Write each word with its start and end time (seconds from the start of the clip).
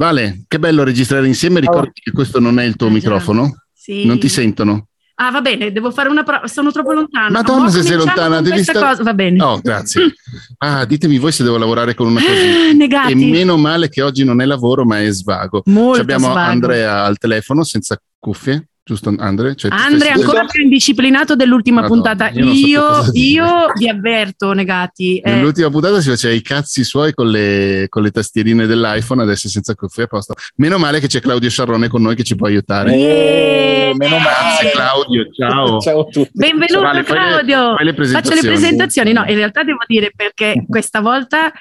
Vale, 0.00 0.44
che 0.46 0.58
bello 0.60 0.84
registrare 0.84 1.26
insieme. 1.26 1.58
Ricordi 1.60 2.00
che 2.00 2.12
questo 2.12 2.38
non 2.38 2.58
è 2.60 2.64
il 2.64 2.76
tuo 2.76 2.86
Ah, 2.86 2.90
già. 2.90 2.94
microfono? 2.96 3.64
Sì. 3.74 4.04
Non 4.06 4.18
ti 4.20 4.28
sentono? 4.28 4.86
Ah, 5.20 5.32
va 5.32 5.40
bene, 5.40 5.72
devo 5.72 5.90
fare 5.90 6.08
una 6.08 6.22
prova. 6.22 6.46
Sono 6.46 6.70
troppo 6.70 6.92
lontana. 6.92 7.30
Madonna, 7.30 7.64
Ma 7.64 7.70
se 7.70 7.82
sei 7.82 7.96
lontana, 7.96 8.40
devi 8.40 8.62
stare- 8.62 8.78
cosa. 8.78 9.02
Va 9.02 9.14
bene. 9.14 9.42
Oh, 9.42 9.58
grazie. 9.60 10.14
Ah, 10.60 10.84
ditemi 10.84 11.18
voi 11.18 11.32
se 11.32 11.42
devo 11.44 11.56
lavorare 11.58 11.94
con 11.94 12.06
una 12.08 12.20
così. 12.20 12.32
Ah, 12.32 12.72
negati. 12.72 13.12
E 13.12 13.14
meno 13.16 13.56
male 13.56 13.88
che 13.88 14.02
oggi 14.02 14.22
non 14.24 14.40
è 14.40 14.44
lavoro, 14.44 14.84
ma 14.84 15.00
è 15.00 15.10
svago. 15.10 15.62
Molto 15.66 15.94
Ci 15.96 16.00
abbiamo 16.00 16.30
svago. 16.30 16.50
Andrea 16.50 17.02
al 17.04 17.16
telefono 17.18 17.64
senza 17.64 18.00
cuffie, 18.20 18.67
giusto 18.88 19.14
Andre? 19.18 19.54
Cioè, 19.54 19.70
Andre 19.70 20.08
è 20.08 20.12
ancora 20.12 20.46
più 20.46 20.62
indisciplinato 20.62 21.36
dell'ultima 21.36 21.82
Madonna, 21.82 22.14
puntata. 22.14 22.30
io 22.40 23.02
so 23.02 23.10
Io, 23.12 23.66
vi 23.76 23.86
avverto, 23.86 24.52
negati. 24.52 25.18
eh, 25.18 25.30
Nell'ultima 25.30 25.68
puntata 25.68 26.00
si 26.00 26.08
faceva 26.08 26.32
i 26.32 26.40
cazzi 26.40 26.82
suoi 26.84 27.12
con 27.12 27.28
le, 27.28 27.86
con 27.90 28.02
le 28.02 28.10
tastierine 28.10 28.64
dell'iPhone, 28.66 29.20
adesso 29.22 29.48
senza 29.50 29.74
cuffie 29.74 30.04
a 30.04 30.06
posto. 30.06 30.32
Meno 30.56 30.78
male 30.78 31.00
che 31.00 31.06
c'è 31.06 31.20
Claudio 31.20 31.50
Sciarrone 31.50 31.88
con 31.88 32.00
noi 32.00 32.14
che 32.16 32.22
ci 32.24 32.34
può 32.34 32.46
aiutare. 32.46 32.94
Eh, 32.94 33.92
meno 33.94 34.16
Grazie 34.16 34.64
male. 34.64 34.70
Claudio, 34.70 35.30
ciao. 35.32 35.78
Ciao 35.88 36.00
a 36.00 36.04
tutti. 36.04 36.30
Benvenuto 36.32 36.80
Vale, 36.80 37.02
fai 37.04 37.18
le- 37.18 37.24
Claudio. 37.26 37.76
fai 37.76 37.84
le 37.84 37.94
Faccio 37.94 38.34
le 38.34 38.40
presentazioni. 38.40 39.12
No, 39.12 39.24
in 39.28 39.34
realtà 39.36 39.62
devo 39.64 39.80
dire 39.86 40.12
perché 40.16 40.64
questa 40.66 41.00
volta 41.00 41.52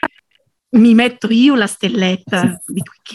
mi 0.70 0.94
metto 0.94 1.28
io 1.30 1.56
la 1.56 1.66
stelletta 1.66 2.62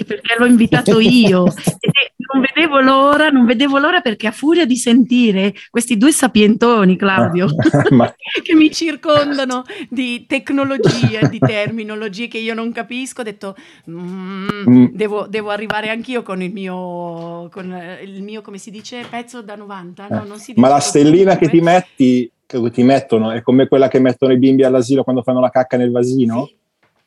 perché 0.06 0.34
l'ho 0.38 0.46
invitato 0.46 1.00
io. 1.00 1.44
non 2.32 2.42
vedevo 2.54 2.80
l'ora, 2.80 3.28
non 3.28 3.44
vedevo 3.44 3.78
l'ora 3.78 4.00
perché 4.00 4.26
a 4.26 4.32
furia 4.32 4.64
di 4.66 4.76
sentire 4.76 5.52
questi 5.70 5.96
due 5.96 6.12
sapientoni, 6.12 6.96
Claudio, 6.96 7.48
Ma- 7.90 8.12
che 8.42 8.54
mi 8.54 8.70
circondano 8.70 9.64
di 9.88 10.26
tecnologie, 10.26 11.28
di 11.28 11.38
terminologie 11.38 12.28
che 12.28 12.38
io 12.38 12.54
non 12.54 12.72
capisco, 12.72 13.20
ho 13.20 13.24
detto 13.24 13.54
"Mm, 13.90 14.40
Mm. 14.68 14.86
devo, 14.92 15.26
devo 15.28 15.50
arrivare 15.50 15.88
anch'io 15.90 16.22
con 16.22 16.40
il 16.42 16.52
mio, 16.52 17.48
con 17.50 17.72
eh, 17.72 18.02
il 18.04 18.22
mio, 18.22 18.42
come 18.42 18.58
si 18.58 18.70
dice, 18.70 19.04
pezzo 19.08 19.42
da 19.42 19.54
90. 19.56 20.06
No, 20.08 20.24
non 20.24 20.38
si 20.38 20.52
dice 20.52 20.60
Ma 20.60 20.68
la 20.68 20.78
stellina 20.80 21.36
che 21.36 21.48
ti 21.48 21.60
metti, 21.60 22.30
che 22.46 22.70
ti 22.70 22.82
mettono, 22.82 23.30
è 23.32 23.42
come 23.42 23.66
quella 23.66 23.88
che 23.88 23.98
mettono 23.98 24.32
i 24.32 24.38
bimbi 24.38 24.62
all'asilo 24.64 25.02
quando 25.02 25.22
fanno 25.22 25.40
la 25.40 25.50
cacca 25.50 25.76
nel 25.76 25.90
vasino? 25.90 26.46
Sì. 26.46 26.56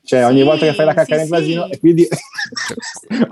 Cioè, 0.05 0.25
ogni 0.25 0.39
Sì, 0.39 0.43
volta 0.43 0.65
che 0.67 0.73
fai 0.73 0.85
la 0.85 0.93
cacca 0.93 1.05
sì, 1.05 1.11
nel 1.15 1.25
sì. 1.25 1.29
vasino, 1.31 1.69
e 1.71 1.79
quindi 1.79 2.07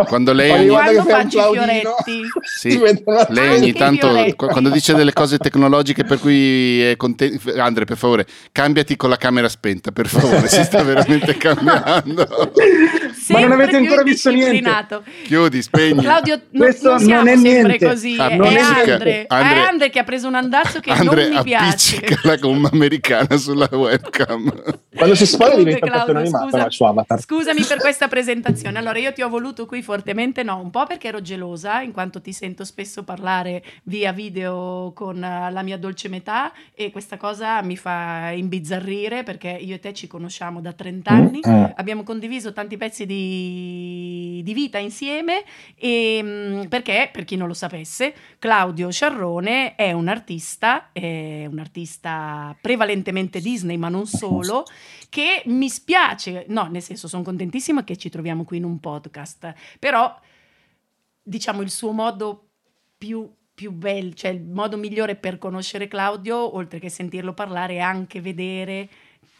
Quando 0.07 0.33
lei 0.33 0.49
ogni 0.51 0.59
ogni- 0.61 0.69
volta 0.69 0.89
che 0.89 0.95
Quando 0.95 1.09
fai 1.11 1.21
un 1.23 1.29
faccio 1.29 1.37
i 1.37 1.41
plaudino, 1.53 1.95
fioretti. 1.95 2.21
Sì, 2.63 2.79
la 3.05 3.27
lei 3.29 3.55
ogni 3.57 3.73
tanto 3.73 4.35
quando 4.35 4.69
dice 4.69 4.93
delle 4.95 5.13
cose 5.13 5.37
tecnologiche 5.37 6.03
per 6.03 6.19
cui 6.19 6.81
è 6.81 6.95
contento 6.97 7.51
Andre 7.59 7.85
per 7.85 7.97
favore 7.97 8.25
cambiati 8.51 8.95
con 8.95 9.09
la 9.09 9.17
camera 9.17 9.49
spenta 9.49 9.91
per 9.91 10.07
favore 10.07 10.47
si 10.47 10.63
sta 10.63 10.81
veramente 10.83 11.35
cambiando 11.37 12.51
Ma 13.29 13.39
non 13.39 13.51
avete 13.51 13.75
ancora 13.75 14.01
visto 14.03 14.29
niente. 14.31 14.69
chiudi 15.23 15.61
spegni 15.61 16.01
Claudio, 16.01 16.39
no- 16.51 16.59
Questo 16.63 16.89
non 16.89 16.99
siamo 16.99 17.23
non 17.23 17.27
è 17.27 17.35
sempre 17.37 17.51
niente. 17.51 17.85
così. 17.87 18.15
Ah, 18.17 18.29
è 18.29 18.35
non 18.35 18.47
Andre. 18.55 19.21
È 19.21 19.25
Andre- 19.27 19.59
Andre 19.67 19.89
che 19.89 19.99
ha 19.99 20.03
preso 20.03 20.27
un 20.27 20.35
andazzo 20.35 20.79
che 20.79 20.91
Andre 20.91 21.27
non 21.27 21.37
mi 21.37 21.43
piace. 21.43 21.97
appiccicala 21.97 22.39
come 22.39 22.57
un'americana 22.57 23.37
sulla 23.37 23.67
webcam 23.71 24.51
quando 24.95 25.15
si 25.15 25.25
spoiler 25.25 25.57
diventa 25.57 25.85
un 25.85 25.91
cartone 25.91 26.21
Claudio, 26.23 26.37
animato 26.37 26.62
no, 26.63 26.67
il 26.69 26.73
suo 26.73 26.87
avatar. 26.87 27.21
Scusami 27.21 27.63
per 27.63 27.77
questa 27.77 28.07
presentazione. 28.07 28.77
Allora, 28.77 28.99
io 28.99 29.13
ti 29.13 29.21
ho 29.21 29.29
voluto 29.29 29.65
qui 29.65 29.81
fortemente, 29.81 30.43
no, 30.43 30.59
un 30.59 30.69
po' 30.69 30.85
perché 30.85 31.07
ero 31.07 31.21
gelosa, 31.21 31.81
in 31.81 31.91
quanto 31.91 32.21
ti 32.21 32.33
sento 32.33 32.63
spesso 32.65 33.03
parlare 33.03 33.63
via 33.83 34.11
video 34.11 34.91
con 34.93 35.23
eh, 35.23 35.51
la 35.51 35.61
mia 35.61 35.77
dolce 35.77 36.09
metà 36.09 36.51
e 36.73 36.91
questa 36.91 37.17
cosa 37.17 37.61
mi 37.61 37.77
fa 37.77 38.31
imbizzarrire 38.31 39.23
perché 39.23 39.49
io 39.49 39.75
e 39.75 39.79
te 39.79 39.93
ci 39.93 40.07
conosciamo 40.07 40.61
da 40.61 40.73
30 40.73 41.11
anni. 41.11 41.39
Mm. 41.47 41.63
Abbiamo 41.75 42.03
condiviso 42.03 42.53
tanti 42.53 42.77
pezzi 42.77 43.05
di, 43.05 44.41
di 44.43 44.53
vita 44.53 44.77
insieme 44.77 45.43
e 45.75 46.21
mh, 46.21 46.67
perché, 46.67 47.09
per 47.11 47.25
chi 47.25 47.35
non 47.35 47.47
lo 47.47 47.53
sapesse, 47.53 48.13
Claudio 48.39 48.91
Sciarrone 48.91 49.75
è 49.75 49.91
un 49.91 50.07
artista, 50.07 50.89
è 50.91 51.45
un 51.49 51.59
artista 51.59 52.55
prevalentemente 52.59 53.39
Disney, 53.39 53.77
ma 53.77 53.89
non 53.89 54.05
solo, 54.05 54.65
che 55.09 55.43
mi 55.45 55.69
spiace, 55.69 56.45
no, 56.53 56.67
nel 56.67 56.81
senso 56.81 57.07
sono 57.07 57.23
contentissima 57.23 57.83
che 57.83 57.97
ci 57.97 58.09
troviamo 58.09 58.45
qui 58.45 58.57
in 58.57 58.63
un 58.63 58.79
podcast, 58.79 59.53
però 59.79 60.17
diciamo 61.21 61.61
il 61.61 61.69
suo 61.69 61.91
modo 61.91 62.49
più, 62.97 63.29
più 63.53 63.71
bello, 63.71 64.13
cioè 64.13 64.31
il 64.31 64.43
modo 64.43 64.77
migliore 64.77 65.15
per 65.15 65.37
conoscere 65.37 65.87
Claudio, 65.87 66.55
oltre 66.55 66.79
che 66.79 66.89
sentirlo 66.89 67.33
parlare, 67.33 67.75
è 67.75 67.79
anche 67.79 68.21
vedere 68.21 68.89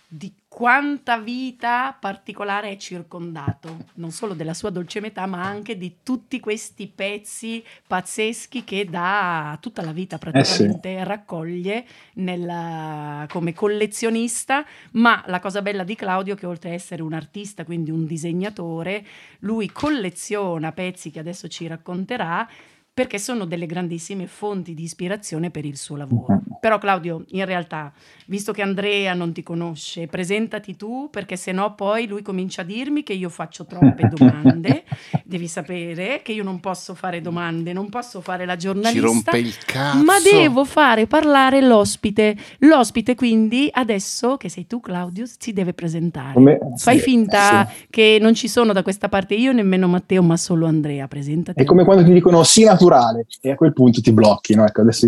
di 0.08 0.34
quanta 0.54 1.18
vita 1.18 1.98
particolare 2.00 2.70
è 2.70 2.78
circondato, 2.78 3.86
non 3.96 4.12
solo 4.12 4.36
della 4.36 4.54
sua 4.54 4.70
dolce 4.70 5.00
metà, 5.00 5.26
ma 5.26 5.44
anche 5.44 5.80
di 5.80 5.96
tutti 6.04 6.40
questi 6.40 6.86
pezzi 6.86 7.64
pazzeschi 7.88 8.64
che 8.64 8.86
da 8.86 9.58
tutta 9.60 9.82
la 9.82 9.92
vita 9.92 10.20
praticamente 10.20 11.04
raccoglie 11.04 11.86
nella- 12.14 13.26
come 13.32 13.54
collezionista. 13.54 14.64
Ma 14.92 15.24
la 15.26 15.40
cosa 15.40 15.64
bella 15.64 15.84
di 15.84 15.96
Claudio 15.96 16.36
che 16.36 16.46
oltre 16.46 16.70
a 16.70 16.74
essere 16.74 17.02
un 17.02 17.14
artista, 17.14 17.66
quindi 17.66 17.90
un 17.90 18.06
disegnatore, 18.06 19.04
lui 19.40 19.72
colleziona 19.72 20.72
pezzi 20.72 21.10
che 21.10 21.18
adesso 21.18 21.48
ci 21.48 21.66
racconterà 21.66 22.48
perché 22.94 23.18
sono 23.18 23.46
delle 23.46 23.66
grandissime 23.66 24.28
fonti 24.28 24.74
di 24.76 24.84
ispirazione 24.84 25.50
per 25.50 25.66
il 25.66 25.78
suo 25.78 25.96
lavoro. 25.96 26.42
Però 26.60 26.78
Claudio, 26.78 27.24
in 27.30 27.44
realtà, 27.46 27.92
visto 28.28 28.54
che 28.54 28.62
Andrea 28.62 29.14
non 29.14 29.34
ti 29.34 29.42
conosce, 29.42 30.08
presentati 30.08 30.76
tu 30.76 31.10
perché 31.12 31.36
sennò 31.36 31.74
poi 31.74 32.08
lui 32.08 32.22
comincia 32.22 32.62
a 32.62 32.66
dirmi 32.66 33.02
che 33.04 33.14
io 33.14 33.30
faccio 33.30 33.66
troppe 33.66 34.08
domande. 34.14 34.84
Devi 35.26 35.48
sapere 35.48 36.22
che 36.24 36.34
io 36.34 36.44
non 36.44 36.60
posso 36.60 36.94
fare 36.94 37.20
domande, 37.20 37.74
non 37.74 37.90
posso 37.90 38.22
fare 38.22 38.46
la 38.46 38.54
ci 38.54 38.60
giornalista. 38.68 39.02
rompe 39.02 39.38
il 39.40 39.58
cazzo 39.66 40.04
Ma 40.04 40.20
devo 40.20 40.64
fare 40.64 41.08
parlare 41.08 41.62
l'ospite. 41.62 42.38
L'ospite, 42.60 43.16
quindi, 43.16 43.70
adesso 43.72 44.38
che 44.38 44.50
sei 44.50 44.68
tu, 44.68 44.80
Claudio, 44.80 45.26
si 45.26 45.52
deve 45.52 45.74
presentare. 45.74 46.34
Come- 46.34 46.60
Fai 46.78 46.98
sì, 46.98 47.04
finta 47.04 47.68
sì. 47.68 47.88
che 47.90 48.18
non 48.22 48.36
ci 48.36 48.48
sono 48.48 48.72
da 48.72 48.84
questa 48.84 49.10
parte 49.10 49.34
io, 49.34 49.52
nemmeno 49.52 49.88
Matteo, 49.88 50.22
ma 50.22 50.38
solo 50.38 50.68
Andrea. 50.68 51.08
Presentati. 51.08 51.60
È 51.60 51.66
come 51.66 51.84
quando 51.84 52.04
ti 52.04 52.14
dicono 52.14 52.44
sì 52.44 52.66
naturale 52.84 53.26
e 53.42 53.52
a 53.52 53.56
quel 53.56 53.74
punto 53.74 54.02
ti 54.02 54.12
blocchi, 54.12 54.56
no? 54.56 54.66
Ecco, 54.66 54.82
adesso 54.82 55.08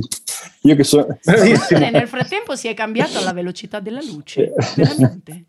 io 0.62 0.76
che 0.76 0.84
sono 0.84 1.08
Eh, 1.24 1.90
nel 1.92 2.08
frattempo 2.08 2.56
si 2.56 2.68
è 2.68 2.74
cambiato 2.74 3.18
alla 3.20 3.34
velocità 3.34 3.80
della 3.80 4.02
luce, 4.02 4.54
veramente. 4.76 5.46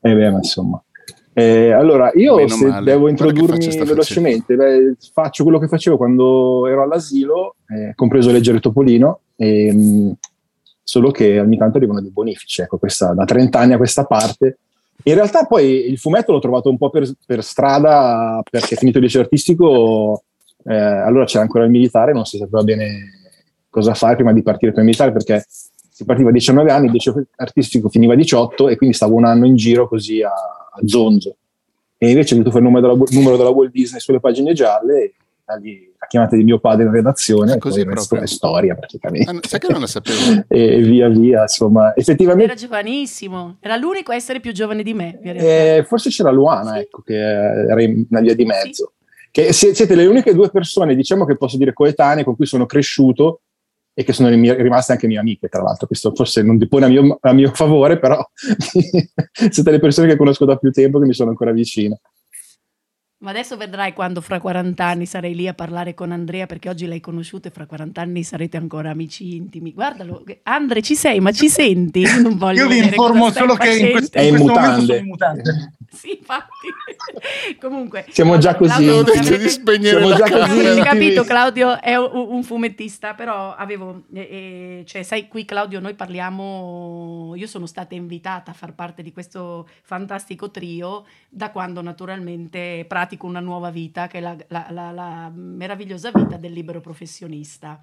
Eh 0.00 0.14
beh, 0.14 0.30
ma 0.30 0.38
insomma. 0.38 0.82
Eh, 1.32 1.70
allora, 1.70 2.10
io 2.14 2.36
Meno 2.36 2.48
se 2.48 2.66
male. 2.66 2.84
devo 2.84 3.08
introdurmi 3.08 3.66
velocemente, 3.84 4.54
beh, 4.54 4.96
faccio 5.12 5.42
quello 5.42 5.58
che 5.58 5.68
facevo 5.68 5.96
quando 5.98 6.66
ero 6.66 6.82
all'asilo, 6.82 7.56
eh, 7.68 7.92
compreso 7.94 8.30
leggere 8.30 8.58
Topolino, 8.58 9.20
e, 9.36 9.72
mh, 9.72 10.12
solo 10.82 11.10
che 11.10 11.38
ogni 11.38 11.58
tanto 11.58 11.76
arrivano 11.76 12.00
dei 12.00 12.10
bonifici, 12.10 12.62
ecco, 12.62 12.78
questa, 12.78 13.12
da 13.12 13.24
30 13.24 13.58
anni 13.58 13.72
a 13.74 13.76
questa 13.76 14.04
parte. 14.04 14.58
In 15.02 15.14
realtà 15.14 15.44
poi 15.44 15.90
il 15.90 15.98
fumetto 15.98 16.32
l'ho 16.32 16.38
trovato 16.38 16.70
un 16.70 16.78
po' 16.78 16.88
per, 16.88 17.06
per 17.26 17.44
strada 17.44 18.42
perché 18.50 18.76
finito 18.76 18.96
il 18.96 19.04
liceo 19.04 19.20
artistico, 19.20 20.22
eh, 20.68 20.74
allora 20.74 21.24
c'era 21.24 21.42
ancora 21.42 21.64
il 21.64 21.70
militare, 21.70 22.12
non 22.12 22.24
si 22.24 22.38
sapeva 22.38 22.62
bene 22.62 23.10
cosa 23.68 23.94
fare 23.94 24.14
prima 24.16 24.32
di 24.32 24.42
partire 24.42 24.70
per 24.72 24.80
il 24.80 24.86
militare 24.86 25.12
perché 25.12 25.44
si 25.48 26.04
partiva 26.04 26.28
a 26.28 26.32
19 26.32 26.70
anni, 26.70 26.86
il 26.86 26.92
liceo 26.92 27.22
artistico 27.36 27.88
finiva 27.88 28.12
a 28.12 28.16
18 28.16 28.68
e 28.68 28.76
quindi 28.76 28.94
stavo 28.96 29.14
un 29.14 29.24
anno 29.24 29.46
in 29.46 29.56
giro 29.56 29.88
così 29.88 30.22
a, 30.22 30.30
a 30.30 30.80
zonzo. 30.84 31.36
E 31.98 32.10
invece 32.10 32.34
ho 32.38 32.42
fuori 32.42 32.58
il 32.58 32.62
numero 32.64 32.94
della, 32.94 33.04
numero 33.12 33.36
della 33.38 33.48
Walt 33.48 33.70
Disney 33.70 34.00
sulle 34.00 34.20
pagine 34.20 34.52
gialle, 34.52 35.02
e 35.02 35.14
da 35.46 35.54
lì 35.54 35.90
la 35.98 36.06
chiamata 36.06 36.36
di 36.36 36.44
mio 36.44 36.58
padre 36.58 36.84
in 36.84 36.90
redazione, 36.90 37.54
e 37.54 37.58
così 37.58 37.82
proprio? 37.84 38.20
è 38.20 38.26
storia 38.26 38.74
praticamente. 38.74 39.30
Ah, 39.30 39.38
sai 39.40 39.60
che 39.60 39.68
non 39.70 39.80
la 39.80 39.86
sapevo 39.86 40.44
E 40.48 40.82
via 40.82 41.08
via, 41.08 41.42
insomma, 41.42 41.96
effettivamente 41.96 42.44
Era 42.52 42.60
giovanissimo, 42.60 43.56
era 43.60 43.76
l'unico 43.76 44.12
a 44.12 44.14
essere 44.14 44.40
più 44.40 44.52
giovane 44.52 44.82
di 44.82 44.92
me. 44.92 45.18
eh, 45.22 45.84
forse 45.86 46.10
c'era 46.10 46.30
Luana, 46.30 46.74
Sì. 46.74 46.78
ecco, 46.80 47.00
che 47.00 47.14
era 47.14 47.80
in 47.82 48.04
una 48.10 48.20
via 48.20 48.34
di 48.34 48.44
mezzo. 48.44 48.92
Che 49.36 49.52
si- 49.52 49.74
siete 49.74 49.94
le 49.94 50.06
uniche 50.06 50.32
due 50.32 50.48
persone, 50.48 50.94
diciamo 50.94 51.26
che 51.26 51.36
posso 51.36 51.58
dire 51.58 51.74
coetanee, 51.74 52.24
con 52.24 52.36
cui 52.36 52.46
sono 52.46 52.64
cresciuto 52.64 53.42
e 53.92 54.02
che 54.02 54.14
sono 54.14 54.30
rim- 54.30 54.56
rimaste 54.56 54.92
anche 54.92 55.06
mie 55.06 55.18
amiche, 55.18 55.48
tra 55.48 55.60
l'altro. 55.60 55.86
Questo 55.86 56.14
forse 56.14 56.40
non 56.40 56.56
dipone 56.56 56.86
a 56.86 56.88
mio, 56.88 57.18
a 57.20 57.34
mio 57.34 57.50
favore, 57.52 57.98
però 57.98 58.18
siete 59.50 59.70
le 59.70 59.78
persone 59.78 60.08
che 60.08 60.16
conosco 60.16 60.46
da 60.46 60.56
più 60.56 60.70
tempo 60.70 60.98
che 60.98 61.04
mi 61.04 61.12
sono 61.12 61.28
ancora 61.28 61.52
vicine. 61.52 62.00
Ma 63.26 63.32
adesso 63.32 63.56
vedrai 63.56 63.92
quando 63.92 64.20
fra 64.20 64.38
40 64.38 64.84
anni 64.84 65.04
sarei 65.04 65.34
lì 65.34 65.48
a 65.48 65.52
parlare 65.52 65.94
con 65.94 66.12
Andrea, 66.12 66.46
perché 66.46 66.68
oggi 66.68 66.86
l'hai 66.86 67.00
conosciuto 67.00 67.48
e 67.48 67.50
fra 67.50 67.66
40 67.66 68.00
anni 68.00 68.22
sarete 68.22 68.56
ancora 68.56 68.90
amici 68.90 69.34
intimi. 69.34 69.72
Guardalo, 69.72 70.22
Andre, 70.44 70.80
ci 70.80 70.94
sei, 70.94 71.18
ma 71.18 71.32
ci 71.32 71.48
senti? 71.48 72.04
Non 72.22 72.36
voglio 72.36 72.60
Io 72.60 72.68
vi 72.68 72.78
informo 72.78 73.32
solo 73.32 73.56
che 73.56 73.78
in 73.78 73.90
questo, 73.90 74.16
È 74.16 74.20
in 74.20 74.36
questo 74.36 74.52
momento 74.52 74.76
mutande. 74.76 74.86
sono 74.86 74.98
in 74.98 75.06
mutande. 75.06 75.72
Sì, 75.90 76.18
infatti. 76.18 76.68
Comunque, 77.60 78.06
Siamo 78.10 78.38
già 78.38 78.54
così 78.54 78.84
Claudio, 78.84 79.00
avete- 79.00 79.48
spegnere 79.48 79.98
Siamo 79.98 80.14
già 80.14 80.30
così. 80.30 80.60
Avete 80.60 80.82
capito, 80.82 81.24
Claudio 81.24 81.80
è 81.80 81.96
un, 81.96 82.44
fumettista, 82.44 83.14
però 83.14 83.54
avevo, 83.56 84.04
eh, 84.12 84.84
cioè, 84.86 85.02
sai, 85.02 85.26
qui 85.26 85.44
Claudio, 85.44 85.80
noi 85.80 85.94
parliamo, 85.94 87.32
io 87.34 87.46
sono 87.48 87.66
stata 87.66 87.94
invitata 87.94 88.52
a 88.52 88.54
far 88.54 88.74
parte 88.74 89.02
di 89.02 89.12
questo 89.12 89.68
fantastico 89.82 90.50
trio 90.52 91.06
da 91.28 91.50
quando 91.50 91.80
naturalmente 91.80 92.84
pratico 92.86 93.15
pratico 93.16 93.26
una 93.26 93.40
nuova 93.40 93.70
vita, 93.70 94.06
che 94.06 94.18
è 94.18 94.20
la, 94.20 94.36
la, 94.48 94.66
la, 94.70 94.90
la 94.92 95.32
meravigliosa 95.34 96.10
vita 96.12 96.36
del 96.36 96.52
libero 96.52 96.80
professionista. 96.80 97.80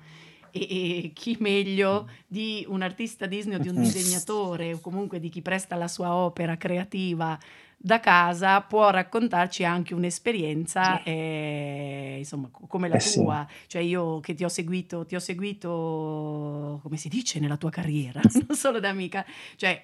E, 0.52 0.60
e, 1.06 1.12
chi 1.14 1.36
meglio 1.40 2.08
di 2.28 2.64
un 2.70 2.84
artista 2.84 3.26
Disney 3.26 3.58
o 3.58 3.60
di 3.60 3.70
un 3.70 3.82
disegnatore 3.82 4.74
o 4.74 4.80
comunque 4.80 5.20
di 5.20 5.30
chi 5.30 5.42
presta 5.42 5.76
la 5.76 5.88
sua 5.88 6.14
opera 6.14 6.58
creativa 6.58 7.38
da 7.76 8.00
casa 8.00 8.62
può 8.62 8.92
raccontarci 8.92 9.66
anche 9.66 9.94
un'esperienza 9.94 11.04
eh, 11.04 12.16
insomma 12.20 12.50
come 12.50 12.88
la 12.88 12.96
eh 12.96 13.12
tua 13.12 13.46
sì. 13.50 13.68
cioè 13.68 13.82
io 13.82 14.22
che 14.22 14.36
ti 14.36 14.46
ho 14.46 14.48
seguito 14.48 15.06
ti 15.06 15.16
ho 15.16 15.20
seguito 15.20 16.80
come 16.82 16.96
si 16.96 17.10
dice 17.10 17.42
nella 17.42 17.58
tua 17.58 17.72
carriera 17.72 18.22
non 18.48 18.56
solo 18.56 18.80
da 18.80 18.88
amica 18.88 19.26
cioè 19.58 19.84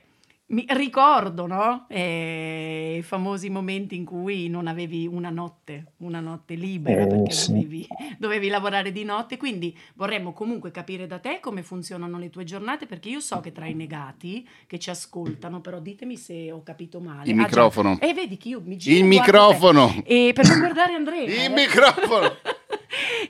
mi 0.50 0.66
ricordo, 0.69 1.46
no? 1.46 1.86
Eh, 1.90 2.96
I 3.00 3.01
famosi 3.04 3.50
momenti 3.50 3.96
in 3.96 4.04
cui 4.04 4.50
non 4.50 4.68
avevi 4.68 5.06
una 5.06 5.30
notte, 5.30 5.94
una 5.98 6.19
notte 6.19 6.56
libera, 6.56 7.04
eh, 7.04 7.07
perché 7.07 7.31
sì. 7.31 7.51
dovevi, 7.51 7.88
dovevi, 8.18 8.48
lavorare 8.48 8.92
di 8.92 9.04
notte. 9.04 9.38
Quindi 9.38 9.78
vorremmo 9.96 10.34
comunque 10.34 10.72
capire 10.72 11.06
da 11.06 11.19
te 11.19 11.40
come 11.40 11.62
funzionano 11.62 12.18
le 12.18 12.30
tue 12.30 12.46
giornate, 12.46 12.88
perché 12.88 13.10
io 13.10 13.19
so 13.19 13.40
che 13.42 13.51
tra 13.51 13.68
i 13.68 13.75
negati 13.75 14.48
che 14.66 14.80
ci 14.80 14.90
ascoltano, 14.90 15.62
però 15.62 15.80
ditemi 15.80 16.18
se 16.18 16.52
ho 16.52 16.63
capito 16.63 17.00
male. 17.00 17.30
Il 17.30 17.38
ah, 17.38 17.44
microfono. 17.44 18.00
E 18.00 18.07
eh, 18.07 18.13
vedi 18.13 18.38
che 18.38 18.50
io 18.50 18.62
mi 18.63 18.78
giro. 18.78 18.98
Il 18.98 19.06
microfono. 19.06 20.02
E 20.04 20.31
per 20.34 20.48
non 20.48 20.60
guardare 20.60 20.94
Andrea. 20.94 21.24
Il 21.24 21.31
eh. 21.31 21.50
microfono. 21.50 22.36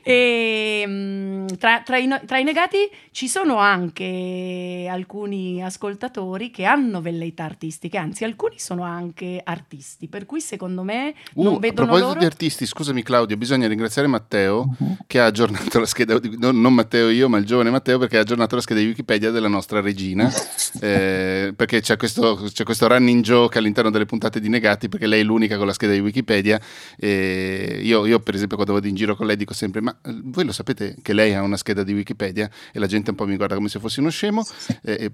e, 0.04 0.84
mm, 0.88 1.46
tra, 1.57 1.81
tra, 1.81 1.98
i, 1.98 2.07
tra, 2.25 2.38
i, 2.38 2.44
negati 2.44 2.90
ci 3.12 3.28
sono 3.28 3.57
anche 3.57 4.88
alcuni 4.90 5.63
ascoltatori 5.63 6.51
che 6.51 6.66
hanno 6.66 7.01
velleità 7.01 7.44
artistiche, 7.44 7.98
anzi 7.98 8.24
alcuni 8.24 8.60
sono 8.60 8.84
anche 8.84 9.42
artisti, 9.44 10.07
per 10.07 10.25
cui 10.25 10.42
secondo 10.42 10.84
me 10.84 11.13
uh, 11.34 11.44
non 11.44 11.60
vedono 11.60 11.69
A 11.69 11.74
proposito 11.86 12.07
loro... 12.07 12.19
di 12.19 12.25
artisti, 12.25 12.66
scusami 12.66 13.04
Claudio, 13.04 13.38
bisogna 13.38 13.68
ringraziare 13.68 14.07
Matteo 14.07 14.75
uh-huh. 14.78 14.98
che 15.07 15.19
ha 15.19 15.25
aggiornato 15.25 15.80
la 15.80 15.86
scheda, 15.86 16.19
non, 16.38 16.60
non, 16.60 16.74
Matteo 16.74 17.10
io, 17.10 17.30
ma 17.30 17.38
il 17.38 17.46
giovane 17.46 17.69
Matteo 17.69 17.98
perché 17.98 18.18
ha 18.18 18.22
aggiornato 18.22 18.56
la 18.56 18.62
scheda 18.62 18.80
di 18.80 18.88
Wikipedia 18.88 19.31
della 19.31 19.48
nostra 19.48 19.81
regina, 19.81 20.31
eh, 20.81 21.54
perché 21.56 21.81
c'è 21.81 21.98
questo, 21.98 22.50
c'è 22.51 22.63
questo, 22.63 22.88
running 22.88 23.24
joke 23.24 23.57
all'interno 23.57 23.92
delle 23.92 24.06
puntate 24.06 24.40
di 24.40 24.50
negati, 24.50 24.90
perché 24.90 25.07
lei 25.07 25.22
è 25.22 25.24
l'unica 25.24 25.57
con 25.57 25.68
la 25.68 25.74
scheda 25.74 25.94
di 25.94 26.00
Wikipedia. 26.00 26.60
Eh, 26.98 27.80
io, 27.84 28.06
io 28.06 28.19
per 28.19 28.36
esempio 28.36 28.56
quando 28.56 28.74
vado 28.74 28.88
in 28.88 28.96
giro 28.96 29.16
con 29.16 29.28
lei 29.28 29.36
dico 29.36 29.54
sempre, 29.54 29.81
ma 29.81 29.96
voi 30.04 30.46
lo 30.46 30.51
sapete 30.51 30.96
che 31.01 31.13
lei 31.13 31.34
ha 31.34 31.42
una 31.42 31.57
scheda 31.57 31.84
di 31.84 31.94
Wikipedia 31.94 32.50
e 32.72 32.80
la 32.80 32.88
gente 32.88 33.10
un 33.10 33.16
po' 33.16 33.25
mi 33.25 33.36
guarda 33.36 33.56
come 33.56 33.69
se 33.69 33.80
fossi 33.80 34.00
uno 34.00 34.10
scemo. 34.10 34.44
Eh, 34.84 35.12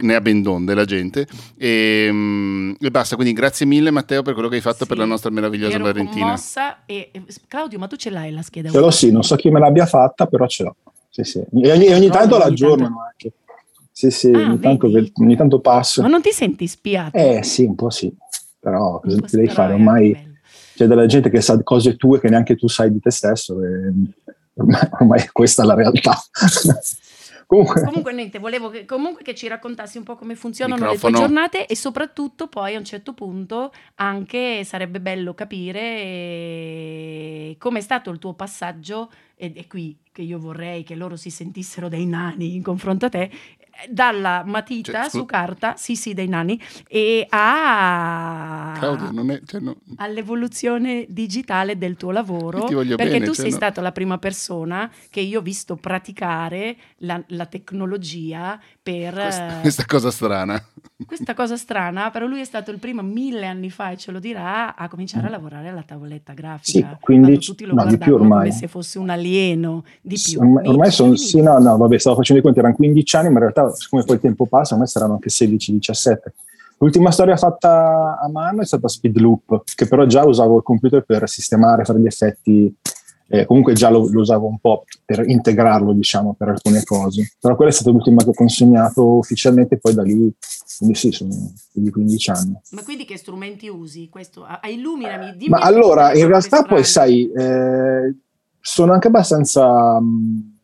ne 0.00 0.14
ha 0.14 0.20
ben 0.20 0.42
donde 0.42 0.74
la 0.74 0.84
gente. 0.84 1.26
E, 1.56 2.08
mm, 2.10 2.72
e, 2.80 2.90
basta 2.90 3.16
quindi 3.16 3.34
grazie 3.34 3.66
mille 3.66 3.90
Matteo 3.90 4.22
per 4.22 4.32
quello 4.32 4.48
che 4.48 4.56
hai 4.56 4.60
fatto 4.60 4.84
sì, 4.84 4.86
per 4.86 4.96
la 4.96 5.04
nostra 5.04 5.30
meravigliosa 5.30 5.74
ero 5.74 5.84
Valentina. 5.84 6.34
e, 6.86 7.10
Claudio 7.46 7.78
ma 7.78 7.86
tu 7.86 7.96
ce 7.96 8.10
l'hai 8.10 8.32
la 8.32 8.42
scheda? 8.42 8.70
Ce 8.70 8.78
l'ho 8.78 8.90
sì 8.90 9.10
non 9.10 9.22
so 9.22 9.36
chi 9.36 9.50
me 9.50 9.58
l'abbia 9.58 9.86
fatta 9.86 10.26
però 10.26 10.46
ce 10.46 10.64
l'ho. 10.64 10.76
Sì, 11.10 11.24
sì. 11.24 11.38
e 11.38 11.72
ogni, 11.72 11.88
ogni 11.88 12.08
tanto 12.08 12.38
la 12.38 12.44
aggiornano 12.44 13.04
anche. 13.06 13.32
Sì 13.92 14.10
sì 14.10 14.30
ah, 14.30 14.48
ogni, 14.48 14.60
tanto, 14.60 14.86
ogni, 14.86 15.36
tanto, 15.36 15.60
passo. 15.60 16.00
Ma 16.00 16.08
non 16.08 16.22
ti 16.22 16.30
senti 16.30 16.66
spiato? 16.66 17.16
eh 17.16 17.42
sì 17.42 17.64
un 17.64 17.74
po' 17.74 17.90
sì. 17.90 18.10
Però 18.58 19.00
cosa 19.00 19.18
devi 19.30 19.48
fare 19.48 19.74
ormai 19.74 20.29
c'è 20.80 20.86
della 20.86 21.04
gente 21.04 21.28
che 21.28 21.42
sa 21.42 21.62
cose 21.62 21.96
tue 21.96 22.18
che 22.20 22.30
neanche 22.30 22.56
tu 22.56 22.66
sai 22.66 22.90
di 22.90 23.00
te 23.00 23.10
stesso 23.10 23.62
e 23.62 23.92
ormai, 24.54 24.88
ormai 24.92 25.28
questa 25.30 25.62
è 25.62 25.66
la 25.66 25.74
realtà. 25.74 26.18
comunque. 27.46 27.84
comunque 27.84 28.12
niente, 28.14 28.38
volevo 28.38 28.70
che, 28.70 28.86
comunque 28.86 29.22
che 29.22 29.34
ci 29.34 29.46
raccontassi 29.46 29.98
un 29.98 30.04
po' 30.04 30.16
come 30.16 30.36
funzionano 30.36 30.80
Microfono. 30.80 31.10
le 31.10 31.18
tue 31.18 31.26
giornate 31.26 31.66
e 31.66 31.76
soprattutto 31.76 32.46
poi 32.46 32.76
a 32.76 32.78
un 32.78 32.84
certo 32.84 33.12
punto 33.12 33.72
anche 33.96 34.64
sarebbe 34.64 35.00
bello 35.00 35.34
capire 35.34 35.80
eh, 35.80 37.56
come 37.58 37.80
è 37.80 37.82
stato 37.82 38.08
il 38.10 38.18
tuo 38.18 38.32
passaggio 38.32 39.10
ed 39.34 39.58
è 39.58 39.66
qui 39.66 39.98
che 40.12 40.22
io 40.22 40.38
vorrei 40.38 40.82
che 40.82 40.94
loro 40.94 41.16
si 41.16 41.28
sentissero 41.28 41.88
dei 41.88 42.06
nani 42.06 42.54
in 42.54 42.62
confronto 42.62 43.06
a 43.06 43.08
te, 43.10 43.30
dalla 43.88 44.42
matita 44.44 45.02
cioè, 45.02 45.10
su 45.10 45.24
carta, 45.24 45.74
sì 45.76 45.96
sì 45.96 46.14
dei 46.14 46.28
nani, 46.28 46.60
e 46.88 47.26
a... 47.28 48.74
Claudio, 48.78 49.32
è, 49.32 49.40
cioè, 49.44 49.60
no. 49.60 49.76
all'evoluzione 49.96 51.06
digitale 51.08 51.78
del 51.78 51.96
tuo 51.96 52.10
lavoro, 52.10 52.64
perché 52.64 52.94
bene, 52.94 53.18
tu 53.20 53.26
cioè, 53.26 53.34
sei 53.34 53.50
no. 53.50 53.56
stata 53.56 53.80
la 53.80 53.92
prima 53.92 54.18
persona 54.18 54.90
che 55.10 55.20
io 55.20 55.40
ho 55.40 55.42
visto 55.42 55.76
praticare 55.76 56.76
la, 56.98 57.22
la 57.28 57.46
tecnologia 57.46 58.58
per... 58.82 59.12
Questa, 59.12 59.58
questa, 59.60 59.84
cosa 59.86 60.10
strana. 60.10 60.62
Questa 61.06 61.34
cosa 61.34 61.56
strana, 61.56 62.10
però 62.10 62.26
lui 62.26 62.40
è 62.40 62.44
stato 62.44 62.70
il 62.70 62.78
primo 62.78 63.02
mille 63.02 63.46
anni 63.46 63.70
fa, 63.70 63.90
e 63.90 63.96
ce 63.96 64.10
lo 64.10 64.18
dirà, 64.18 64.76
a 64.76 64.88
cominciare 64.88 65.26
a 65.26 65.30
lavorare 65.30 65.68
alla 65.68 65.82
tavoletta 65.82 66.32
grafica. 66.32 66.88
Sì, 66.90 66.96
quindi 67.00 67.38
tutti 67.38 67.64
lo 67.64 67.74
no, 67.74 67.86
di 67.86 67.98
più 67.98 68.14
ormai. 68.14 68.48
come 68.48 68.52
se 68.52 68.68
fosse 68.68 68.98
un 68.98 69.10
alieno, 69.10 69.84
di 70.00 70.14
più. 70.14 70.16
Sì, 70.16 70.36
ormai, 70.36 70.66
ormai 70.66 70.90
sono, 70.90 71.16
sì, 71.16 71.40
no, 71.40 71.58
no, 71.58 71.76
vabbè, 71.76 71.98
stavo 71.98 72.16
facendo 72.16 72.40
i 72.40 72.44
conti, 72.44 72.58
erano 72.58 72.74
15 72.74 73.16
anni, 73.16 73.26
ma 73.28 73.32
in 73.34 73.38
realtà 73.38 73.69
siccome 73.74 74.04
poi 74.04 74.16
il 74.16 74.20
tempo 74.20 74.46
passa, 74.46 74.74
ormai 74.74 74.88
saranno 74.88 75.14
anche 75.14 75.28
16-17. 75.28 76.16
L'ultima 76.78 77.10
storia 77.10 77.36
fatta 77.36 78.18
a 78.18 78.28
mano 78.30 78.62
è 78.62 78.64
stata 78.64 78.88
Speed 78.88 79.18
Loop, 79.18 79.64
che 79.74 79.86
però 79.86 80.06
già 80.06 80.24
usavo 80.24 80.56
il 80.56 80.62
computer 80.62 81.02
per 81.04 81.28
sistemare, 81.28 81.84
fare 81.84 82.00
gli 82.00 82.06
effetti, 82.06 82.74
eh, 83.32 83.44
comunque 83.44 83.74
già 83.74 83.90
lo, 83.90 84.08
lo, 84.10 84.20
usavo 84.20 84.46
un 84.46 84.58
po' 84.58 84.84
per 85.04 85.28
integrarlo, 85.28 85.92
diciamo, 85.92 86.34
per 86.36 86.48
alcune 86.48 86.82
cose. 86.82 87.34
Però 87.38 87.54
quella 87.54 87.70
è 87.70 87.74
stata 87.74 87.90
l'ultima 87.90 88.22
che 88.22 88.30
ho 88.30 88.34
consegnato 88.34 89.18
ufficialmente, 89.18 89.78
poi 89.78 89.94
da 89.94 90.02
lì, 90.02 90.32
quindi 90.78 90.94
sì, 90.96 91.12
sono 91.12 91.30
più 91.70 91.82
di 91.82 91.90
15 91.90 92.30
anni. 92.30 92.60
Ma 92.70 92.82
quindi 92.82 93.04
che 93.04 93.16
strumenti 93.18 93.68
usi? 93.68 94.08
Questo, 94.08 94.46
illuminami, 94.68 95.36
dimmi. 95.36 95.50
Ma 95.50 95.58
allora, 95.58 96.12
in 96.14 96.26
realtà 96.26 96.64
poi 96.64 96.82
sai, 96.82 97.30
eh, 97.30 98.14
sono 98.58 98.92
anche 98.92 99.06
abbastanza... 99.08 100.00
Mh, 100.00 100.58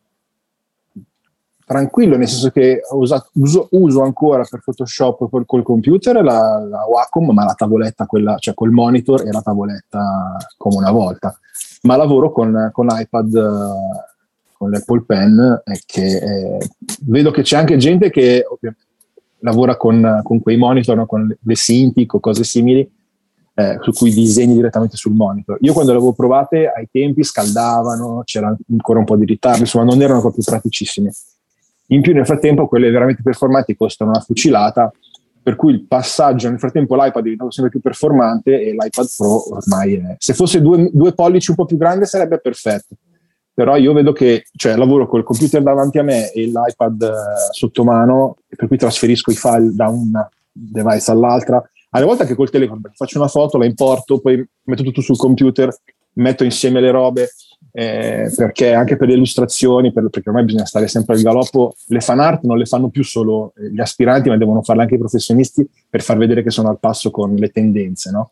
tranquillo, 1.67 2.15
nel 2.15 2.29
senso 2.29 2.49
che 2.49 2.79
usato, 2.91 3.29
uso, 3.33 3.67
uso, 3.71 4.01
ancora 4.01 4.45
per 4.49 4.61
Photoshop 4.63 5.29
col, 5.29 5.45
col 5.45 5.63
computer 5.63 6.15
la, 6.23 6.65
la, 6.65 6.85
Wacom, 6.85 7.31
ma 7.31 7.43
la 7.43 7.55
tavoletta, 7.55 8.05
quella, 8.05 8.37
cioè 8.39 8.53
col 8.53 8.71
monitor 8.71 9.27
e 9.27 9.31
la 9.33 9.41
tavoletta 9.41 10.37
come 10.55 10.77
una 10.77 10.91
volta. 10.91 11.37
Ma 11.81 11.97
lavoro 11.97 12.31
con, 12.31 12.69
con 12.71 12.87
iPad, 12.89 13.31
con 14.53 14.71
l'Apple 14.71 15.03
Pen, 15.05 15.61
e 15.65 15.81
che 15.85 16.05
eh, 16.05 16.69
vedo 17.01 17.31
che 17.31 17.41
c'è 17.41 17.57
anche 17.57 17.75
gente 17.75 18.09
che 18.11 18.45
lavora 19.39 19.75
con, 19.75 20.21
con 20.23 20.41
quei 20.41 20.55
monitor, 20.55 20.95
no? 20.95 21.05
con 21.05 21.27
le 21.37 21.55
Cintiq 21.55 22.13
o 22.13 22.19
cose 22.21 22.45
simili, 22.45 22.89
eh, 23.55 23.77
su 23.81 23.91
cui 23.91 24.13
disegni 24.13 24.53
direttamente 24.53 24.95
sul 24.95 25.15
monitor. 25.15 25.57
Io 25.61 25.73
quando 25.73 25.91
le 25.91 25.97
avevo 25.97 26.13
provate 26.13 26.71
ai 26.73 26.87
tempi 26.89 27.23
scaldavano, 27.23 28.21
c'era 28.23 28.55
ancora 28.69 28.99
un 28.99 29.05
po' 29.05 29.17
di 29.17 29.25
ritardo, 29.25 29.59
insomma 29.59 29.83
non 29.83 30.01
erano 30.01 30.21
proprio 30.21 30.43
praticissime. 30.45 31.11
In 31.87 32.01
più 32.01 32.13
nel 32.13 32.25
frattempo 32.25 32.67
quelle 32.67 32.89
veramente 32.89 33.21
performanti 33.23 33.75
costano 33.75 34.11
una 34.11 34.19
fucilata, 34.19 34.91
per 35.41 35.55
cui 35.55 35.71
il 35.71 35.85
passaggio 35.85 36.49
nel 36.49 36.59
frattempo 36.59 36.95
l'iPad 36.95 37.19
è 37.19 37.23
diventato 37.23 37.51
sempre 37.51 37.71
più 37.71 37.79
performante 37.79 38.61
e 38.61 38.71
l'iPad 38.71 39.07
Pro 39.15 39.55
ormai 39.55 39.93
è... 39.95 40.15
Se 40.17 40.33
fosse 40.33 40.59
due, 40.61 40.89
due 40.91 41.13
pollici 41.13 41.51
un 41.51 41.55
po' 41.55 41.65
più 41.65 41.77
grande 41.77 42.05
sarebbe 42.05 42.39
perfetto, 42.39 42.95
però 43.53 43.77
io 43.77 43.93
vedo 43.93 44.11
che 44.11 44.43
cioè, 44.55 44.75
lavoro 44.75 45.07
col 45.07 45.23
computer 45.23 45.63
davanti 45.63 45.99
a 45.99 46.03
me 46.03 46.31
e 46.31 46.47
l'iPad 46.47 47.01
eh, 47.01 47.53
sotto 47.53 47.85
mano, 47.85 48.35
per 48.45 48.67
cui 48.67 48.77
trasferisco 48.77 49.31
i 49.31 49.35
file 49.35 49.73
da 49.73 49.87
un 49.87 50.11
device 50.51 51.11
all'altra, 51.11 51.63
alle 51.91 52.05
volte 52.05 52.23
anche 52.23 52.35
col 52.35 52.49
telefono, 52.49 52.81
faccio 52.93 53.17
una 53.17 53.29
foto, 53.29 53.57
la 53.57 53.65
importo, 53.65 54.19
poi 54.19 54.45
metto 54.63 54.83
tutto 54.83 54.99
sul 54.99 55.15
computer, 55.15 55.73
metto 56.13 56.43
insieme 56.43 56.81
le 56.81 56.91
robe, 56.91 57.29
eh, 57.79 58.33
perché 58.35 58.73
anche 58.73 58.97
per 58.97 59.07
le 59.07 59.13
illustrazioni, 59.13 59.93
per, 59.93 60.09
perché 60.09 60.29
ormai 60.29 60.45
bisogna 60.45 60.65
stare 60.65 60.87
sempre 60.87 61.13
al 61.13 61.21
galoppo, 61.21 61.75
le 61.89 61.99
fan 61.99 62.19
art 62.19 62.41
non 62.41 62.57
le 62.57 62.65
fanno 62.65 62.89
più 62.89 63.03
solo 63.03 63.53
eh, 63.55 63.71
gli 63.71 63.79
aspiranti, 63.79 64.29
ma 64.29 64.37
devono 64.37 64.63
farle 64.63 64.81
anche 64.81 64.95
i 64.95 64.97
professionisti 64.97 65.63
per 65.87 66.01
far 66.01 66.17
vedere 66.17 66.41
che 66.41 66.49
sono 66.49 66.69
al 66.69 66.79
passo 66.79 67.11
con 67.11 67.35
le 67.35 67.49
tendenze, 67.49 68.09
no? 68.09 68.31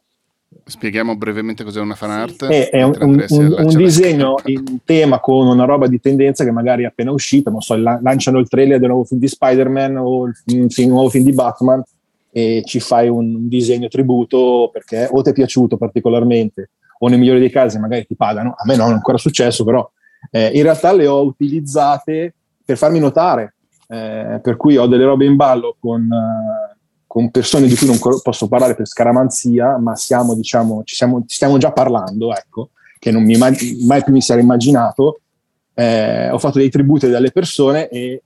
Spieghiamo 0.66 1.16
brevemente 1.16 1.64
cos'è 1.64 1.80
una 1.80 1.94
fan 1.94 2.10
art. 2.10 2.46
È, 2.48 2.70
è 2.72 2.82
un, 2.82 2.96
un, 3.00 3.26
un, 3.30 3.56
un 3.56 3.78
disegno 3.78 4.38
in 4.46 4.80
tema 4.84 5.20
con 5.20 5.46
una 5.46 5.66
roba 5.66 5.86
di 5.86 6.00
tendenza 6.00 6.44
che 6.44 6.50
magari 6.50 6.82
è 6.82 6.88
appena 6.88 7.12
uscita, 7.12 7.52
non 7.52 7.62
so, 7.62 7.76
lanciano 7.76 8.40
il 8.40 8.48
trailer 8.48 8.80
del 8.80 8.90
nuovo 8.90 9.04
film 9.04 9.20
di 9.20 9.28
Spider-Man 9.28 9.98
o 9.98 10.26
il, 10.26 10.72
film, 10.72 10.90
nuovo 10.90 11.10
film 11.10 11.24
di 11.24 11.34
Batman 11.34 11.84
e 12.32 12.64
ci 12.66 12.80
fai 12.80 13.10
un 13.10 13.48
disegno 13.48 13.90
tributo 13.90 14.72
perché 14.74 15.08
o 15.12 15.22
ti 15.22 15.30
è 15.30 15.34
piaciuto 15.34 15.78
particolarmente 15.78 16.72
o 16.98 17.08
nel 17.08 17.20
migliore 17.20 17.40
dei 17.40 17.50
casi 17.50 17.80
magari 17.80 18.06
ti 18.06 18.16
pagano, 18.16 18.56
a 18.58 18.66
me 18.66 18.76
non 18.76 18.92
è 18.92 18.94
ancora 18.94 19.18
successo, 19.18 19.64
però 19.64 19.90
eh, 20.32 20.52
in 20.54 20.64
realtà 20.64 20.92
le 20.94 21.08
ho 21.08 21.22
utilizzate 21.24 22.34
per 22.64 22.78
farmi 22.78 23.00
notare, 23.00 23.56
eh, 23.88 24.40
per 24.42 24.56
cui 24.58 24.78
ho 24.78 24.88
delle 24.88 25.06
robe 25.06 25.26
in 25.26 25.36
ballo 25.36 25.76
con, 25.80 26.02
uh, 26.02 26.76
con, 27.06 27.30
persone 27.30 27.68
di 27.68 27.76
cui 27.76 27.88
non 27.88 28.00
posso 28.00 28.48
parlare 28.48 28.76
per 28.76 28.88
scaramanzia, 28.88 29.78
ma 29.78 29.96
siamo, 29.96 30.34
diciamo, 30.34 30.84
ci, 30.84 30.96
siamo, 30.96 31.24
ci 31.28 31.36
stiamo 31.36 31.58
già 31.58 31.72
parlando, 31.72 32.34
ecco, 32.34 32.72
che 32.98 33.12
non 33.12 33.24
mi 33.24 33.38
mai, 33.38 33.56
mai 33.86 34.04
più 34.04 34.14
mi 34.14 34.22
sarei 34.22 34.44
immaginato. 34.44 35.20
Eh, 35.78 36.30
ho 36.30 36.40
fatto 36.40 36.58
dei 36.58 36.70
tributi 36.70 37.10
dalle 37.10 37.32
persone 37.32 37.90
e 37.90 38.24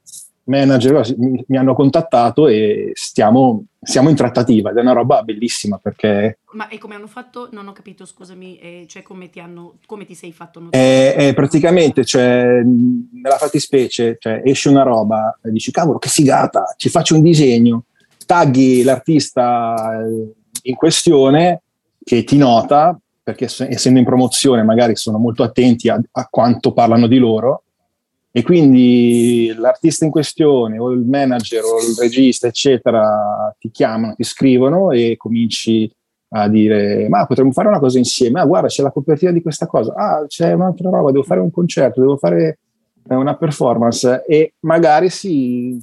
manager 0.49 1.15
mi, 1.17 1.43
mi 1.47 1.57
hanno 1.57 1.73
contattato 1.73 2.47
e 2.47 2.91
stiamo, 2.93 3.65
siamo 3.81 4.09
in 4.09 4.15
trattativa 4.15 4.71
ed 4.71 4.77
è 4.77 4.81
una 4.81 4.93
roba 4.93 5.21
bellissima 5.21 5.77
perché... 5.77 6.39
Ma 6.53 6.67
e 6.67 6.77
come 6.77 6.95
hanno 6.95 7.07
fatto? 7.07 7.47
Non 7.51 7.67
ho 7.67 7.71
capito, 7.71 8.05
scusami, 8.05 8.57
eh, 8.57 8.85
cioè 8.87 9.03
come 9.03 9.29
ti, 9.29 9.39
hanno, 9.39 9.75
come 9.85 10.05
ti 10.05 10.15
sei 10.15 10.33
fatto 10.33 10.59
notare? 10.59 11.15
Eh, 11.15 11.27
eh, 11.27 11.33
praticamente, 11.33 12.03
cioè, 12.03 12.61
nella 12.63 13.37
fattispecie, 13.37 14.17
cioè, 14.19 14.41
esce 14.43 14.69
una 14.69 14.83
roba 14.83 15.39
e 15.43 15.51
dici, 15.51 15.71
cavolo, 15.71 15.99
che 15.99 16.09
figata, 16.09 16.73
ci 16.75 16.89
faccio 16.89 17.15
un 17.15 17.21
disegno, 17.21 17.85
tagli 18.25 18.83
l'artista 18.83 20.01
eh, 20.03 20.33
in 20.63 20.75
questione 20.75 21.61
che 22.03 22.23
ti 22.23 22.37
nota, 22.37 22.99
perché 23.21 23.45
essendo 23.45 23.99
in 23.99 24.05
promozione 24.05 24.63
magari 24.63 24.95
sono 24.95 25.19
molto 25.19 25.43
attenti 25.43 25.87
a, 25.89 26.01
a 26.11 26.27
quanto 26.29 26.73
parlano 26.73 27.05
di 27.05 27.17
loro, 27.19 27.63
e 28.31 28.43
quindi 28.43 29.53
l'artista 29.57 30.05
in 30.05 30.11
questione 30.11 30.77
o 30.77 30.91
il 30.91 31.01
manager 31.01 31.63
o 31.63 31.79
il 31.79 31.95
regista 31.97 32.47
eccetera 32.47 33.55
ti 33.57 33.71
chiamano, 33.71 34.13
ti 34.15 34.23
scrivono 34.23 34.91
e 34.91 35.15
cominci 35.17 35.91
a 36.31 36.47
dire 36.47 37.07
ma 37.09 37.25
potremmo 37.25 37.51
fare 37.51 37.69
una 37.69 37.79
cosa 37.79 37.97
insieme, 37.97 38.39
ah 38.39 38.45
guarda 38.45 38.67
c'è 38.67 38.83
la 38.83 38.91
copertina 38.91 39.31
di 39.31 39.41
questa 39.41 39.65
cosa, 39.65 39.93
ah 39.95 40.25
c'è 40.27 40.53
un'altra 40.53 40.89
roba, 40.89 41.11
devo 41.11 41.23
fare 41.23 41.39
un 41.39 41.49
concerto, 41.49 42.01
devo 42.01 42.17
fare 42.17 42.59
eh, 43.09 43.15
una 43.15 43.35
performance. 43.35 44.23
E 44.27 44.53
magari 44.61 45.09
si, 45.09 45.81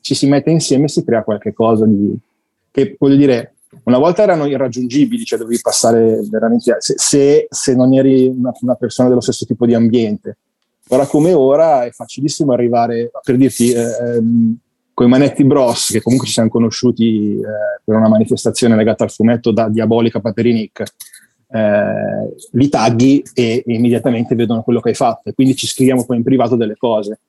ci 0.00 0.14
si 0.14 0.26
mette 0.26 0.50
insieme 0.50 0.86
e 0.86 0.88
si 0.88 1.04
crea 1.04 1.22
qualche 1.22 1.52
cosa 1.52 1.86
di, 1.86 2.16
che 2.70 2.96
voglio 2.98 3.16
dire 3.16 3.54
una 3.84 3.98
volta 3.98 4.22
erano 4.22 4.46
irraggiungibili, 4.46 5.24
cioè 5.24 5.38
dovevi 5.38 5.60
passare 5.60 6.20
veramente 6.30 6.76
se, 6.78 6.94
se, 6.96 7.46
se 7.50 7.74
non 7.74 7.92
eri 7.94 8.26
una, 8.26 8.52
una 8.60 8.74
persona 8.74 9.08
dello 9.08 9.20
stesso 9.20 9.44
tipo 9.46 9.66
di 9.66 9.74
ambiente 9.74 10.38
Ora 10.88 11.06
come 11.06 11.32
ora 11.32 11.84
è 11.84 11.90
facilissimo 11.90 12.52
arrivare, 12.52 13.10
per 13.22 13.36
dirti, 13.36 13.72
eh, 13.72 13.80
ehm, 13.80 14.56
con 14.92 15.06
i 15.06 15.08
Manetti 15.08 15.44
Bros, 15.44 15.90
che 15.90 16.02
comunque 16.02 16.26
ci 16.26 16.34
siamo 16.34 16.50
conosciuti 16.50 17.38
eh, 17.38 17.80
per 17.82 17.96
una 17.96 18.08
manifestazione 18.08 18.76
legata 18.76 19.04
al 19.04 19.10
fumetto 19.10 19.50
da 19.50 19.68
Diabolica 19.68 20.20
Paperinic, 20.20 20.84
eh, 21.48 22.34
li 22.52 22.68
tagghi 22.68 23.22
e, 23.32 23.62
e, 23.64 23.74
immediatamente 23.74 24.34
vedono 24.34 24.62
quello 24.62 24.80
che 24.80 24.90
hai 24.90 24.94
fatto 24.94 25.28
e 25.28 25.34
quindi 25.34 25.56
ci 25.56 25.66
scriviamo 25.66 26.04
poi 26.04 26.18
in 26.18 26.22
privato 26.22 26.56
delle 26.56 26.76
cose. 26.76 27.20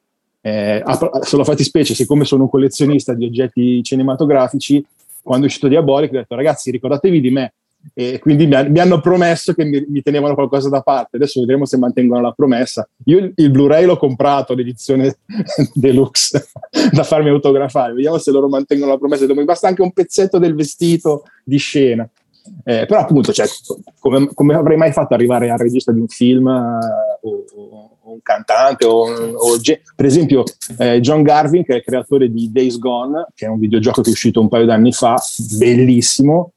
Eh, 0.41 0.83
solo 1.21 1.43
fatti 1.43 1.63
specie, 1.63 1.95
siccome 1.95 2.24
sono 2.24 2.43
un 2.43 2.50
collezionista 2.50 3.13
di 3.13 3.25
oggetti 3.25 3.81
cinematografici, 3.83 4.85
quando 5.24 5.45
è 5.45 5.47
uscito 5.47 5.67
Diabolica 5.67 6.13
ho 6.13 6.19
detto 6.19 6.35
ragazzi 6.35 6.69
ricordatevi 6.69 7.19
di 7.19 7.31
me, 7.31 7.53
e 7.93 8.19
quindi 8.19 8.47
mi, 8.47 8.69
mi, 8.69 8.79
hanno 8.79 8.99
promesso 8.99 9.53
che 9.53 9.63
mi, 9.63 9.85
mi, 9.87 10.01
tenevano 10.01 10.33
qualcosa 10.33 10.69
da 10.69 10.81
parte. 10.81 11.17
Adesso 11.17 11.39
vedremo 11.41 11.65
se 11.65 11.77
mantengono 11.77 12.21
la 12.21 12.31
promessa. 12.31 12.87
Io 13.05 13.19
il, 13.19 13.31
il 13.35 13.51
Blu-ray 13.51 13.85
l'ho 13.85 13.97
comprato, 13.97 14.53
l'edizione 14.53 15.17
deluxe, 15.73 16.47
da 16.91 17.03
farmi 17.03 17.29
autografare. 17.29 17.93
Vediamo 17.93 18.17
se 18.17 18.31
loro 18.31 18.47
mantengono 18.47 18.91
la 18.91 18.97
promessa. 18.97 19.25
Mi 19.33 19.43
basta 19.43 19.67
anche 19.67 19.81
un 19.81 19.91
pezzetto 19.91 20.39
del 20.39 20.55
vestito 20.55 21.23
di 21.43 21.57
scena. 21.57 22.09
Eh, 22.63 22.85
però 22.85 22.99
appunto, 22.99 23.33
cioè, 23.33 23.47
come, 23.99 24.29
come, 24.33 24.53
avrei 24.53 24.77
mai 24.77 24.91
fatto 24.91 25.15
arrivare 25.15 25.49
al 25.49 25.57
regista 25.57 25.91
di 25.91 25.99
un 25.99 26.07
film 26.07 26.45
uh, 26.45 27.27
o, 27.27 27.45
o, 27.55 27.97
un 28.03 28.19
cantante 28.21 28.85
o, 28.85 29.07
o 29.07 29.57
per 29.95 30.05
esempio 30.05 30.43
eh, 30.77 30.99
John 30.99 31.23
Garvin 31.23 31.63
che 31.63 31.73
è 31.73 31.75
il 31.77 31.83
creatore 31.83 32.29
di 32.29 32.51
Days 32.51 32.77
Gone 32.77 33.29
che 33.33 33.47
è 33.47 33.49
un 33.49 33.57
videogioco 33.57 34.01
che 34.01 34.09
è 34.09 34.11
uscito 34.11 34.41
un 34.41 34.47
paio 34.47 34.65
d'anni 34.65 34.93
fa 34.93 35.15
bellissimo 35.57 36.51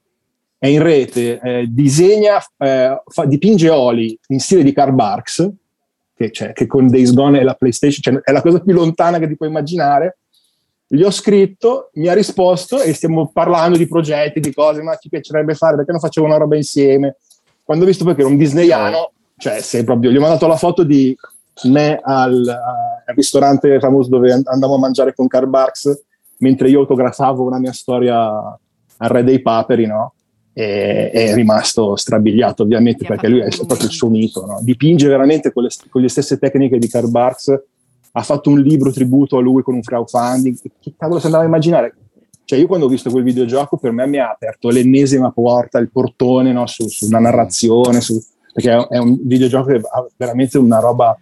è 0.58 0.66
in 0.66 0.82
rete, 0.82 1.38
eh, 1.40 1.66
disegna, 1.68 2.44
eh, 2.58 3.00
fa, 3.06 3.24
dipinge 3.24 3.70
oli 3.70 4.18
in 4.28 4.40
stile 4.40 4.64
di 4.64 4.72
Karl 4.72 4.92
Barks, 4.92 5.48
che, 6.14 6.32
cioè, 6.32 6.52
che, 6.52 6.66
con 6.66 6.88
Days 6.88 7.14
Gone 7.14 7.38
è 7.38 7.44
la 7.44 7.54
PlayStation, 7.54 8.00
cioè, 8.00 8.22
è 8.22 8.32
la 8.32 8.42
cosa 8.42 8.58
più 8.58 8.74
lontana 8.74 9.18
che 9.18 9.28
ti 9.28 9.36
puoi 9.36 9.48
immaginare. 9.48 10.18
Gli 10.88 11.02
ho 11.02 11.10
scritto, 11.10 11.90
mi 11.94 12.08
ha 12.08 12.14
risposto 12.14 12.80
e 12.80 12.92
stiamo 12.92 13.30
parlando 13.32 13.78
di 13.78 13.86
progetti, 13.86 14.40
di 14.40 14.52
cose, 14.52 14.82
ma 14.82 14.96
ci 14.96 15.08
piacerebbe 15.08 15.54
fare, 15.54 15.76
perché 15.76 15.92
non 15.92 16.00
facevo 16.00 16.26
una 16.26 16.38
roba 16.38 16.56
insieme. 16.56 17.16
Quando 17.62 17.84
ho 17.84 17.86
visto 17.86 18.04
perché 18.04 18.22
era 18.22 18.30
un 18.30 18.36
disneyano, 18.36 19.12
cioè 19.36 19.60
sei 19.60 19.84
proprio, 19.84 20.10
gli 20.10 20.16
ho 20.16 20.20
mandato 20.20 20.48
la 20.48 20.56
foto 20.56 20.82
di 20.82 21.16
me 21.64 22.00
al, 22.02 22.48
al 22.48 23.14
ristorante 23.14 23.78
famoso 23.78 24.08
dove 24.08 24.32
andavo 24.32 24.74
a 24.74 24.78
mangiare 24.78 25.14
con 25.14 25.28
Karl 25.28 25.48
Barks, 25.48 26.04
mentre 26.38 26.68
io 26.68 26.80
autografavo 26.80 27.44
una 27.44 27.58
mia 27.58 27.72
storia 27.72 28.18
al 28.20 29.08
Re 29.08 29.22
dei 29.22 29.40
Paperi, 29.40 29.86
no? 29.86 30.14
È, 30.58 31.10
è 31.12 31.34
rimasto 31.34 31.94
strabiliato 31.94 32.64
ovviamente 32.64 33.06
perché 33.06 33.28
lui 33.28 33.40
è 33.40 33.48
proprio 33.48 33.86
il 33.86 33.92
suo 33.92 34.08
mito, 34.08 34.44
no? 34.44 34.58
dipinge 34.60 35.06
veramente 35.06 35.52
con 35.52 35.62
le, 35.62 35.68
con 35.88 36.02
le, 36.02 36.08
stesse 36.08 36.36
tecniche 36.36 36.78
di 36.78 36.88
Karl 36.88 37.08
Barks, 37.08 37.62
ha 38.10 38.22
fatto 38.22 38.50
un 38.50 38.58
libro 38.60 38.90
tributo 38.90 39.36
a 39.36 39.40
lui 39.40 39.62
con 39.62 39.74
un 39.74 39.82
crowdfunding, 39.82 40.56
che 40.80 40.94
cavolo 40.98 41.20
si 41.20 41.26
andava 41.26 41.44
a 41.44 41.46
immaginare? 41.46 41.94
Cioè 42.44 42.58
io 42.58 42.66
quando 42.66 42.86
ho 42.86 42.88
visto 42.88 43.08
quel 43.10 43.22
videogioco 43.22 43.76
per 43.76 43.92
me 43.92 44.06
mi 44.08 44.18
ha 44.18 44.30
aperto 44.30 44.70
l'ennesima 44.70 45.30
porta, 45.30 45.78
il 45.78 45.90
portone 45.90 46.50
no? 46.52 46.66
su, 46.66 46.88
su, 46.88 47.06
una 47.06 47.20
narrazione, 47.20 48.00
su, 48.00 48.20
perché 48.52 48.72
è, 48.72 48.86
è, 48.88 48.98
un 48.98 49.16
videogioco 49.22 49.66
che 49.68 49.76
ha 49.76 50.06
veramente 50.16 50.58
una 50.58 50.80
roba 50.80 51.16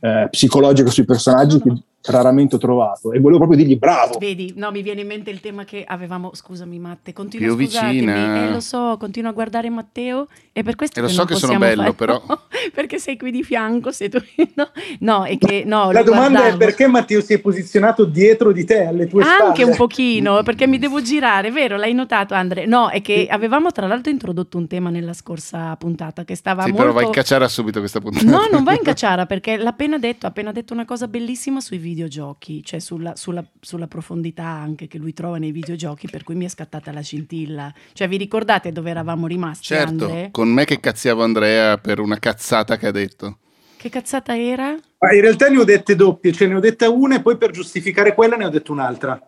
eh, 0.00 0.28
psicologica 0.30 0.88
sui 0.88 1.04
personaggi 1.04 1.60
che 1.60 1.74
raramente 2.10 2.56
ho 2.56 2.58
trovato 2.58 3.12
e 3.12 3.20
volevo 3.20 3.38
proprio 3.38 3.58
dirgli 3.58 3.78
bravo. 3.78 4.18
Vedi, 4.18 4.52
no, 4.56 4.70
mi 4.70 4.82
viene 4.82 5.02
in 5.02 5.06
mente 5.06 5.30
il 5.30 5.40
tema 5.40 5.64
che 5.64 5.84
avevamo, 5.86 6.30
scusami 6.34 6.78
Matte, 6.78 7.12
continua 7.12 7.46
Più 7.48 7.56
vicina. 7.56 8.46
Eh, 8.46 8.50
lo 8.50 8.60
so, 8.60 8.96
continua 8.98 9.30
a 9.30 9.32
guardare 9.32 9.70
Matteo 9.70 10.26
e 10.52 10.62
per 10.62 10.74
questo 10.74 10.98
e 10.98 11.02
lo 11.02 11.08
so 11.08 11.24
che 11.24 11.34
sono 11.34 11.58
bello 11.58 11.82
fare, 11.82 11.94
però 11.94 12.22
perché 12.72 12.98
sei 12.98 13.16
qui 13.16 13.30
di 13.30 13.42
fianco, 13.42 13.92
sei 13.92 14.08
tu 14.08 14.18
no, 14.54 14.70
no, 15.00 15.24
è 15.24 15.38
che 15.38 15.64
no, 15.64 15.90
La 15.92 16.02
domanda 16.02 16.40
guardavo. 16.40 16.54
è 16.54 16.66
perché 16.66 16.86
Matteo 16.86 17.20
si 17.20 17.34
è 17.34 17.38
posizionato 17.40 18.04
dietro 18.04 18.52
di 18.52 18.64
te 18.64 18.84
alle 18.84 19.06
tue 19.06 19.22
Anche 19.22 19.34
spalle. 19.34 19.48
Anche 19.48 19.64
un 19.64 19.76
pochino, 19.76 20.42
perché 20.42 20.66
mi 20.66 20.78
devo 20.78 21.00
girare, 21.00 21.50
vero? 21.50 21.76
L'hai 21.76 21.94
notato 21.94 22.34
Andre? 22.34 22.66
No, 22.66 22.88
è 22.88 23.00
che 23.02 23.26
sì. 23.28 23.32
avevamo 23.32 23.70
tra 23.70 23.86
l'altro 23.86 24.10
introdotto 24.10 24.58
un 24.58 24.66
tema 24.66 24.90
nella 24.90 25.12
scorsa 25.12 25.74
puntata 25.76 26.24
che 26.24 26.34
stava 26.34 26.62
sì, 26.62 26.68
molto 26.70 26.82
però 26.82 26.94
vai 26.94 27.04
in 27.06 27.12
cacciara 27.12 27.48
subito 27.48 27.78
questa 27.78 28.00
puntata. 28.00 28.24
No, 28.24 28.48
non 28.50 28.64
vai 28.64 28.76
in 28.76 28.82
cacciara 28.84 29.26
perché 29.26 29.56
l'ha 29.56 29.70
appena 29.70 29.98
detto, 29.98 30.26
ha 30.26 30.28
appena 30.28 30.52
detto 30.52 30.72
una 30.72 30.84
cosa 30.84 31.08
bellissima 31.08 31.60
sui 31.60 31.78
video 31.78 31.97
videogiochi, 31.98 32.62
cioè 32.64 32.78
sulla, 32.78 33.16
sulla, 33.16 33.44
sulla, 33.60 33.88
profondità 33.88 34.44
anche 34.44 34.86
che 34.86 34.98
lui 34.98 35.12
trova 35.12 35.38
nei 35.38 35.50
videogiochi, 35.50 36.08
per 36.08 36.22
cui 36.22 36.36
mi 36.36 36.44
è 36.44 36.48
scattata 36.48 36.92
la 36.92 37.00
scintilla. 37.00 37.72
Cioè, 37.92 38.06
vi 38.06 38.16
ricordate 38.16 38.70
dove 38.70 38.90
eravamo 38.90 39.26
rimasti? 39.26 39.64
Certo, 39.66 40.04
Andre? 40.04 40.28
con 40.30 40.48
me 40.48 40.64
che 40.64 40.78
cazziavo 40.78 41.22
Andrea 41.22 41.76
per 41.78 41.98
una 41.98 42.18
cazzata 42.18 42.76
che 42.76 42.86
ha 42.86 42.92
detto. 42.92 43.38
Che 43.76 43.88
cazzata 43.88 44.36
era? 44.36 44.76
Ma 44.98 45.12
in 45.12 45.20
realtà 45.20 45.48
ne 45.48 45.58
ho 45.58 45.64
dette 45.64 45.96
doppie, 45.96 46.32
cioè 46.32 46.48
ne 46.48 46.54
ho 46.54 46.60
detta 46.60 46.88
una 46.88 47.16
e 47.16 47.22
poi 47.22 47.36
per 47.36 47.50
giustificare 47.50 48.14
quella 48.14 48.36
ne 48.36 48.44
ho 48.44 48.50
detto 48.50 48.72
un'altra. 48.72 49.20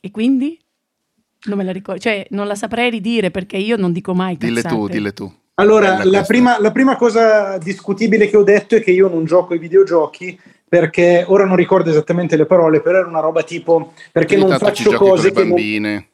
E 0.00 0.10
quindi? 0.10 0.58
Non 1.46 1.58
me 1.58 1.64
la 1.64 1.72
ricordo, 1.72 2.00
cioè 2.00 2.26
non 2.30 2.46
la 2.46 2.54
saprei 2.54 2.90
ridire 2.90 3.30
perché 3.30 3.56
io 3.56 3.76
non 3.76 3.92
dico 3.92 4.14
mai 4.14 4.36
cazzate. 4.36 4.68
Dille 4.68 4.68
tu, 4.68 4.88
dille 4.88 5.12
tu. 5.12 5.32
Allora, 5.56 6.04
la 6.04 6.22
prima, 6.22 6.58
la 6.58 6.72
prima, 6.72 6.96
cosa 6.96 7.58
discutibile 7.58 8.28
che 8.28 8.36
ho 8.36 8.42
detto 8.42 8.74
è 8.74 8.82
che 8.82 8.90
io 8.90 9.08
non 9.08 9.24
gioco 9.24 9.52
ai 9.52 9.60
videogiochi 9.60 10.36
perché 10.68 11.24
ora 11.26 11.44
non 11.44 11.56
ricordo 11.56 11.90
esattamente 11.90 12.36
le 12.36 12.46
parole, 12.46 12.80
però 12.80 12.98
era 12.98 13.08
una 13.08 13.20
roba 13.20 13.42
tipo 13.42 13.92
perché 14.10 14.36
non 14.36 14.56
faccio 14.58 14.92
cose 14.92 15.32
che 15.32 15.44
bambine. 15.44 15.92
Non... 15.92 16.06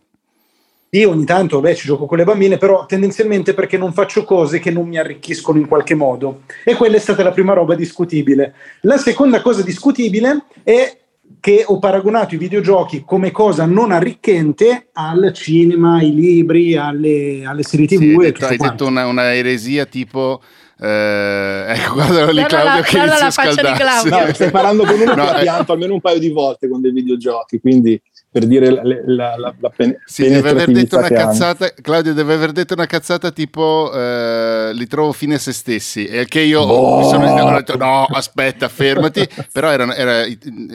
Io 0.94 1.10
ogni 1.10 1.24
tanto 1.24 1.60
beh, 1.60 1.76
ci 1.76 1.86
gioco 1.86 2.06
con 2.06 2.18
le 2.18 2.24
bambine, 2.24 2.58
però 2.58 2.84
tendenzialmente 2.84 3.54
perché 3.54 3.78
non 3.78 3.92
faccio 3.92 4.24
cose 4.24 4.58
che 4.58 4.72
non 4.72 4.88
mi 4.88 4.98
arricchiscono 4.98 5.58
in 5.58 5.68
qualche 5.68 5.94
modo. 5.94 6.42
E 6.64 6.74
quella 6.74 6.96
è 6.96 7.00
stata 7.00 7.22
la 7.22 7.30
prima 7.30 7.52
roba 7.52 7.76
discutibile. 7.76 8.54
La 8.82 8.96
seconda 8.96 9.40
cosa 9.40 9.62
discutibile 9.62 10.46
è 10.64 10.98
che 11.38 11.62
ho 11.64 11.78
paragonato 11.78 12.34
i 12.34 12.38
videogiochi 12.38 13.04
come 13.06 13.30
cosa 13.30 13.66
non 13.66 13.92
arricchente 13.92 14.88
al 14.92 15.32
cinema, 15.32 15.96
ai 15.98 16.12
libri, 16.12 16.76
alle, 16.76 17.44
alle 17.44 17.62
serie 17.62 17.86
tv. 17.86 17.98
Sì, 17.98 18.08
hai 18.08 18.16
detto, 18.16 18.46
hai 18.46 18.56
detto 18.56 18.86
una, 18.86 19.06
una, 19.06 19.32
eresia 19.32 19.86
tipo 19.86 20.40
eh, 20.82 21.64
ecco, 21.68 21.92
guardalo 21.94 22.30
lì 22.30 22.42
Claudio 22.44 22.74
la, 22.76 22.82
che 22.82 22.96
inizia 22.96 23.26
a 23.26 23.30
scaldarsi. 23.30 24.08
No, 24.08 24.32
stai 24.32 24.50
parlando 24.50 24.84
con 24.84 24.98
uno 24.98 25.14
no, 25.14 25.24
che 25.24 25.30
ha 25.30 25.38
pianto 25.40 25.72
almeno 25.72 25.92
un 25.94 26.00
paio 26.00 26.18
di 26.18 26.30
volte 26.30 26.68
con 26.68 26.80
dei 26.80 26.92
videogiochi, 26.92 27.60
quindi 27.60 28.00
per 28.32 28.46
dire 28.46 28.70
la, 28.70 28.82
la, 28.84 29.36
la, 29.36 29.54
la 29.58 29.70
pen- 29.70 29.98
sì, 30.04 30.28
deve 30.28 30.50
aver 30.50 30.70
detto 30.70 30.98
una 30.98 31.08
cazzata 31.08 31.72
Claudio 31.80 32.14
deve 32.14 32.34
aver 32.34 32.52
detto 32.52 32.74
una 32.74 32.86
cazzata 32.86 33.32
tipo 33.32 33.90
eh, 33.92 34.70
li 34.72 34.86
trovo 34.86 35.12
fine 35.12 35.34
a 35.34 35.38
se 35.38 35.52
stessi. 35.52 36.06
E 36.06 36.26
che 36.26 36.40
io 36.40 36.60
oh. 36.60 36.98
mi 36.98 37.08
sono 37.08 37.26
ho 37.26 37.54
detto 37.56 37.76
no 37.76 38.04
aspetta 38.04 38.68
fermati. 38.68 39.26
Però 39.52 39.70
era, 39.70 39.94
era, 39.94 40.24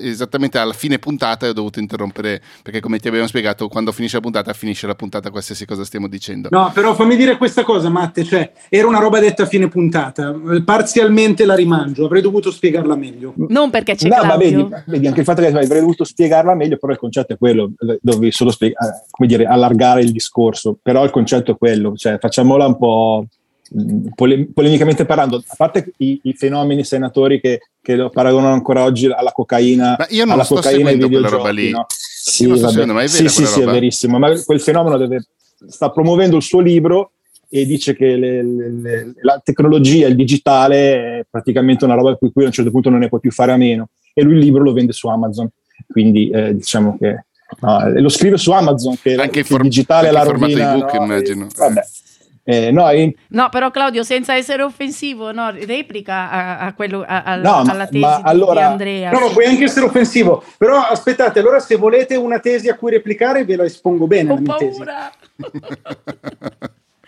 esattamente 0.01 0.57
alla 0.57 0.73
fine 0.73 0.99
puntata 0.99 1.45
e 1.45 1.49
ho 1.49 1.53
dovuto 1.53 1.79
interrompere 1.79 2.41
perché 2.61 2.79
come 2.79 2.99
ti 2.99 3.07
abbiamo 3.07 3.27
spiegato 3.27 3.67
quando 3.67 3.91
finisce 3.91 4.17
la 4.17 4.21
puntata 4.21 4.51
finisce 4.53 4.87
la 4.87 4.95
puntata 4.95 5.29
qualsiasi 5.29 5.65
cosa 5.65 5.85
stiamo 5.85 6.07
dicendo. 6.07 6.49
No 6.51 6.71
però 6.73 6.93
fammi 6.93 7.15
dire 7.15 7.37
questa 7.37 7.63
cosa 7.63 7.89
Matte 7.89 8.23
cioè 8.23 8.51
era 8.69 8.87
una 8.87 8.99
roba 8.99 9.19
detta 9.19 9.43
a 9.43 9.45
fine 9.45 9.67
puntata. 9.67 10.35
Parzialmente 10.63 11.45
la 11.45 11.55
rimangio 11.55 12.05
avrei 12.05 12.21
dovuto 12.21 12.51
spiegarla 12.51 12.95
meglio. 12.95 13.33
Non 13.47 13.69
perché 13.69 13.95
c'è 13.95 14.09
no, 14.09 14.23
ma 14.25 14.35
vedi, 14.35 14.67
vedi 14.87 15.07
anche 15.07 15.19
il 15.19 15.25
fatto 15.25 15.41
che 15.41 15.47
avrei 15.47 15.79
dovuto 15.79 16.03
spiegarla 16.03 16.53
meglio 16.53 16.77
però 16.77 16.91
il 16.91 16.99
concetto 16.99 17.33
è 17.33 17.37
quello, 17.37 17.44
dovevi 18.01 18.31
solo 18.31 18.51
spiegare, 18.51 19.05
come 19.09 19.27
dire, 19.27 19.45
allargare 19.45 20.01
il 20.01 20.11
discorso, 20.11 20.77
però 20.81 21.03
il 21.03 21.11
concetto 21.11 21.51
è 21.51 21.57
quello, 21.57 21.95
cioè 21.95 22.17
facciamola 22.17 22.65
un 22.65 22.77
po', 22.77 23.25
pole- 24.13 24.47
polemicamente 24.53 25.05
parlando, 25.05 25.37
a 25.37 25.55
parte 25.55 25.91
i, 25.97 26.19
i 26.23 26.33
fenomeni 26.33 26.83
senatori 26.83 27.39
che, 27.39 27.61
che, 27.81 27.95
lo 27.95 28.09
paragonano 28.09 28.53
ancora 28.53 28.83
oggi 28.83 29.07
alla 29.07 29.31
cocaina, 29.31 29.95
ma 29.97 30.07
io 30.09 30.25
non 30.25 30.33
alla 30.33 30.43
sto 30.43 30.55
cocaina 30.55 30.89
e 30.89 30.97
quella 30.97 31.29
roba 31.29 31.49
lì. 31.49 31.71
No? 31.71 31.85
Sì, 31.87 32.47
vabbè. 32.47 32.85
ma 32.85 33.03
è 33.03 33.07
sì, 33.07 33.27
sì, 33.27 33.45
sì, 33.45 33.61
è 33.61 33.65
verissimo. 33.65 34.17
Ma 34.17 34.31
quel 34.43 34.59
fenomeno 34.59 34.97
deve, 34.97 35.27
sta 35.67 35.91
promuovendo 35.91 36.35
il 36.35 36.41
suo 36.41 36.59
libro 36.59 37.11
e 37.49 37.65
dice 37.65 37.95
che 37.95 38.15
le, 38.15 38.43
le, 38.43 38.71
le, 38.71 39.13
la 39.21 39.39
tecnologia, 39.43 40.07
il 40.07 40.15
digitale 40.15 41.19
è 41.19 41.25
praticamente 41.29 41.85
una 41.85 41.93
roba 41.93 42.17
di 42.19 42.31
cui 42.31 42.43
a 42.43 42.47
un 42.47 42.51
certo 42.51 42.71
punto 42.71 42.89
non 42.89 42.99
ne 42.99 43.09
puoi 43.09 43.21
più 43.21 43.31
fare 43.31 43.51
a 43.51 43.57
meno. 43.57 43.89
E 44.13 44.23
lui 44.23 44.33
il 44.33 44.39
libro 44.39 44.63
lo 44.63 44.73
vende 44.73 44.91
su 44.91 45.07
Amazon. 45.07 45.47
Quindi 45.87 46.29
eh, 46.29 46.55
diciamo 46.55 46.97
che 46.97 47.24
no, 47.59 47.89
lo 47.99 48.09
scrive 48.09 48.37
su 48.37 48.51
Amazon 48.51 48.97
che, 49.01 49.15
anche 49.15 49.43
che 49.43 49.53
il 49.53 49.61
digitale 49.61 50.09
è 50.09 50.11
la 50.11 50.23
rovina. 50.23 50.73
Ebook, 50.73 50.93
no? 50.93 51.03
immagino. 51.03 51.47
Vabbè. 51.55 51.81
Eh, 52.47 52.69
no, 52.69 52.91
in... 52.91 53.11
no, 53.29 53.49
però 53.49 53.71
Claudio, 53.71 54.03
senza 54.03 54.35
essere 54.35 54.61
offensivo, 54.61 55.31
no, 55.31 55.49
replica 55.49 56.29
a, 56.29 56.59
a 56.59 56.73
quello, 56.75 57.03
a, 57.05 57.23
a, 57.23 57.35
no, 57.37 57.63
alla 57.65 57.87
tesi 57.87 57.97
ma, 57.97 58.17
di, 58.17 58.21
allora, 58.25 58.53
di 58.53 58.59
Andrea. 58.59 59.09
No, 59.09 59.19
no, 59.19 59.29
puoi 59.29 59.45
anche 59.45 59.63
essere 59.63 59.87
offensivo. 59.87 60.43
Però 60.55 60.79
aspettate, 60.79 61.39
allora 61.39 61.59
se 61.59 61.75
volete 61.75 62.15
una 62.15 62.37
tesi 62.37 62.69
a 62.69 62.75
cui 62.75 62.91
replicare, 62.91 63.45
ve 63.45 63.55
la 63.55 63.63
espongo 63.63 64.05
bene. 64.05 64.31
Ho 64.31 64.35
la 64.35 64.41
mia 64.41 64.55
paura. 64.55 65.11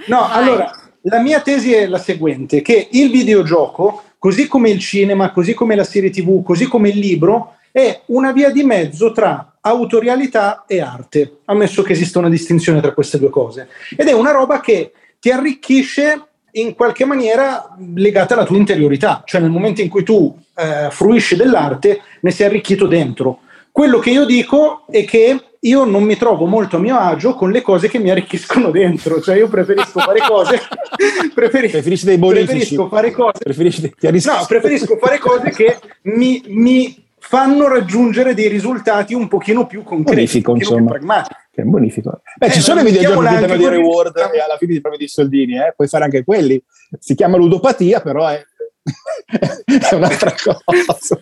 no, 0.07 0.19
Vai. 0.19 0.29
allora, 0.31 0.71
la 1.01 1.19
mia 1.19 1.39
tesi 1.41 1.71
è 1.71 1.85
la 1.85 1.99
seguente, 1.99 2.63
che 2.63 2.87
il 2.91 3.11
videogioco, 3.11 4.01
così 4.17 4.47
come 4.47 4.71
il 4.71 4.79
cinema, 4.79 5.31
così 5.31 5.53
come 5.53 5.75
la 5.75 5.83
serie 5.83 6.09
tv, 6.09 6.41
così 6.41 6.65
come 6.65 6.89
il 6.89 6.97
libro, 6.97 7.57
è 7.71 8.01
una 8.07 8.31
via 8.31 8.49
di 8.49 8.63
mezzo 8.63 9.11
tra 9.11 9.56
autorialità 9.67 10.65
e 10.67 10.81
arte, 10.81 11.39
ammesso 11.45 11.81
che 11.83 11.93
esista 11.93 12.19
una 12.19 12.29
distinzione 12.29 12.81
tra 12.81 12.93
queste 12.93 13.17
due 13.19 13.29
cose. 13.29 13.67
Ed 13.95 14.07
è 14.07 14.13
una 14.13 14.31
roba 14.31 14.59
che 14.59 14.91
ti 15.19 15.29
arricchisce 15.29 16.21
in 16.51 16.73
qualche 16.75 17.05
maniera 17.05 17.75
legata 17.95 18.33
alla 18.33 18.45
tua 18.45 18.57
interiorità, 18.57 19.21
cioè 19.25 19.41
nel 19.41 19.49
momento 19.49 19.81
in 19.81 19.89
cui 19.89 20.03
tu 20.03 20.35
eh, 20.55 20.87
fruisci 20.89 21.35
dell'arte 21.35 22.01
ne 22.21 22.31
sei 22.31 22.47
arricchito 22.47 22.87
dentro. 22.87 23.39
Quello 23.71 23.99
che 23.99 24.09
io 24.09 24.25
dico 24.25 24.85
è 24.89 25.05
che 25.05 25.39
io 25.59 25.83
non 25.83 26.03
mi 26.03 26.17
trovo 26.17 26.45
molto 26.45 26.77
a 26.77 26.79
mio 26.79 26.97
agio 26.97 27.35
con 27.35 27.51
le 27.51 27.61
cose 27.61 27.89
che 27.89 27.99
mi 27.99 28.09
arricchiscono 28.09 28.71
dentro, 28.71 29.21
cioè 29.21 29.37
io 29.37 29.47
preferisco 29.47 29.99
fare 29.99 30.19
cose 30.27 30.61
preferi- 31.33 31.69
preferisci 31.69 32.05
dei 32.05 32.17
bonifici. 32.17 32.47
preferisco 32.47 32.87
fare 32.87 33.11
cose 33.11 33.39
Preferisci 33.43 33.81
dei- 33.81 34.21
no, 34.25 34.45
preferisco 34.47 34.97
fare 34.97 35.19
cose 35.19 35.49
che 35.51 35.77
mi, 36.03 36.43
mi 36.47 37.05
fanno 37.19 37.67
raggiungere 37.67 38.33
dei 38.33 38.47
risultati 38.47 39.13
un 39.13 39.27
pochino 39.27 39.65
più 39.65 39.83
concreti, 39.83 40.15
Bonifico, 40.15 40.51
un 40.51 40.57
pochino 40.59 40.77
insomma. 40.77 40.91
più 40.97 41.05
pragmatici. 41.05 41.39
Che 41.51 41.63
bonifico. 41.63 42.21
Beh, 42.37 42.51
ci 42.51 42.59
Eh, 42.59 42.61
sono 42.61 42.79
i 42.81 42.83
videogiochi 42.83 43.15
che 43.15 43.21
mettiamola 43.23 43.47
danno 43.47 43.57
dei 43.57 43.69
reward 43.79 44.17
e 44.17 44.39
alla 44.39 44.57
fine 44.57 44.73
ti 44.73 44.81
trovi 44.81 44.97
dei 44.97 45.07
soldini, 45.07 45.57
eh? 45.57 45.73
puoi 45.75 45.87
fare 45.87 46.03
anche 46.03 46.23
quelli. 46.23 46.61
Si 46.99 47.15
chiama 47.15 47.37
ludopatia, 47.37 47.99
però 48.01 48.27
è, 48.27 48.41
è 49.91 49.95
un'altra 49.95 50.33
cosa. 50.43 51.19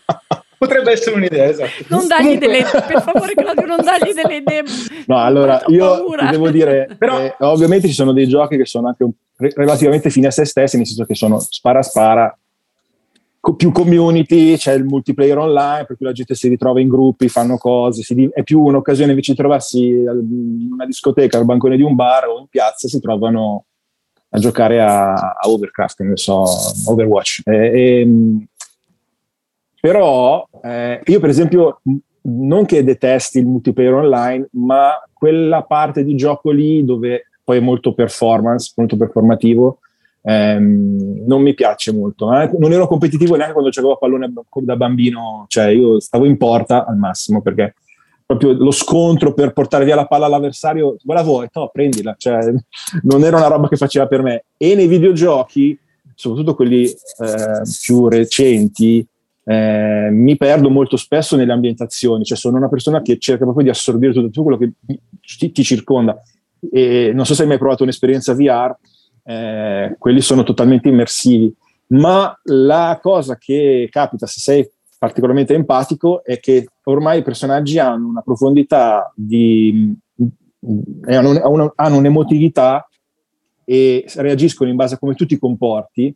Potrebbe 0.57 0.91
essere 0.91 1.15
un'idea, 1.15 1.45
esatto. 1.49 1.69
Non 1.89 2.07
dagli 2.07 2.37
delle, 2.37 2.63
per 2.63 3.01
favore 3.01 3.33
Claudio, 3.33 3.65
non 3.65 3.77
dagli 3.83 4.13
delle 4.13 4.35
idee. 4.37 4.63
No, 5.07 5.17
allora 5.23 5.61
io 5.67 6.05
devo 6.31 6.49
dire, 6.49 6.87
Però- 6.97 7.19
eh, 7.19 7.35
ovviamente 7.39 7.87
ci 7.87 7.93
sono 7.93 8.11
dei 8.11 8.27
giochi 8.27 8.57
che 8.57 8.65
sono 8.65 8.87
anche 8.87 9.03
un- 9.03 9.11
re- 9.37 9.51
relativamente 9.55 10.09
fini 10.09 10.25
a 10.25 10.31
se 10.31 10.43
stessi, 10.45 10.77
nel 10.77 10.87
senso 10.87 11.05
che 11.05 11.13
sono 11.15 11.39
spara 11.39 11.81
spara, 11.83 12.35
più 13.53 13.71
community, 13.71 14.57
c'è 14.57 14.73
il 14.73 14.85
multiplayer 14.85 15.37
online, 15.37 15.85
per 15.85 15.97
cui 15.97 16.05
la 16.05 16.11
gente 16.11 16.33
si 16.33 16.47
ritrova 16.47 16.79
in 16.79 16.87
gruppi, 16.87 17.29
fanno 17.29 17.57
cose, 17.57 18.01
di- 18.15 18.29
è 18.33 18.41
più 18.43 18.61
un'occasione 18.61 19.11
invece 19.11 19.33
di 19.33 19.37
trovarsi 19.37 19.87
in 19.87 20.69
una 20.71 20.85
discoteca, 20.85 21.37
al 21.37 21.45
bancone 21.45 21.75
di 21.75 21.83
un 21.83 21.93
bar 21.95 22.27
o 22.27 22.39
in 22.39 22.47
piazza, 22.47 22.87
si 22.87 22.99
trovano 22.99 23.65
a 24.29 24.39
giocare 24.39 24.81
a, 24.81 25.13
a 25.13 25.39
Overcraft, 25.43 26.01
ne 26.01 26.17
so, 26.17 26.43
Overwatch. 26.85 27.41
Eh, 27.45 27.99
ehm, 27.99 28.45
però 29.79 30.47
eh, 30.63 31.01
io 31.05 31.19
per 31.19 31.29
esempio 31.29 31.81
non 32.23 32.65
che 32.65 32.83
detesti 32.83 33.39
il 33.39 33.45
multiplayer 33.45 33.93
online, 33.93 34.49
ma 34.53 34.93
quella 35.13 35.63
parte 35.63 36.03
di 36.03 36.15
gioco 36.15 36.49
lì 36.49 36.83
dove 36.83 37.27
poi 37.43 37.57
è 37.57 37.61
molto 37.61 37.93
performance, 37.93 38.73
molto 38.75 38.97
performativo, 38.97 39.79
ehm, 40.25 41.23
non 41.25 41.41
mi 41.41 41.53
piace 41.53 41.93
molto. 41.93 42.33
Eh, 42.33 42.49
Non 42.57 42.71
ero 42.71 42.87
competitivo 42.87 43.35
neanche 43.35 43.53
quando 43.53 43.69
giocavo 43.69 43.93
a 43.93 43.97
pallone 43.97 44.33
da 44.61 44.75
bambino, 44.75 45.45
cioè 45.47 45.67
io 45.67 45.99
stavo 45.99 46.25
in 46.25 46.37
porta 46.37 46.85
al 46.85 46.97
massimo 46.97 47.41
perché 47.41 47.75
proprio 48.25 48.53
lo 48.53 48.71
scontro 48.71 49.33
per 49.33 49.53
portare 49.53 49.85
via 49.85 49.95
la 49.95 50.07
palla 50.07 50.25
all'avversario, 50.25 50.97
me 51.03 51.13
la 51.13 51.21
vuoi? 51.21 51.47
No, 51.53 51.69
prendila, 51.71 52.15
cioè, 52.17 52.39
non 53.03 53.23
era 53.23 53.37
una 53.37 53.47
roba 53.47 53.67
che 53.67 53.77
faceva 53.77 54.07
per 54.07 54.23
me. 54.23 54.45
E 54.57 54.73
nei 54.73 54.87
videogiochi, 54.87 55.77
soprattutto 56.15 56.55
quelli 56.55 56.85
eh, 56.85 57.61
più 57.83 58.07
recenti, 58.07 59.05
eh, 59.47 60.09
mi 60.11 60.37
perdo 60.37 60.71
molto 60.71 60.97
spesso 60.97 61.35
nelle 61.35 61.51
ambientazioni, 61.51 62.23
cioè 62.23 62.35
sono 62.35 62.57
una 62.57 62.67
persona 62.67 63.03
che 63.03 63.19
cerca 63.19 63.43
proprio 63.43 63.65
di 63.65 63.69
assorbire 63.69 64.11
tutto, 64.11 64.25
tutto 64.25 64.41
quello 64.41 64.57
che 64.57 64.71
ti, 65.37 65.51
ti 65.51 65.63
circonda. 65.63 66.19
E 66.71 67.11
non 67.13 67.27
so 67.27 67.35
se 67.35 67.43
hai 67.43 67.47
mai 67.47 67.59
provato 67.59 67.83
un'esperienza 67.83 68.33
VR, 68.33 68.75
eh, 69.25 69.95
quelli 69.97 70.21
sono 70.21 70.43
totalmente 70.43 70.89
immersivi, 70.89 71.53
ma 71.87 72.37
la 72.43 72.99
cosa 73.01 73.37
che 73.37 73.87
capita 73.91 74.27
se 74.27 74.39
sei 74.39 74.69
particolarmente 74.97 75.53
empatico 75.53 76.23
è 76.23 76.39
che 76.39 76.67
ormai 76.83 77.19
i 77.19 77.23
personaggi 77.23 77.79
hanno 77.79 78.07
una 78.07 78.21
profondità 78.21 79.11
di 79.15 79.93
eh, 81.07 81.15
hanno, 81.15 81.29
un- 81.49 81.71
hanno 81.75 81.97
un'emotività 81.97 82.87
e 83.63 84.05
reagiscono 84.15 84.69
in 84.69 84.75
base 84.75 84.95
a 84.95 84.97
come 84.97 85.15
tu 85.15 85.25
ti 85.25 85.37
comporti 85.37 86.15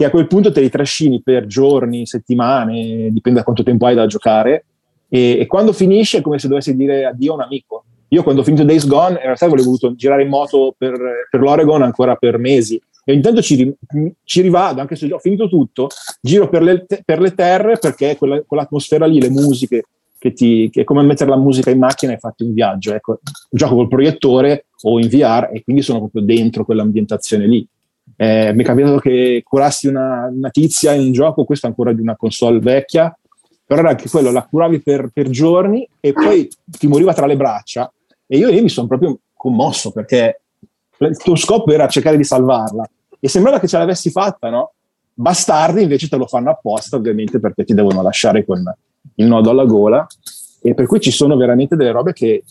che 0.00 0.06
a 0.06 0.10
quel 0.10 0.26
punto 0.26 0.50
te 0.50 0.62
li 0.62 0.70
trascini 0.70 1.20
per 1.20 1.44
giorni, 1.44 2.06
settimane, 2.06 3.10
dipende 3.10 3.40
da 3.40 3.44
quanto 3.44 3.62
tempo 3.62 3.84
hai 3.84 3.94
da 3.94 4.06
giocare 4.06 4.64
e, 5.10 5.38
e 5.38 5.46
quando 5.46 5.74
finisce 5.74 6.18
è 6.18 6.20
come 6.22 6.38
se 6.38 6.48
dovessi 6.48 6.74
dire 6.74 7.04
addio 7.04 7.32
a 7.32 7.34
un 7.34 7.42
amico. 7.42 7.84
Io 8.12 8.22
quando 8.22 8.40
ho 8.40 8.44
finito 8.44 8.64
Days 8.64 8.86
Gone 8.86 9.14
in 9.14 9.22
realtà 9.22 9.46
volevo 9.46 9.66
voluto 9.66 9.94
girare 9.94 10.22
in 10.22 10.28
moto 10.28 10.74
per, 10.76 10.98
per 11.30 11.40
l'Oregon 11.40 11.82
ancora 11.82 12.16
per 12.16 12.38
mesi 12.38 12.80
e 13.04 13.12
ogni 13.12 13.22
tanto 13.22 13.40
ci, 13.42 13.74
ci 14.24 14.40
rivado, 14.40 14.80
anche 14.80 14.96
se 14.96 15.12
ho 15.12 15.18
finito 15.18 15.48
tutto, 15.48 15.88
giro 16.20 16.48
per 16.48 16.62
le, 16.62 16.86
per 17.04 17.20
le 17.20 17.34
terre 17.34 17.78
perché 17.78 18.16
quella, 18.16 18.42
quell'atmosfera 18.42 19.06
lì, 19.06 19.20
le 19.20 19.30
musiche, 19.30 19.84
che, 20.18 20.32
ti, 20.32 20.68
che 20.70 20.82
è 20.82 20.84
come 20.84 21.02
mettere 21.02 21.30
la 21.30 21.36
musica 21.36 21.70
in 21.70 21.78
macchina 21.78 22.12
e 22.12 22.18
fatti 22.18 22.44
un 22.44 22.52
viaggio. 22.52 22.94
Ecco, 22.94 23.20
gioco 23.50 23.74
col 23.76 23.88
proiettore 23.88 24.66
o 24.82 25.00
in 25.00 25.08
VR 25.08 25.50
e 25.52 25.62
quindi 25.64 25.82
sono 25.82 25.98
proprio 25.98 26.22
dentro 26.22 26.64
quell'ambientazione 26.64 27.46
lì. 27.46 27.66
Eh, 28.16 28.52
mi 28.52 28.62
è 28.62 28.66
capitato 28.66 28.98
che 28.98 29.42
curassi 29.44 29.86
una, 29.86 30.28
una 30.30 30.50
tizia 30.50 30.92
in 30.92 31.06
un 31.06 31.12
gioco, 31.12 31.44
questo 31.44 31.66
ancora 31.66 31.92
di 31.92 32.02
una 32.02 32.16
console 32.16 32.58
vecchia, 32.58 33.16
però 33.64 33.80
era 33.80 33.90
anche 33.90 34.10
quello, 34.10 34.30
la 34.30 34.44
curavi 34.44 34.82
per, 34.82 35.10
per 35.12 35.30
giorni 35.30 35.88
e 36.00 36.12
poi 36.12 36.48
ti 36.64 36.86
moriva 36.86 37.14
tra 37.14 37.26
le 37.26 37.36
braccia 37.36 37.90
e 38.32 38.38
io 38.38 38.48
lì 38.48 38.60
mi 38.60 38.68
sono 38.68 38.86
proprio 38.86 39.18
commosso 39.34 39.90
perché 39.90 40.42
il 40.98 41.16
tuo 41.16 41.34
scopo 41.34 41.72
era 41.72 41.88
cercare 41.88 42.16
di 42.16 42.22
salvarla. 42.22 42.88
E 43.18 43.28
sembrava 43.28 43.58
che 43.58 43.66
ce 43.66 43.76
l'avessi 43.76 44.10
fatta, 44.10 44.50
no? 44.50 44.74
Bastardi 45.12 45.82
invece 45.82 46.08
te 46.08 46.14
lo 46.14 46.28
fanno 46.28 46.50
apposta, 46.50 46.94
ovviamente, 46.94 47.40
perché 47.40 47.64
ti 47.64 47.74
devono 47.74 48.02
lasciare 48.02 48.44
con 48.44 48.62
il 49.16 49.26
nodo 49.26 49.50
alla 49.50 49.64
gola. 49.64 50.06
E 50.62 50.74
per 50.74 50.86
cui 50.86 51.00
ci 51.00 51.10
sono 51.10 51.36
veramente 51.36 51.74
delle 51.74 51.90
robe 51.90 52.12
che 52.12 52.44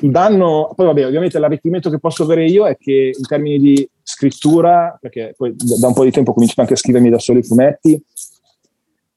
danno, 0.00 0.72
poi 0.74 0.86
vabbè, 0.86 1.04
ovviamente 1.04 1.38
l'arricchimento 1.38 1.90
che 1.90 1.98
posso 1.98 2.22
avere 2.22 2.46
io 2.46 2.66
è 2.66 2.78
che 2.78 3.12
in 3.14 3.26
termini 3.26 3.58
di 3.58 3.90
scrittura, 4.02 4.96
perché 4.98 5.34
poi 5.36 5.54
da 5.54 5.86
un 5.86 5.92
po' 5.92 6.04
di 6.04 6.10
tempo 6.10 6.30
ho 6.30 6.34
cominciato 6.34 6.62
anche 6.62 6.72
a 6.72 6.78
scrivermi 6.78 7.10
da 7.10 7.18
solo 7.18 7.40
i 7.40 7.44
fumetti, 7.44 8.02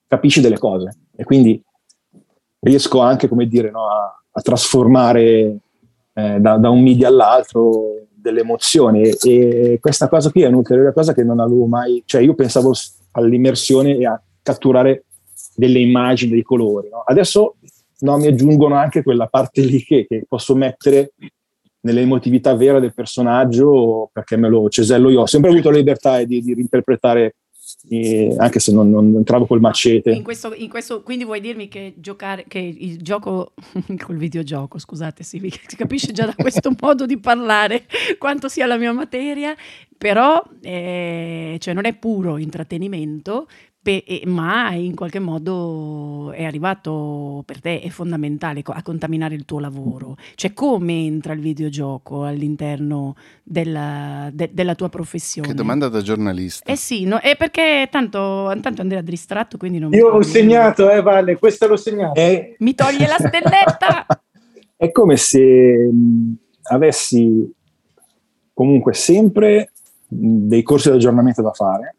capisci 0.06 0.42
delle 0.42 0.58
cose. 0.58 0.98
E 1.16 1.24
quindi 1.24 1.64
riesco 2.60 3.00
anche, 3.00 3.30
come 3.30 3.48
dire, 3.48 3.72
no, 3.72 3.88
a, 3.88 4.21
a 4.32 4.42
trasformare 4.42 5.58
eh, 6.14 6.40
da, 6.40 6.58
da 6.58 6.70
un 6.70 6.82
media 6.82 7.08
all'altro 7.08 8.06
delle 8.14 8.42
emozioni 8.42 9.02
e, 9.02 9.78
questa 9.82 10.08
cosa 10.08 10.30
qui 10.30 10.44
è 10.44 10.48
un'ulteriore 10.48 10.94
cosa 10.94 11.14
che 11.14 11.24
non 11.24 11.40
avevo 11.40 11.66
mai, 11.66 12.04
cioè 12.06 12.22
io 12.22 12.36
pensavo 12.36 12.72
all'immersione 13.12 13.98
e 13.98 14.06
a 14.06 14.22
catturare 14.44 15.06
delle 15.56 15.80
immagini, 15.80 16.32
dei 16.32 16.44
colori. 16.44 16.90
no? 16.90 17.04
Adesso 17.06 17.56
no, 18.00 18.18
mi 18.18 18.28
aggiungono 18.28 18.76
anche 18.76 19.04
quella 19.04 19.28
parte 19.28 19.62
lì 19.62 19.84
che, 19.84 20.06
che 20.08 20.26
posso 20.28 20.56
mettere 20.56 21.14
nell'emotività 21.82 22.56
vera 22.56 22.80
del 22.80 22.94
personaggio 22.94 24.10
perché 24.14 24.38
me 24.38 24.50
lo 24.50 24.70
cesello 24.70 25.10
io. 25.10 25.22
Ho 25.22 25.26
sempre 25.26 25.50
avuto 25.52 25.70
la 25.70 25.78
libertà 25.78 26.24
di, 26.24 26.42
di 26.42 26.54
reinterpretare, 26.54 27.36
eh, 27.90 28.36
anche 28.38 28.60
se 28.60 28.72
non, 28.72 28.90
non 28.90 29.16
entravo 29.16 29.46
col 29.46 29.60
macete. 29.60 30.12
In 30.12 30.24
questo, 30.24 30.54
in 30.54 30.70
questo- 30.70 31.02
quindi 31.04 31.24
vuoi 31.24 31.40
dirmi 31.42 31.68
che 31.68 31.94
giocare, 31.98 32.46
che 32.48 32.60
il 32.60 33.02
gioco 33.02 33.54
col 34.06 34.18
videogioco, 34.18 34.78
scusate, 34.78 35.24
si, 35.24 35.40
si 35.68 35.76
capisce 35.76 36.12
già 36.12 36.26
da 36.26 36.36
questo 36.36 36.72
modo 36.80 37.06
di 37.06 37.18
parlare 37.18 37.86
quanto 38.18 38.48
sia 38.48 38.66
la 38.66 38.78
mia 38.78 38.94
materia. 38.94 39.56
però 39.98 40.44
eh, 40.62 41.58
cioè 41.60 41.74
non 41.74 41.86
è 41.86 41.94
puro 41.94 42.38
intrattenimento, 42.38 43.48
Pe- 43.84 44.22
ma 44.26 44.74
in 44.74 44.94
qualche 44.94 45.18
modo 45.18 46.32
è 46.34 46.44
arrivato 46.44 47.42
per 47.48 47.60
te, 47.60 47.82
è 47.82 47.90
fondamentale 47.90 48.62
a 48.64 48.84
contaminare 48.84 49.34
il 49.34 49.44
tuo 49.44 49.60
lavoro. 49.60 50.18
Cioè 50.36 50.54
come 50.54 51.06
entra 51.06 51.34
il 51.34 51.40
videogioco 51.40 52.24
all'interno 52.24 53.16
della, 53.42 54.30
de- 54.32 54.52
della 54.54 54.76
tua 54.76 54.90
professione? 54.90 55.48
Che 55.48 55.56
domanda 55.56 55.88
da 55.88 56.02
giornalista. 56.02 56.72
Eh 56.72 56.76
sì, 56.76 57.06
no, 57.06 57.18
è 57.18 57.36
perché 57.36 57.88
tanto, 57.90 58.56
tanto 58.62 58.82
Andrea 58.82 59.00
è 59.00 59.04
distratto, 59.04 59.58
quindi 59.58 59.80
non 59.80 59.92
Io 59.94 60.10
ho 60.10 60.22
segnato, 60.22 60.92
eh 60.92 61.02
Vale, 61.02 61.40
questa 61.40 61.66
l'ho 61.66 61.76
segnato. 61.76 62.20
È, 62.20 62.56
Mi 62.60 62.76
toglie 62.76 63.08
la 63.08 63.18
stelletta! 63.18 64.06
è 64.78 64.92
come 64.92 65.18
se 65.18 65.90
mh, 65.92 66.34
avessi 66.70 67.52
comunque 68.54 68.94
sempre 68.94 69.72
mh, 70.08 70.48
dei 70.48 70.62
corsi 70.62 70.90
di 70.92 70.98
aggiornamento 70.98 71.42
da 71.42 71.52
fare 71.52 71.96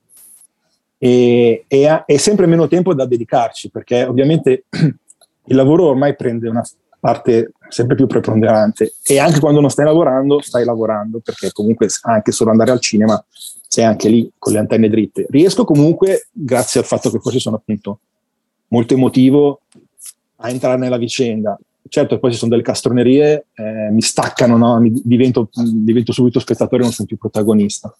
e, 1.04 1.64
e, 1.66 2.02
e 2.06 2.18
sempre 2.18 2.46
meno 2.46 2.68
tempo 2.68 2.94
da 2.94 3.06
dedicarci 3.06 3.70
perché 3.70 4.04
ovviamente 4.04 4.66
il 4.70 5.56
lavoro 5.56 5.86
ormai 5.86 6.14
prende 6.14 6.48
una 6.48 6.62
parte 7.00 7.54
sempre 7.70 7.96
più 7.96 8.06
preponderante. 8.06 8.94
E 9.02 9.18
anche 9.18 9.40
quando 9.40 9.58
non 9.58 9.68
stai 9.68 9.84
lavorando 9.84 10.40
stai 10.40 10.64
lavorando 10.64 11.18
perché 11.18 11.50
comunque 11.50 11.88
anche 12.02 12.30
solo 12.30 12.52
andare 12.52 12.70
al 12.70 12.78
cinema 12.78 13.22
sei 13.66 13.84
anche 13.84 14.08
lì 14.08 14.30
con 14.38 14.52
le 14.52 14.60
antenne 14.60 14.88
dritte. 14.88 15.26
Riesco 15.28 15.64
comunque 15.64 16.28
grazie 16.30 16.78
al 16.78 16.86
fatto 16.86 17.10
che 17.10 17.18
forse 17.18 17.40
sono 17.40 17.56
appunto 17.56 17.98
molto 18.68 18.94
emotivo 18.94 19.62
a 20.36 20.50
entrare 20.50 20.78
nella 20.78 20.98
vicenda. 20.98 21.58
Certo 21.88 22.20
poi 22.20 22.30
ci 22.30 22.38
sono 22.38 22.52
delle 22.52 22.62
castronerie 22.62 23.46
eh, 23.54 23.90
mi 23.90 24.02
staccano 24.02 24.56
no? 24.56 24.78
mi 24.78 24.92
divento, 25.02 25.48
divento 25.52 26.12
subito 26.12 26.38
spettatore 26.38 26.82
non 26.82 26.92
sono 26.92 27.08
più 27.08 27.18
protagonista 27.18 27.92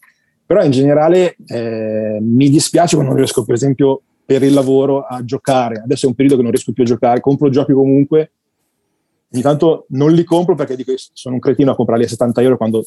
però 0.53 0.65
in 0.65 0.71
generale 0.71 1.35
eh, 1.47 2.19
mi 2.21 2.51
dispiace 2.51 2.95
quando 2.95 3.15
non 3.15 3.23
riesco, 3.23 3.43
per 3.43 3.55
esempio, 3.55 4.03
per 4.23 4.43
il 4.43 4.53
lavoro 4.53 5.01
a 5.01 5.25
giocare. 5.25 5.81
Adesso 5.83 6.05
è 6.05 6.09
un 6.11 6.15
periodo 6.15 6.37
che 6.37 6.43
non 6.43 6.51
riesco 6.51 6.73
più 6.73 6.83
a 6.83 6.87
giocare, 6.87 7.21
compro 7.21 7.49
giochi 7.49 7.73
comunque. 7.73 8.33
Ogni 9.33 9.43
tanto 9.43 9.87
non 9.89 10.13
li 10.13 10.25
compro 10.25 10.55
perché 10.55 10.77
dico 10.77 10.93
sono 10.97 11.37
un 11.37 11.41
cretino 11.41 11.71
a 11.71 11.75
comprarli 11.75 12.05
a 12.05 12.09
70 12.09 12.43
euro 12.43 12.59
quando 12.59 12.85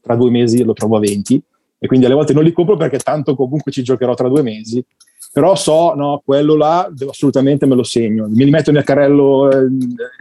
tra 0.00 0.16
due 0.16 0.30
mesi 0.30 0.64
lo 0.64 0.72
trovo 0.72 0.96
a 0.96 1.00
20 1.00 1.42
e 1.78 1.86
quindi 1.86 2.06
alle 2.06 2.14
volte 2.14 2.32
non 2.32 2.44
li 2.44 2.52
compro 2.52 2.78
perché 2.78 2.96
tanto 2.96 3.36
comunque 3.36 3.70
ci 3.70 3.82
giocherò 3.82 4.14
tra 4.14 4.28
due 4.28 4.40
mesi 4.40 4.82
però 5.30 5.54
so, 5.54 5.92
no, 5.94 6.22
quello 6.24 6.56
là 6.56 6.88
devo 6.90 7.10
assolutamente 7.10 7.66
me 7.66 7.74
lo 7.74 7.82
segno, 7.82 8.26
me 8.26 8.44
li 8.44 8.50
metto 8.50 8.72
nel 8.72 8.84
carrello, 8.84 9.50
eh, 9.50 9.68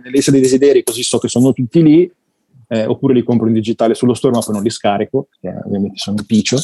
nelle 0.04 0.22
dei 0.26 0.42
desideri, 0.42 0.84
così 0.84 1.04
so 1.04 1.20
che 1.20 1.30
sono 1.30 1.54
tutti 1.54 1.82
lì 1.82 2.12
eh, 2.72 2.86
oppure 2.86 3.14
li 3.14 3.24
compro 3.24 3.48
in 3.48 3.54
digitale 3.54 3.94
sullo 3.94 4.14
store 4.14 4.34
ma 4.34 4.42
poi 4.42 4.54
non 4.54 4.64
li 4.64 4.70
scarico, 4.70 5.28
perché 5.30 5.60
ovviamente 5.66 5.98
sono 5.98 6.16
un 6.18 6.26
piccio. 6.26 6.58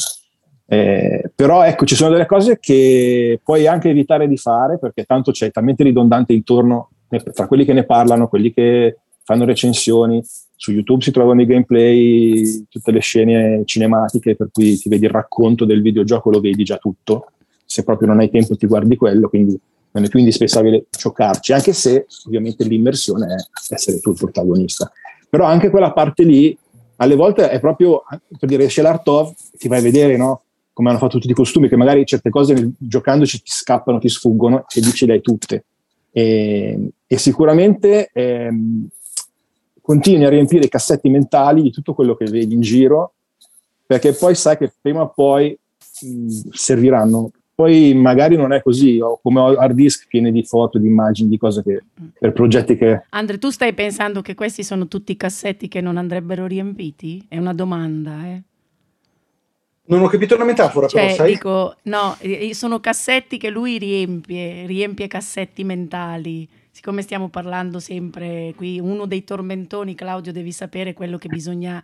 Eh, 0.64 1.30
però 1.34 1.62
ecco, 1.64 1.84
ci 1.84 1.94
sono 1.94 2.10
delle 2.10 2.24
cose 2.24 2.58
che 2.58 3.38
puoi 3.42 3.66
anche 3.66 3.90
evitare 3.90 4.26
di 4.26 4.38
fare 4.38 4.78
perché 4.78 5.04
tanto 5.04 5.32
c'è 5.32 5.50
talmente 5.50 5.82
ridondante 5.82 6.32
intorno 6.32 6.90
tra 7.32 7.46
quelli 7.46 7.66
che 7.66 7.74
ne 7.74 7.84
parlano, 7.84 8.28
quelli 8.28 8.54
che 8.54 8.96
fanno 9.22 9.44
recensioni. 9.44 10.22
Su 10.56 10.72
YouTube 10.72 11.02
si 11.02 11.10
trovano 11.10 11.42
i 11.42 11.46
gameplay, 11.46 12.66
tutte 12.70 12.90
le 12.90 13.00
scene 13.00 13.62
cinematiche 13.66 14.34
per 14.34 14.48
cui 14.50 14.78
ti 14.78 14.88
vedi 14.88 15.04
il 15.04 15.10
racconto 15.10 15.66
del 15.66 15.82
videogioco, 15.82 16.30
lo 16.30 16.40
vedi 16.40 16.64
già 16.64 16.78
tutto. 16.78 17.32
Se 17.66 17.84
proprio 17.84 18.08
non 18.08 18.20
hai 18.20 18.30
tempo 18.30 18.56
ti 18.56 18.66
guardi 18.66 18.96
quello, 18.96 19.28
quindi 19.28 19.60
non 19.90 20.04
è 20.04 20.08
più 20.08 20.18
indispensabile 20.18 20.86
giocarci, 20.90 21.52
anche 21.52 21.74
se 21.74 22.06
ovviamente 22.26 22.64
l'immersione 22.64 23.26
è 23.34 23.74
essere 23.74 24.00
tu 24.00 24.10
il 24.10 24.16
protagonista 24.16 24.90
però 25.28 25.44
anche 25.44 25.70
quella 25.70 25.92
parte 25.92 26.24
lì 26.24 26.56
alle 26.96 27.14
volte 27.14 27.48
è 27.48 27.60
proprio 27.60 28.02
per 28.38 28.48
dire 28.48 28.64
esce 28.64 28.82
l'Artov 28.82 29.32
ti 29.56 29.68
vai 29.68 29.78
a 29.78 29.82
vedere 29.82 30.16
no? 30.16 30.42
come 30.72 30.90
hanno 30.90 30.98
fatto 30.98 31.18
tutti 31.18 31.30
i 31.30 31.34
costumi 31.34 31.68
che 31.68 31.76
magari 31.76 32.06
certe 32.06 32.30
cose 32.30 32.72
giocandoci 32.78 33.42
ti 33.42 33.50
scappano, 33.50 33.98
ti 33.98 34.08
sfuggono 34.08 34.64
e 34.72 34.80
dici 34.80 35.06
le 35.06 35.14
hai 35.14 35.20
tutte 35.20 35.64
e, 36.10 36.90
e 37.06 37.18
sicuramente 37.18 38.10
ehm, 38.12 38.88
continui 39.80 40.24
a 40.24 40.30
riempire 40.30 40.64
i 40.64 40.68
cassetti 40.68 41.08
mentali 41.08 41.62
di 41.62 41.70
tutto 41.70 41.94
quello 41.94 42.14
che 42.14 42.26
vedi 42.26 42.54
in 42.54 42.60
giro 42.60 43.12
perché 43.86 44.12
poi 44.12 44.34
sai 44.34 44.56
che 44.56 44.72
prima 44.80 45.02
o 45.02 45.12
poi 45.14 45.56
mh, 46.00 46.50
serviranno 46.50 47.30
poi 47.58 47.92
magari 47.92 48.36
non 48.36 48.52
è 48.52 48.62
così, 48.62 49.00
ho 49.00 49.18
come 49.20 49.40
hard 49.40 49.74
disk 49.74 50.06
piene 50.06 50.30
di 50.30 50.44
foto, 50.44 50.78
di 50.78 50.86
immagini, 50.86 51.28
di 51.28 51.38
cose 51.38 51.64
che 51.64 51.82
per 52.16 52.32
progetti 52.32 52.76
che... 52.76 53.02
Andre, 53.08 53.36
tu 53.38 53.50
stai 53.50 53.72
pensando 53.72 54.22
che 54.22 54.36
questi 54.36 54.62
sono 54.62 54.86
tutti 54.86 55.16
cassetti 55.16 55.66
che 55.66 55.80
non 55.80 55.96
andrebbero 55.96 56.46
riempiti? 56.46 57.26
È 57.26 57.36
una 57.36 57.52
domanda, 57.52 58.26
eh? 58.26 58.42
Non 59.86 60.02
ho 60.02 60.06
capito 60.06 60.36
la 60.36 60.44
metafora, 60.44 60.86
cioè, 60.86 61.00
però, 61.00 61.14
sai? 61.16 61.32
dico, 61.32 61.74
no, 61.82 62.16
sono 62.52 62.78
cassetti 62.78 63.38
che 63.38 63.50
lui 63.50 63.76
riempie, 63.78 64.64
riempie 64.64 65.08
cassetti 65.08 65.64
mentali. 65.64 66.48
Siccome 66.70 67.02
stiamo 67.02 67.28
parlando 67.28 67.80
sempre 67.80 68.52
qui, 68.54 68.78
uno 68.78 69.04
dei 69.04 69.24
tormentoni, 69.24 69.96
Claudio, 69.96 70.30
devi 70.30 70.52
sapere 70.52 70.92
quello 70.92 71.18
che 71.18 71.26
bisogna 71.26 71.82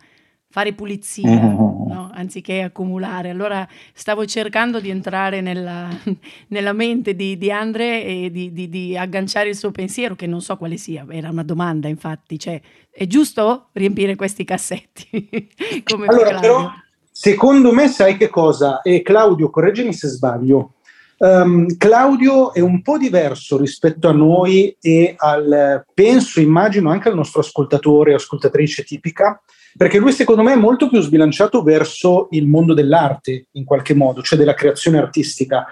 fare 0.54 0.72
pulizia, 0.72 1.28
mm-hmm. 1.28 1.56
no? 1.56 2.10
anziché 2.14 2.62
accumulare. 2.62 3.28
Allora 3.28 3.66
stavo 3.92 4.24
cercando 4.24 4.78
di 4.78 4.88
entrare 4.88 5.40
nella, 5.40 5.88
nella 6.46 6.72
mente 6.72 7.16
di, 7.16 7.36
di 7.36 7.50
Andre 7.50 8.04
e 8.04 8.30
di, 8.30 8.52
di, 8.52 8.68
di, 8.68 8.96
agganciare 8.96 9.48
il 9.48 9.56
suo 9.56 9.72
pensiero, 9.72 10.14
che 10.14 10.28
non 10.28 10.40
so 10.40 10.56
quale 10.56 10.76
sia, 10.76 11.04
era 11.10 11.28
una 11.28 11.42
domanda 11.42 11.88
infatti, 11.88 12.38
cioè 12.38 12.60
è 12.88 13.04
giusto 13.08 13.70
riempire 13.72 14.14
questi 14.14 14.44
cassetti? 14.44 15.48
Come 15.82 16.06
allora, 16.06 16.38
però, 16.38 16.70
secondo 17.10 17.72
me 17.72 17.88
sai 17.88 18.16
che 18.16 18.28
cosa? 18.28 18.80
E 18.80 19.02
Claudio, 19.02 19.50
correggimi 19.50 19.92
se 19.92 20.06
sbaglio. 20.06 20.74
Um, 21.16 21.66
Claudio 21.76 22.52
è 22.52 22.60
un 22.60 22.80
po' 22.80 22.96
diverso 22.96 23.56
rispetto 23.56 24.06
a 24.06 24.12
noi 24.12 24.76
e 24.80 25.14
al, 25.16 25.84
penso, 25.92 26.40
immagino 26.40 26.90
anche 26.90 27.08
al 27.08 27.16
nostro 27.16 27.40
ascoltatore 27.40 28.12
o 28.12 28.16
ascoltatrice 28.16 28.84
tipica, 28.84 29.42
perché 29.76 29.98
lui 29.98 30.12
secondo 30.12 30.42
me 30.42 30.52
è 30.52 30.56
molto 30.56 30.88
più 30.88 31.00
sbilanciato 31.00 31.62
verso 31.62 32.28
il 32.30 32.46
mondo 32.46 32.74
dell'arte 32.74 33.46
in 33.52 33.64
qualche 33.64 33.94
modo, 33.94 34.22
cioè 34.22 34.38
della 34.38 34.54
creazione 34.54 34.98
artistica. 34.98 35.66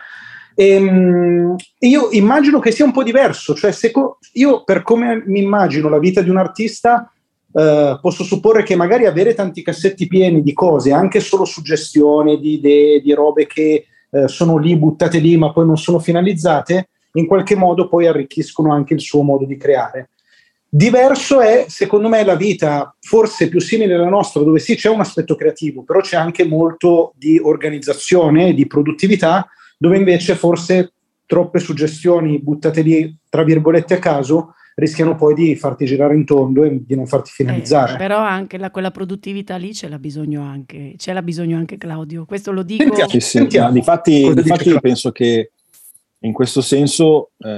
E, 0.55 0.77
um, 0.77 1.57
io 1.79 2.11
immagino 2.11 2.59
che 2.59 2.73
sia 2.73 2.85
un 2.85 2.93
po' 2.93 3.03
diverso, 3.03 3.55
cioè 3.55 3.73
co- 3.91 4.19
io 4.35 4.65
per 4.65 4.83
come 4.83 5.23
mi 5.27 5.41
immagino 5.41 5.89
la 5.89 5.99
vita 5.99 6.21
di 6.21 6.31
un 6.31 6.39
artista 6.39 7.07
Uh, 7.53 8.01
posso 8.01 8.25
supporre 8.25 8.63
che 8.63 8.75
magari 8.75 9.05
avere 9.05 9.35
tanti 9.35 9.61
cassetti 9.61 10.07
pieni 10.07 10.43
di 10.43 10.55
cose, 10.55 10.91
anche 10.91 11.21
solo 11.21 11.45
suggestioni, 11.45 12.41
di 12.41 12.55
idee, 12.55 13.03
di 13.03 13.13
robe 13.13 13.47
che 13.47 13.85
uh, 14.09 14.27
sono 14.27 14.57
lì 14.57 14.75
buttate 14.75 15.19
lì 15.19 15.37
ma 15.37 15.53
poi 15.53 15.67
non 15.67 15.77
sono 15.77 15.99
finalizzate, 15.99 16.89
in 17.13 17.27
qualche 17.27 17.55
modo 17.55 17.89
poi 17.89 18.07
arricchiscono 18.07 18.73
anche 18.73 18.95
il 18.95 19.03
suo 19.03 19.21
modo 19.21 19.45
di 19.45 19.59
creare. 19.59 20.09
Diverso 20.75 21.43
è, 21.43 21.67
secondo 21.69 22.09
me, 22.09 22.25
la 22.25 22.35
vita 22.35 22.97
forse 22.99 23.51
più 23.51 23.61
simile 23.61 23.93
alla 23.93 24.09
nostra, 24.09 24.43
dove 24.43 24.59
sì 24.59 24.75
c'è 24.75 24.89
un 24.89 25.01
aspetto 25.01 25.35
creativo, 25.35 25.83
però 25.83 26.01
c'è 26.01 26.17
anche 26.17 26.47
molto 26.47 27.13
di 27.15 27.39
organizzazione, 27.39 28.55
di 28.55 28.67
produttività, 28.67 29.47
dove 29.77 29.99
invece 29.99 30.35
forse 30.35 30.95
troppe 31.27 31.59
suggestioni 31.59 32.41
buttate 32.41 32.81
lì, 32.81 33.15
tra 33.29 33.45
virgolette, 33.45 33.93
a 33.93 33.99
caso, 33.99 34.55
rischiano 34.77 35.15
poi 35.15 35.35
di 35.35 35.57
farti 35.57 35.85
girare 35.85 36.15
in 36.15 36.25
tondo 36.25 36.65
e 36.65 36.83
di 36.83 36.95
non 36.95 37.07
farti 37.07 37.31
finalizzare. 37.31 37.93
Eh, 37.93 37.97
però 37.99 38.21
anche 38.21 38.57
la, 38.57 38.71
quella 38.71 38.91
produttività 38.91 39.57
lì 39.57 39.75
ce 39.75 39.89
l'ha 39.89 39.99
bisogno 39.99 40.41
anche, 40.41 40.95
ce 40.97 41.13
l'ha 41.13 41.23
bisogno 41.23 41.59
anche 41.59 41.77
Claudio. 41.77 42.25
Questo 42.25 42.51
lo 42.51 42.63
dico. 42.63 42.85
Sentiamo, 42.85 43.11
sì, 43.11 43.21
sì. 43.21 43.29
Sentiamo. 43.29 43.73
Difatti, 43.73 44.33
difatti 44.33 44.81
penso 44.81 45.13
che 45.13 45.53
in 46.21 46.33
questo 46.33 46.63
senso 46.63 47.33
eh, 47.39 47.51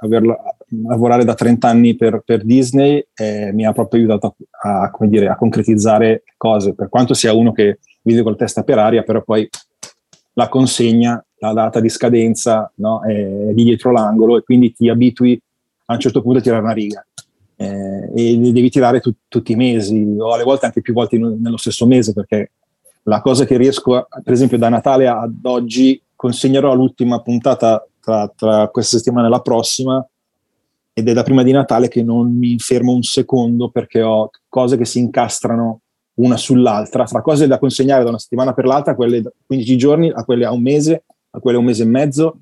averla, 0.00 0.38
lavorare 0.86 1.24
da 1.24 1.34
30 1.34 1.68
anni 1.68 1.94
per, 1.94 2.22
per 2.24 2.44
Disney 2.44 3.04
eh, 3.14 3.52
mi 3.52 3.66
ha 3.66 3.72
proprio 3.72 4.00
aiutato 4.00 4.36
a, 4.62 4.82
a, 4.82 5.06
dire, 5.06 5.28
a, 5.28 5.36
concretizzare 5.36 6.22
cose, 6.36 6.74
per 6.74 6.88
quanto 6.88 7.14
sia 7.14 7.34
uno 7.34 7.52
che 7.52 7.78
vive 8.02 8.22
col 8.22 8.36
testa 8.36 8.62
per 8.62 8.78
aria, 8.78 9.02
però 9.02 9.22
poi 9.22 9.48
la 10.34 10.48
consegna, 10.48 11.22
la 11.38 11.52
data 11.52 11.80
di 11.80 11.88
scadenza 11.88 12.72
no, 12.76 13.02
è, 13.02 13.52
di 13.52 13.64
dietro 13.64 13.92
l'angolo 13.92 14.38
e 14.38 14.42
quindi 14.42 14.72
ti 14.72 14.88
abitui 14.88 15.40
a 15.86 15.94
un 15.94 16.00
certo 16.00 16.22
punto 16.22 16.38
a 16.38 16.42
tirare 16.42 16.62
una 16.62 16.72
riga. 16.72 17.04
Eh, 17.56 18.10
e 18.14 18.38
devi 18.38 18.70
tirare 18.70 19.00
tu, 19.00 19.12
tutti 19.28 19.52
i 19.52 19.56
mesi 19.56 20.16
o 20.18 20.32
alle 20.32 20.42
volte 20.42 20.66
anche 20.66 20.80
più 20.80 20.94
volte 20.94 21.16
in, 21.16 21.38
nello 21.40 21.58
stesso 21.58 21.86
mese 21.86 22.12
perché 22.12 22.52
la 23.04 23.20
cosa 23.20 23.44
che 23.44 23.56
riesco, 23.56 23.96
a, 23.96 24.06
per 24.22 24.32
esempio 24.32 24.58
da 24.58 24.70
Natale 24.70 25.06
ad 25.06 25.44
oggi 25.44 26.00
consegnerò 26.16 26.74
l'ultima 26.74 27.20
puntata 27.20 27.86
tra, 28.00 28.32
tra 28.34 28.68
questa 28.68 28.96
settimana 28.96 29.26
e 29.26 29.30
la 29.30 29.40
prossima 29.40 30.04
ed 30.92 31.08
è 31.08 31.12
da 31.12 31.22
prima 31.22 31.42
di 31.42 31.52
Natale 31.52 31.88
che 31.88 32.02
non 32.02 32.36
mi 32.36 32.58
fermo 32.58 32.92
un 32.92 33.02
secondo 33.02 33.70
perché 33.70 34.02
ho 34.02 34.30
cose 34.48 34.76
che 34.76 34.84
si 34.84 34.98
incastrano 34.98 35.80
una 36.14 36.36
sull'altra, 36.36 37.06
fra 37.06 37.22
cose 37.22 37.46
da 37.46 37.58
consegnare 37.58 38.02
da 38.02 38.10
una 38.10 38.18
settimana 38.18 38.52
per 38.52 38.66
l'altra, 38.66 38.94
quelle 38.94 39.22
da 39.22 39.32
15 39.46 39.76
giorni, 39.76 40.10
a 40.10 40.24
quelle 40.24 40.44
a 40.44 40.52
un 40.52 40.60
mese, 40.60 41.04
a 41.30 41.40
quelle 41.40 41.56
a 41.56 41.60
un 41.60 41.66
mese 41.66 41.84
e 41.84 41.86
mezzo, 41.86 42.36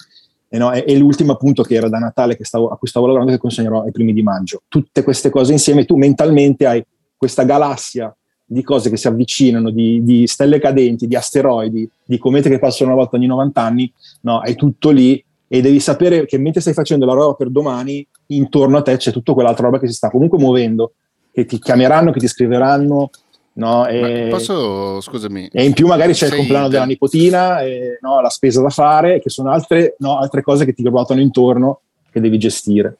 e, 0.48 0.58
no, 0.58 0.72
e, 0.72 0.84
e 0.86 0.98
l'ultimo 0.98 1.32
appunto 1.32 1.62
che 1.62 1.74
era 1.74 1.88
da 1.88 1.98
Natale 1.98 2.36
stavo, 2.40 2.68
a 2.68 2.76
cui 2.76 2.88
stavo 2.88 3.06
lavorando 3.06 3.30
che 3.30 3.38
consegnerò 3.38 3.82
ai 3.82 3.92
primi 3.92 4.12
di 4.12 4.22
maggio. 4.22 4.62
Tutte 4.66 5.04
queste 5.04 5.30
cose 5.30 5.52
insieme, 5.52 5.84
tu 5.84 5.96
mentalmente 5.96 6.66
hai 6.66 6.84
questa 7.16 7.44
galassia 7.44 8.14
di 8.44 8.64
cose 8.64 8.90
che 8.90 8.96
si 8.96 9.06
avvicinano, 9.06 9.70
di, 9.70 10.02
di, 10.02 10.26
stelle 10.26 10.58
cadenti, 10.58 11.06
di 11.06 11.14
asteroidi, 11.14 11.88
di 12.04 12.18
comete 12.18 12.48
che 12.48 12.58
passano 12.58 12.90
una 12.90 12.98
volta 12.98 13.16
ogni 13.16 13.26
90 13.26 13.62
anni, 13.62 13.92
no, 14.22 14.42
è 14.42 14.56
tutto 14.56 14.90
lì 14.90 15.24
e 15.46 15.60
devi 15.60 15.78
sapere 15.78 16.26
che 16.26 16.36
mentre 16.36 16.60
stai 16.60 16.72
facendo 16.72 17.06
la 17.06 17.12
roba 17.12 17.34
per 17.34 17.48
domani, 17.48 18.04
intorno 18.36 18.78
a 18.78 18.82
te 18.82 18.96
c'è 18.96 19.12
tutta 19.12 19.32
quell'altra 19.32 19.66
roba 19.66 19.78
che 19.78 19.86
si 19.86 19.94
sta 19.94 20.10
comunque 20.10 20.38
muovendo, 20.38 20.94
che 21.32 21.44
ti 21.44 21.58
chiameranno, 21.58 22.12
che 22.12 22.20
ti 22.20 22.28
scriveranno. 22.28 23.10
No, 23.52 23.86
e, 23.86 24.28
posso, 24.30 25.00
scusami. 25.00 25.48
E 25.52 25.64
in 25.64 25.72
più 25.72 25.86
magari 25.86 26.12
c'è 26.12 26.26
il 26.26 26.36
compleanno 26.36 26.68
della 26.68 26.86
nipotina, 26.86 27.60
e, 27.60 27.98
no, 28.00 28.20
la 28.20 28.30
spesa 28.30 28.62
da 28.62 28.70
fare, 28.70 29.20
che 29.20 29.28
sono 29.28 29.50
altre, 29.50 29.96
no, 29.98 30.18
altre 30.18 30.42
cose 30.42 30.64
che 30.64 30.72
ti 30.72 30.82
ruotano 30.84 31.20
intorno 31.20 31.80
che 32.10 32.20
devi 32.20 32.38
gestire. 32.38 32.96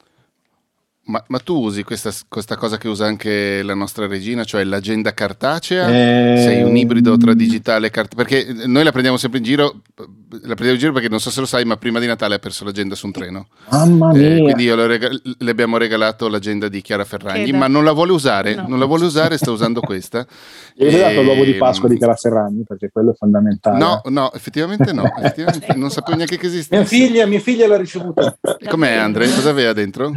Ma, 1.11 1.21
ma, 1.27 1.39
tu 1.39 1.59
usi 1.59 1.83
questa, 1.83 2.09
questa, 2.29 2.55
cosa 2.55 2.77
che 2.77 2.87
usa 2.87 3.05
anche 3.05 3.61
la 3.63 3.73
nostra 3.73 4.07
regina, 4.07 4.45
cioè 4.45 4.63
l'agenda 4.63 5.13
cartacea? 5.13 5.89
Eh... 5.89 6.37
Sei 6.37 6.63
un 6.63 6.77
ibrido 6.77 7.17
tra 7.17 7.33
digitale 7.33 7.87
e 7.87 7.89
cartacea? 7.89 8.23
Perché 8.23 8.65
noi 8.65 8.85
la 8.85 8.91
prendiamo 8.91 9.17
sempre 9.17 9.39
in 9.39 9.43
giro, 9.43 9.81
la 9.97 10.55
prendiamo 10.55 10.71
in 10.71 10.77
giro 10.77 10.93
perché 10.93 11.09
non 11.09 11.19
so 11.19 11.29
se 11.29 11.41
lo 11.41 11.45
sai, 11.45 11.65
ma 11.65 11.75
prima 11.75 11.99
di 11.99 12.05
Natale 12.05 12.35
ha 12.35 12.39
perso 12.39 12.63
l'agenda 12.63 12.95
su 12.95 13.07
un 13.07 13.11
treno. 13.11 13.47
Mamma 13.71 14.13
eh, 14.13 14.17
mia! 14.17 14.35
Eh, 14.35 14.39
quindi 14.39 14.73
rega- 14.73 15.09
le 15.09 15.51
abbiamo 15.51 15.75
regalato 15.75 16.29
l'agenda 16.29 16.69
di 16.69 16.79
Chiara 16.79 17.03
Ferragni, 17.03 17.51
ma 17.51 17.67
non 17.67 17.83
la 17.83 17.91
vuole 17.91 18.13
usare, 18.13 18.55
no. 18.55 18.67
non 18.69 18.79
la 18.79 18.85
vuole 18.85 19.03
usare, 19.03 19.35
sta 19.35 19.51
usando 19.51 19.81
questa. 19.81 20.25
E 20.73 20.87
hai 20.87 20.99
dato 20.99 21.21
l'uovo 21.21 21.43
di 21.43 21.55
Pasqua 21.55 21.89
di 21.89 21.97
Chiara 21.97 22.15
Ferragni, 22.15 22.63
perché 22.65 22.89
quello 22.91 23.11
è 23.11 23.13
fondamentale. 23.13 23.77
No, 23.77 24.01
no, 24.05 24.31
effettivamente 24.33 24.93
no, 24.93 25.03
effettivamente 25.19 25.73
non 25.75 25.91
sapevo 25.91 26.15
neanche 26.15 26.37
che 26.37 26.47
esistesse. 26.47 26.95
Mia 26.95 27.07
figlia, 27.07 27.25
mia 27.25 27.39
figlia 27.39 27.67
l'ha 27.67 27.77
ricevuta. 27.77 28.37
Com'è 28.67 28.93
Andre? 28.93 29.25
Cosa 29.25 29.49
aveva 29.49 29.73
dentro? 29.73 30.13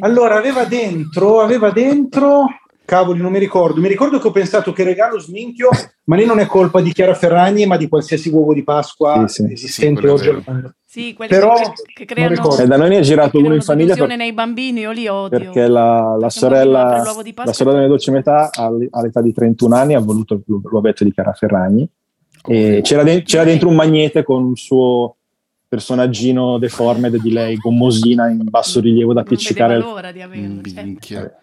Allora, 0.00 0.36
aveva 0.36 0.64
dentro, 0.64 1.40
aveva 1.40 1.70
dentro, 1.70 2.46
cavoli, 2.88 3.20
non 3.20 3.32
mi 3.32 3.38
ricordo. 3.38 3.80
Mi 3.80 3.88
ricordo 3.88 4.18
che 4.18 4.28
ho 4.28 4.30
pensato 4.30 4.72
che 4.72 4.82
regalo 4.82 5.18
sminchio, 5.18 5.68
ma 6.04 6.16
lì 6.16 6.24
non 6.24 6.40
è 6.40 6.46
colpa 6.46 6.80
di 6.80 6.92
Chiara 6.92 7.12
Ferragni, 7.14 7.66
ma 7.66 7.76
di 7.76 7.86
qualsiasi 7.86 8.30
uovo 8.30 8.54
di 8.54 8.64
Pasqua 8.64 9.28
sì, 9.28 9.44
sì. 9.44 9.52
esistente 9.52 10.00
sì, 10.00 10.06
oggi 10.06 10.28
al 10.28 10.42
mondo. 10.46 10.72
Sì, 10.86 11.12
quelli 11.12 11.30
Però, 11.30 11.54
che, 11.92 12.06
creano, 12.06 12.56
e 12.56 12.66
da 12.66 12.78
noi 12.78 12.88
ne 12.88 12.98
è 12.98 13.02
girato 13.02 13.36
uno 13.36 13.52
in 13.52 13.60
famiglia 13.60 13.94
per, 13.94 14.16
nei 14.16 14.32
bambini, 14.32 14.80
io 14.80 14.90
li 14.90 15.06
odio. 15.06 15.38
Perché 15.38 15.68
la, 15.68 16.16
la 16.18 16.30
sorella, 16.30 17.02
la 17.44 17.52
sorella 17.52 17.76
della 17.76 17.88
dolce 17.88 18.10
metà 18.10 18.50
all'età 18.50 19.20
di 19.20 19.34
31 19.34 19.76
anni 19.76 19.94
ha 19.94 20.00
voluto 20.00 20.40
l'uovetto 20.46 21.04
di 21.04 21.12
Chiara 21.12 21.34
Ferragni. 21.34 21.86
E 22.46 22.80
c'era, 22.82 23.02
de- 23.02 23.22
c'era 23.22 23.44
dentro 23.44 23.68
un 23.68 23.74
magnete 23.74 24.22
con 24.22 24.42
un 24.42 24.56
suo 24.56 25.17
personaggino 25.68 26.58
deformed 26.58 27.20
di 27.20 27.30
lei, 27.30 27.56
gommosina 27.56 28.28
in 28.28 28.42
basso 28.44 28.80
rilievo 28.80 29.12
da 29.12 29.20
appiccicare. 29.20 29.78
Non 29.78 29.88
l'ora 29.88 30.12
di 30.12 30.22
averlo. 30.22 30.62
Cioè. 30.98 31.36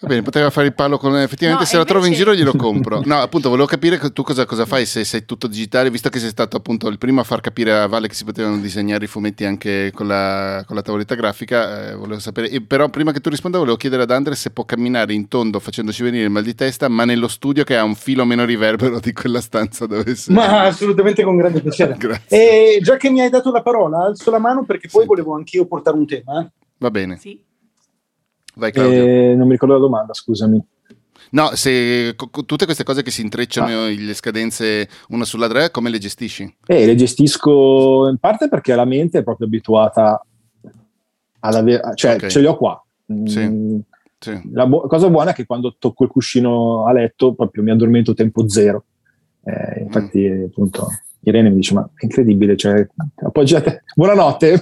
Va 0.00 0.08
bene, 0.08 0.22
poteva 0.22 0.50
fare 0.50 0.66
il 0.66 0.74
palo 0.74 0.98
con... 0.98 1.16
Effettivamente 1.16 1.62
no, 1.62 1.68
se 1.68 1.76
invece... 1.76 1.76
la 1.76 1.84
trovo 1.84 2.06
in 2.06 2.12
giro 2.12 2.34
glielo 2.34 2.52
compro. 2.54 3.02
No, 3.06 3.20
appunto, 3.20 3.48
volevo 3.48 3.68
capire 3.68 3.98
tu 4.10 4.22
cosa, 4.22 4.44
cosa, 4.46 4.66
fai 4.66 4.84
se 4.84 5.04
sei 5.04 5.24
tutto 5.24 5.46
digitale, 5.46 5.90
visto 5.90 6.08
che 6.08 6.18
sei 6.18 6.30
stato 6.30 6.56
appunto 6.56 6.88
il 6.88 6.98
primo 6.98 7.20
a 7.20 7.24
far 7.24 7.40
capire 7.40 7.72
a 7.72 7.86
Valle 7.86 8.08
che 8.08 8.14
si 8.14 8.24
potevano 8.24 8.58
disegnare 8.58 9.04
i 9.04 9.06
fumetti 9.06 9.44
anche 9.44 9.92
con 9.94 10.08
la, 10.08 10.64
con 10.66 10.74
la 10.74 10.82
tavoletta 10.82 11.14
grafica, 11.14 11.90
eh, 11.90 11.94
volevo 11.94 12.18
sapere. 12.18 12.50
E, 12.50 12.62
però 12.62 12.88
prima 12.88 13.12
che 13.12 13.20
tu 13.20 13.30
risponda 13.30 13.58
volevo 13.58 13.76
chiedere 13.76 14.02
ad 14.02 14.10
Andre 14.10 14.34
se 14.34 14.50
può 14.50 14.64
camminare 14.64 15.12
in 15.12 15.28
tondo 15.28 15.60
facendoci 15.60 16.02
venire 16.02 16.24
il 16.24 16.30
mal 16.30 16.42
di 16.42 16.54
testa, 16.54 16.88
ma 16.88 17.04
nello 17.04 17.28
studio 17.28 17.62
che 17.62 17.76
ha 17.76 17.84
un 17.84 17.94
filo 17.94 18.24
meno 18.24 18.44
riverbero 18.44 18.98
di 18.98 19.12
quella 19.12 19.40
stanza 19.40 19.86
dove 19.86 20.16
sei. 20.16 20.34
Ma 20.34 20.62
assolutamente 20.62 21.22
con 21.22 21.36
grande 21.36 21.60
piacere. 21.60 21.94
Grazie. 21.98 22.76
E 22.76 22.80
già 22.80 22.96
che 22.96 23.08
mi 23.08 23.20
hai 23.20 23.30
dato 23.30 23.52
la 23.52 23.62
parola, 23.62 24.06
alzo 24.06 24.30
la 24.32 24.38
mano 24.38 24.64
perché 24.64 24.88
poi 24.90 25.02
sì. 25.02 25.06
volevo 25.06 25.34
anch'io 25.34 25.66
portare 25.66 25.96
un 25.96 26.06
tema. 26.06 26.40
Eh. 26.40 26.50
Va 26.78 26.90
bene. 26.90 27.16
Sì. 27.18 27.45
Vai. 28.56 28.70
Eh, 28.72 29.34
non 29.36 29.46
mi 29.46 29.52
ricordo 29.52 29.74
la 29.74 29.80
domanda, 29.80 30.14
scusami. 30.14 30.62
No, 31.30 31.50
se 31.54 32.14
c- 32.16 32.44
tutte 32.44 32.64
queste 32.64 32.84
cose 32.84 33.02
che 33.02 33.10
si 33.10 33.20
intrecciano, 33.20 33.84
ah. 33.84 33.88
le 33.88 34.14
scadenze 34.14 34.88
una 35.08 35.24
sull'altra, 35.24 35.70
come 35.70 35.90
le 35.90 35.98
gestisci? 35.98 36.56
Eh, 36.66 36.86
le 36.86 36.94
gestisco 36.94 38.08
in 38.08 38.16
parte 38.18 38.48
perché 38.48 38.74
la 38.74 38.84
mente 38.84 39.18
è 39.18 39.22
proprio 39.22 39.46
abituata 39.46 40.24
ad 41.40 41.54
avere, 41.54 41.92
cioè 41.94 42.14
okay. 42.14 42.30
ce 42.30 42.40
le 42.40 42.48
ho 42.48 42.56
qua. 42.56 42.82
Sì. 43.24 43.40
Mm, 43.40 43.78
sì. 44.18 44.40
La 44.52 44.66
bu- 44.66 44.86
cosa 44.86 45.08
buona 45.10 45.30
è 45.32 45.34
che 45.34 45.46
quando 45.46 45.76
tocco 45.78 46.04
il 46.04 46.10
cuscino 46.10 46.86
a 46.86 46.92
letto 46.92 47.34
proprio 47.34 47.62
mi 47.62 47.70
addormento 47.70 48.14
tempo 48.14 48.48
zero. 48.48 48.84
Eh, 49.44 49.82
infatti, 49.82 50.28
mm. 50.28 50.44
appunto, 50.44 50.88
Irene 51.20 51.50
mi 51.50 51.56
dice: 51.56 51.74
Ma 51.74 51.88
è 51.94 52.04
incredibile, 52.04 52.56
cioè, 52.56 52.86
appoggiate, 53.16 53.84
buonanotte. 53.94 54.60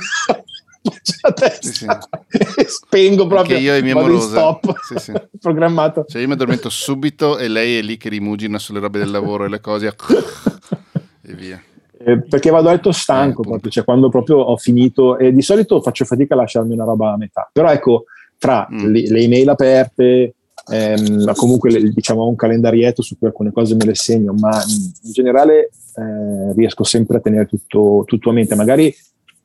La 1.23 1.33
testa 1.33 1.99
sì, 2.29 2.38
sì. 2.38 2.64
spengo 2.66 3.27
proprio 3.27 3.57
Anche 3.57 3.66
io 3.66 3.75
e 3.75 3.83
mia 3.83 3.94
morosa 3.94 4.29
stop. 4.29 4.75
Sì, 4.81 4.99
sì. 4.99 5.12
programmato. 5.40 6.05
Cioè 6.07 6.20
io 6.20 6.27
mi 6.27 6.35
addormento 6.35 6.68
subito 6.68 7.38
e 7.38 7.49
lei 7.49 7.79
è 7.79 7.83
lì 7.83 7.97
che 7.97 8.09
rimugina 8.09 8.59
sulle 8.59 8.81
robe 8.81 8.99
del 8.99 9.11
lavoro 9.11 9.44
e 9.44 9.49
le 9.49 9.61
cose 9.61 9.94
e 11.23 11.35
via. 11.35 11.61
Eh, 11.97 12.23
perché 12.23 12.51
vado 12.51 12.68
a 12.68 12.73
letto 12.73 12.92
stanco 12.92 13.42
eh, 13.42 13.49
proprio, 13.49 13.70
cioè 13.70 13.85
quando 13.85 14.11
proprio 14.11 14.38
ho 14.38 14.57
finito 14.59 15.16
e 15.16 15.33
di 15.33 15.40
solito 15.40 15.81
faccio 15.81 16.05
fatica 16.05 16.35
a 16.35 16.38
lasciarmi 16.38 16.75
una 16.75 16.85
roba 16.85 17.12
a 17.12 17.16
metà. 17.16 17.49
Però 17.51 17.70
ecco 17.70 18.05
fra 18.37 18.68
mm. 18.70 18.85
le, 18.92 19.09
le, 19.09 19.20
email 19.20 19.49
aperte 19.49 20.35
ehm, 20.70 21.33
comunque 21.35 21.70
le, 21.70 21.90
diciamo 21.90 22.27
un 22.27 22.37
calendarietto 22.37 23.01
su 23.01 23.16
cui 23.16 23.29
alcune 23.29 23.53
cose 23.53 23.75
me 23.75 23.85
le 23.87 23.94
segno 23.94 24.35
ma 24.35 24.62
in 24.66 25.12
generale 25.12 25.70
eh, 25.97 26.53
riesco 26.55 26.85
sempre 26.85 27.18
a 27.18 27.20
tenere 27.20 27.47
tutto, 27.47 28.03
tutto 28.07 28.31
a 28.31 28.33
mente. 28.35 28.55
Magari 28.55 28.94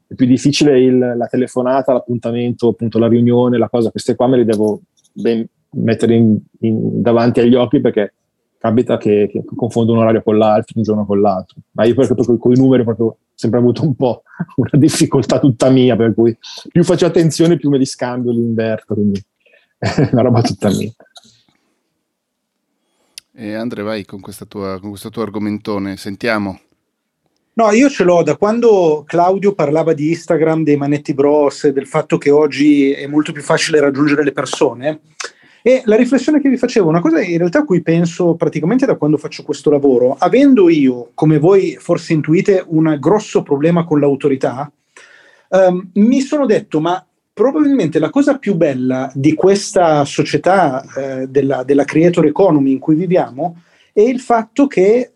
è 0.10 0.15
più 0.15 0.26
difficile 0.26 0.82
il, 0.82 0.98
la 0.98 1.28
telefonata, 1.28 1.93
l'appuntamento, 1.93 2.69
appunto 2.69 2.98
la 2.98 3.08
riunione, 3.08 3.60
la 3.60 3.69
cosa, 3.69 3.91
queste 3.91 4.15
qua 4.15 4.28
me 4.28 4.38
le 4.38 4.45
devo 4.45 4.82
ben 5.13 5.48
mettere 5.74 6.15
in, 6.15 6.36
in, 6.62 7.00
davanti 7.00 7.41
agli 7.41 7.54
occhi 7.54 7.80
perché 7.80 8.15
capita 8.58 8.98
che, 8.98 9.30
che, 9.32 9.43
confondo 9.45 9.91
un 9.91 10.00
orario 10.00 10.24
con 10.24 10.36
l'altro, 10.39 10.74
un 10.78 10.84
giorno 10.84 11.06
con 11.06 11.22
l'altro. 11.22 11.58
Ma 11.74 11.86
io 11.86 11.93
proprio, 11.93 12.15
proprio 12.15 12.38
con 12.39 12.52
i 12.54 12.58
numeri 12.58 12.84
proprio 12.84 13.17
sempre 13.36 13.60
avuto 13.60 13.84
un 13.84 13.95
po' 13.95 14.24
una 14.58 14.72
difficoltà 14.74 15.38
tutta 15.38 15.69
mia, 15.69 15.95
per 15.95 16.15
cui 16.15 16.36
più 16.72 16.84
faccio 16.84 17.06
attenzione 17.06 17.58
più 17.58 17.69
me 17.69 17.78
li 17.78 17.86
scambio, 17.86 18.32
li 18.32 18.39
inverto, 18.39 18.95
quindi 18.95 19.24
è 19.78 20.10
una 20.12 20.24
roba 20.24 20.41
tutta 20.41 20.69
mia. 20.69 20.91
E 23.32 23.54
Andre, 23.54 23.84
vai 23.84 24.06
con, 24.06 24.22
tua, 24.48 24.80
con 24.80 24.89
questo 24.89 25.12
tuo 25.12 25.22
argomentone, 25.22 25.98
sentiamo. 25.98 26.60
No, 27.60 27.72
io 27.72 27.89
ce 27.89 28.06
l'ho 28.06 28.24
da 28.24 28.38
quando 28.38 29.04
Claudio 29.06 29.54
parlava 29.54 29.91
di 29.91 30.12
Instagram, 30.12 30.63
dei 30.63 30.78
manetti 30.78 31.13
bros, 31.13 31.67
del 31.67 31.88
fatto 31.88 32.17
che 32.17 32.32
oggi 32.32 32.93
è 32.93 33.06
molto 33.06 33.34
più 33.34 33.41
facile 33.41 33.82
raggiungere 33.82 34.24
le 34.24 34.32
persone. 34.32 35.02
E 35.62 35.82
la 35.84 35.98
riflessione 35.98 36.39
che 36.39 36.48
vi 36.48 36.56
facevo, 36.56 36.88
una 36.88 37.02
cosa 37.02 37.19
in 37.19 37.38
realtà 37.38 37.60
a 37.60 37.65
cui 37.65 37.82
penso 37.82 38.36
praticamente 38.36 38.86
da 38.86 38.95
quando 38.95 39.17
faccio 39.17 39.43
questo 39.43 39.69
lavoro, 39.69 40.15
avendo 40.17 40.69
io, 40.69 41.12
come 41.13 41.38
voi 41.38 41.76
forse 41.78 42.13
intuite, 42.13 42.63
un 42.65 42.95
grosso 42.98 43.43
problema 43.43 43.84
con 43.84 44.00
l'autorità, 44.00 44.72
um, 45.50 45.89
mi 45.95 46.22
sono 46.22 46.45
detto, 46.45 46.80
ma 46.80 47.06
probabilmente 47.34 48.00
la 48.00 48.10
cosa 48.10 48.38
più 48.38 48.56
bella 48.56 49.12
di 49.13 49.34
questa 49.34 50.06
società 50.06 50.82
eh, 50.95 51.28
della, 51.28 51.63
della 51.63 51.84
creator 51.84 52.26
economy 52.26 52.72
in 52.72 52.80
cui 52.80 52.95
viviamo 52.95 53.62
è 53.91 54.00
il 54.00 54.22
fatto 54.22 54.65
che 54.65 55.15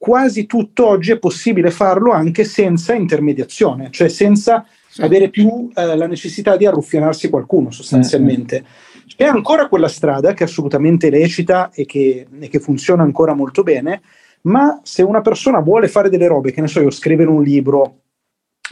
quasi 0.00 0.46
tutto 0.46 0.86
oggi 0.86 1.12
è 1.12 1.18
possibile 1.18 1.70
farlo 1.70 2.12
anche 2.12 2.44
senza 2.44 2.94
intermediazione, 2.94 3.90
cioè 3.90 4.08
senza 4.08 4.64
sì. 4.88 5.02
avere 5.02 5.28
più 5.28 5.68
eh, 5.74 5.94
la 5.94 6.06
necessità 6.06 6.56
di 6.56 6.64
arruffianarsi 6.64 7.28
qualcuno 7.28 7.70
sostanzialmente. 7.70 8.62
Mm-hmm. 8.62 9.08
C'è 9.14 9.26
ancora 9.26 9.68
quella 9.68 9.88
strada 9.88 10.32
che 10.32 10.44
è 10.44 10.46
assolutamente 10.46 11.10
lecita 11.10 11.68
e 11.74 11.84
che, 11.84 12.26
e 12.40 12.48
che, 12.48 12.60
funziona 12.60 13.02
ancora 13.02 13.34
molto 13.34 13.62
bene, 13.62 14.00
ma 14.42 14.80
se 14.82 15.02
una 15.02 15.20
persona 15.20 15.60
vuole 15.60 15.86
fare 15.86 16.08
delle 16.08 16.28
robe, 16.28 16.52
che 16.52 16.62
ne 16.62 16.68
so 16.68 16.80
io, 16.80 16.90
scrivere 16.90 17.28
un 17.28 17.42
libro, 17.42 17.96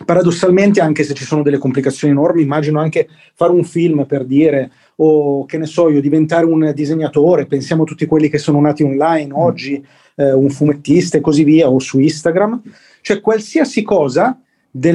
paradossalmente 0.05 0.81
anche 0.81 1.05
se 1.05 1.15
ci 1.15 1.25
sono 1.25 1.43
delle 1.43 1.59
complicazioni 1.59 2.13
enormi, 2.13 2.43
immagino 2.43 2.81
anche 2.81 3.09
fare 3.35 3.53
un 3.53 3.65
film 3.65 4.07
per 4.07 4.25
dire, 4.25 4.71
o 4.97 5.45
che 5.45 5.59
ne 5.59 5.67
so 5.67 5.89
io, 5.89 6.01
diventare 6.01 6.45
un 6.45 6.73
disegnatore, 6.75 7.47
pensiamo 7.47 7.83
a 7.83 7.87
tutti 7.87 8.07
quelli 8.07 8.29
che 8.29 8.39
sono 8.39 8.61
nati 8.61 8.83
online 8.83 9.33
mm. 9.33 9.37
oggi, 9.37 9.85
eh, 10.17 10.33
un 10.33 10.51
fumettista 10.51 11.19
e 11.19 11.21
così 11.21 11.45
via, 11.45 11.71
o 11.71 11.79
su 11.79 11.99
Instagram, 11.99 12.63
cioè 13.01 13.21
qualsiasi 13.21 13.83
cosa 13.83 14.41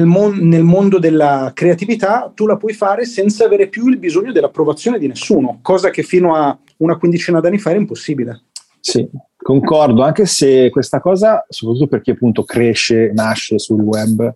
mon- 0.04 0.38
nel 0.38 0.62
mondo 0.62 0.98
della 0.98 1.50
creatività 1.54 2.30
tu 2.34 2.46
la 2.46 2.56
puoi 2.56 2.72
fare 2.72 3.04
senza 3.04 3.44
avere 3.44 3.68
più 3.68 3.88
il 3.88 3.98
bisogno 3.98 4.32
dell'approvazione 4.32 4.98
di 4.98 5.08
nessuno, 5.08 5.58
cosa 5.62 5.90
che 5.90 6.02
fino 6.02 6.34
a 6.34 6.56
una 6.78 6.96
quindicina 6.96 7.40
d'anni 7.40 7.58
fa 7.58 7.70
era 7.70 7.78
impossibile. 7.78 8.44
Sì, 8.80 9.08
concordo, 9.36 10.02
anche 10.02 10.26
se 10.26 10.68
questa 10.70 11.00
cosa, 11.00 11.44
soprattutto 11.48 11.86
perché 11.86 12.12
appunto 12.12 12.44
cresce, 12.44 13.12
nasce 13.14 13.58
sul 13.58 13.80
web, 13.80 14.34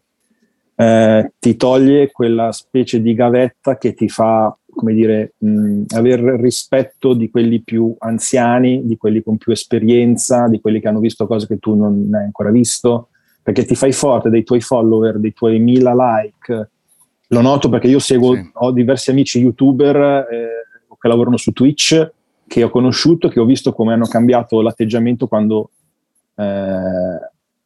eh, 0.81 1.33
ti 1.41 1.57
toglie 1.57 2.13
quella 2.13 2.53
specie 2.53 3.03
di 3.03 3.13
gavetta 3.13 3.77
che 3.77 3.95
ti 3.95 4.09
fa 4.09 4.57
come 4.79 4.95
dire, 4.95 5.35
mh, 5.39 5.87
avere 5.89 6.41
rispetto 6.41 7.13
di 7.13 7.31
quelli 7.31 7.63
più 7.63 7.97
anziani, 7.99 8.87
di 8.87 8.97
quelli 8.97 9.25
con 9.25 9.37
più 9.37 9.51
esperienza, 9.51 10.47
di 10.47 10.61
quelli 10.61 10.81
che 10.81 10.87
hanno 10.87 11.01
visto 11.01 11.27
cose 11.27 11.49
che 11.49 11.59
tu 11.59 11.75
non 11.75 12.09
hai 12.13 12.23
ancora 12.23 12.51
visto, 12.51 13.09
perché 13.43 13.65
ti 13.65 13.75
fai 13.75 13.91
forte 13.91 14.31
dei 14.31 14.45
tuoi 14.45 14.61
follower, 14.61 15.19
dei 15.19 15.33
tuoi 15.33 15.59
mila 15.59 15.95
like. 15.97 16.71
Lo 17.27 17.41
noto 17.41 17.69
perché 17.69 17.89
io 17.89 17.99
seguo, 17.99 18.35
sì. 18.35 18.51
ho 18.53 18.71
diversi 18.71 19.11
amici 19.11 19.41
youtuber 19.41 19.97
eh, 20.31 20.49
che 20.97 21.09
lavorano 21.09 21.37
su 21.37 21.51
Twitch 21.51 22.13
che 22.47 22.63
ho 22.63 22.71
conosciuto, 22.71 23.29
che 23.29 23.41
ho 23.41 23.45
visto 23.45 23.73
come 23.73 23.95
hanno 23.95 24.07
cambiato 24.07 24.63
l'atteggiamento 24.63 25.27
quando 25.27 25.71
eh, 26.37 27.19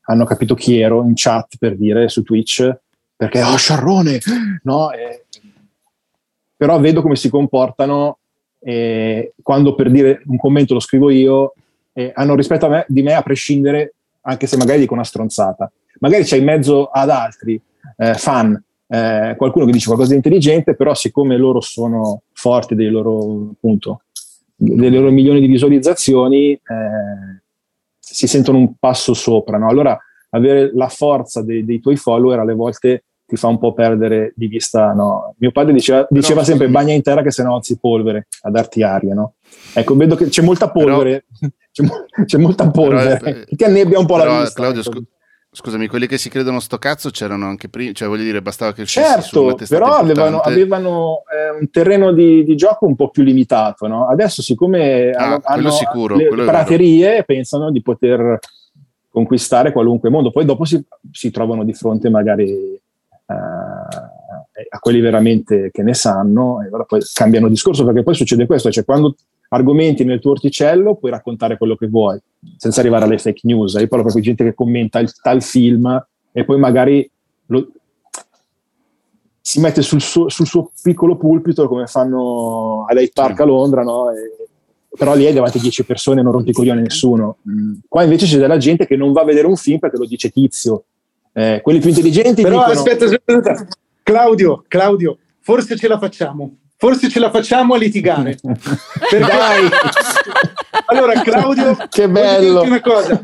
hanno 0.04 0.24
capito 0.24 0.54
chi 0.54 0.80
ero 0.80 1.04
in 1.04 1.12
chat 1.14 1.56
per 1.58 1.76
dire 1.76 2.08
su 2.08 2.22
Twitch, 2.22 2.80
perché 3.22 3.40
oh 3.42 3.56
sciarrone, 3.56 4.18
no? 4.64 4.90
Eh, 4.90 5.26
però 6.56 6.80
vedo 6.80 7.02
come 7.02 7.14
si 7.14 7.28
comportano 7.28 8.18
eh, 8.58 9.34
quando 9.40 9.76
per 9.76 9.90
dire 9.92 10.22
un 10.26 10.36
commento 10.36 10.74
lo 10.74 10.80
scrivo 10.80 11.08
io, 11.08 11.54
eh, 11.92 12.10
hanno 12.14 12.34
rispetto 12.34 12.68
me, 12.68 12.84
di 12.88 13.02
me 13.02 13.14
a 13.14 13.22
prescindere, 13.22 13.94
anche 14.22 14.48
se 14.48 14.56
magari 14.56 14.80
dico 14.80 14.94
una 14.94 15.04
stronzata. 15.04 15.70
Magari 16.00 16.24
c'è 16.24 16.36
in 16.36 16.44
mezzo 16.44 16.86
ad 16.86 17.10
altri 17.10 17.60
eh, 17.96 18.14
fan 18.14 18.60
eh, 18.88 19.34
qualcuno 19.36 19.66
che 19.66 19.72
dice 19.72 19.86
qualcosa 19.86 20.10
di 20.10 20.16
intelligente, 20.16 20.74
però 20.74 20.92
siccome 20.94 21.36
loro 21.36 21.60
sono 21.60 22.22
forti 22.32 22.74
dei 22.74 22.90
loro, 22.90 23.50
appunto, 23.52 24.02
delle 24.56 24.98
loro 24.98 25.12
milioni 25.12 25.38
di 25.38 25.46
visualizzazioni, 25.46 26.52
eh, 26.52 26.60
si 28.00 28.26
sentono 28.26 28.58
un 28.58 28.74
passo 28.80 29.14
sopra. 29.14 29.58
No? 29.58 29.68
Allora 29.68 29.96
avere 30.30 30.72
la 30.74 30.88
forza 30.88 31.42
dei, 31.42 31.64
dei, 31.64 31.80
tuoi 31.80 31.96
follower 31.96 32.38
alle 32.38 32.54
volte 32.54 33.04
ti 33.32 33.38
fa 33.38 33.46
un 33.46 33.58
po' 33.58 33.72
perdere 33.72 34.34
di 34.36 34.46
vista. 34.46 34.92
No? 34.92 35.34
Mio 35.38 35.52
padre 35.52 35.72
diceva, 35.72 36.06
diceva 36.10 36.44
sempre 36.44 36.68
bagna 36.68 36.92
in 36.92 37.00
terra 37.00 37.22
che 37.22 37.30
se 37.30 37.42
no 37.42 37.54
alzi 37.54 37.78
polvere 37.78 38.26
a 38.42 38.50
darti 38.50 38.82
aria. 38.82 39.14
No? 39.14 39.36
Ecco, 39.72 39.96
vedo 39.96 40.16
che 40.16 40.28
c'è 40.28 40.42
molta 40.42 40.70
polvere, 40.70 41.24
però, 41.38 41.50
c'è, 41.72 42.24
c'è, 42.26 42.36
molta 42.36 42.70
polvere 42.70 43.16
però, 43.16 43.36
eh, 43.38 43.46
che 43.56 43.64
annebbia 43.64 43.98
un 43.98 44.04
po' 44.04 44.18
però, 44.18 44.34
la 44.34 44.40
vista. 44.40 44.60
Claudio, 44.60 44.80
ecco. 44.82 44.90
scu- 44.90 45.06
Scusami, 45.54 45.86
quelli 45.86 46.06
che 46.06 46.16
si 46.16 46.30
credono 46.30 46.60
sto 46.60 46.78
cazzo 46.78 47.10
c'erano 47.10 47.46
anche 47.46 47.68
prima, 47.68 47.92
cioè 47.92 48.08
voglio 48.08 48.22
dire, 48.22 48.40
bastava 48.40 48.72
che 48.72 48.82
uscisse 48.82 49.06
Certo, 49.06 49.54
però 49.68 49.96
avevano, 49.96 50.38
avevano 50.38 51.24
eh, 51.30 51.60
un 51.60 51.68
terreno 51.70 52.10
di, 52.10 52.42
di, 52.42 52.56
gioco 52.56 52.86
un 52.86 52.96
po' 52.96 53.10
più 53.10 53.22
limitato, 53.22 53.86
no? 53.86 54.08
Adesso 54.08 54.40
siccome 54.40 55.10
ah, 55.10 55.24
hanno, 55.24 55.40
hanno 55.42 55.70
sicuro, 55.70 56.16
le, 56.16 56.34
le 56.34 56.44
praterie, 56.44 57.24
pensano 57.24 57.70
di 57.70 57.82
poter 57.82 58.38
conquistare 59.12 59.72
qualunque 59.72 60.08
mondo, 60.08 60.30
poi 60.30 60.46
dopo 60.46 60.64
si, 60.64 60.82
si 61.10 61.30
trovano 61.30 61.64
di 61.64 61.74
fronte 61.74 62.08
magari 62.08 62.80
eh, 63.32 64.66
a 64.68 64.78
quelli 64.78 65.00
veramente 65.00 65.70
che 65.70 65.82
ne 65.82 65.94
sanno 65.94 66.62
e 66.62 66.66
allora 66.66 66.84
poi 66.84 67.00
cambiano 67.12 67.48
discorso 67.48 67.84
perché 67.84 68.02
poi 68.02 68.14
succede 68.14 68.46
questo, 68.46 68.70
cioè 68.70 68.84
quando 68.84 69.16
argomenti 69.48 70.04
nel 70.04 70.20
tuo 70.20 70.32
orticello 70.32 70.96
puoi 70.96 71.10
raccontare 71.10 71.58
quello 71.58 71.76
che 71.76 71.86
vuoi 71.86 72.18
senza 72.56 72.80
arrivare 72.80 73.04
alle 73.04 73.18
fake 73.18 73.40
news. 73.44 73.74
Io 73.74 73.88
parlo 73.88 74.04
proprio 74.04 74.22
di 74.22 74.28
gente 74.28 74.44
che 74.44 74.54
commenta 74.54 74.98
il 74.98 75.12
tal 75.20 75.42
film 75.42 76.06
e 76.32 76.44
poi 76.44 76.58
magari 76.58 77.08
lo, 77.46 77.68
si 79.40 79.60
mette 79.60 79.82
sul 79.82 80.00
suo, 80.00 80.28
sul 80.28 80.46
suo, 80.46 80.70
piccolo 80.82 81.16
pulpito 81.16 81.68
come 81.68 81.86
fanno 81.86 82.86
a 82.88 82.94
Lake 82.94 83.10
Park 83.12 83.40
a 83.40 83.44
Londra, 83.44 83.82
no? 83.82 84.10
E, 84.10 84.48
però 84.96 85.14
lì 85.14 85.24
è 85.24 85.32
davanti 85.32 85.58
a 85.58 85.60
10 85.60 85.84
persone 85.84 86.20
e 86.20 86.22
non 86.22 86.32
rompi 86.32 86.52
coglione 86.52 86.80
nessuno. 86.80 87.38
Qua 87.88 88.02
invece 88.02 88.26
c'è 88.26 88.38
della 88.38 88.58
gente 88.58 88.86
che 88.86 88.96
non 88.96 89.12
va 89.12 89.22
a 89.22 89.24
vedere 89.24 89.46
un 89.46 89.56
film 89.56 89.78
perché 89.78 89.96
lo 89.96 90.06
dice 90.06 90.30
tizio. 90.30 90.84
Eh, 91.32 91.60
quelli 91.62 91.78
più 91.78 91.88
intelligenti 91.88 92.42
però 92.42 92.58
dicono... 92.58 92.72
aspetta, 92.72 93.04
aspetta, 93.06 93.66
Claudio, 94.02 94.64
Claudio, 94.68 95.18
forse 95.40 95.76
ce 95.76 95.88
la 95.88 95.98
facciamo 95.98 96.56
forse 96.82 97.08
ce 97.08 97.20
la 97.20 97.30
facciamo 97.30 97.74
a 97.74 97.78
litigare. 97.78 98.36
Dai! 98.42 99.68
allora, 100.86 101.22
Claudio, 101.22 101.76
che 101.88 102.08
bello! 102.08 102.62
Una 102.62 102.80
cosa. 102.80 103.20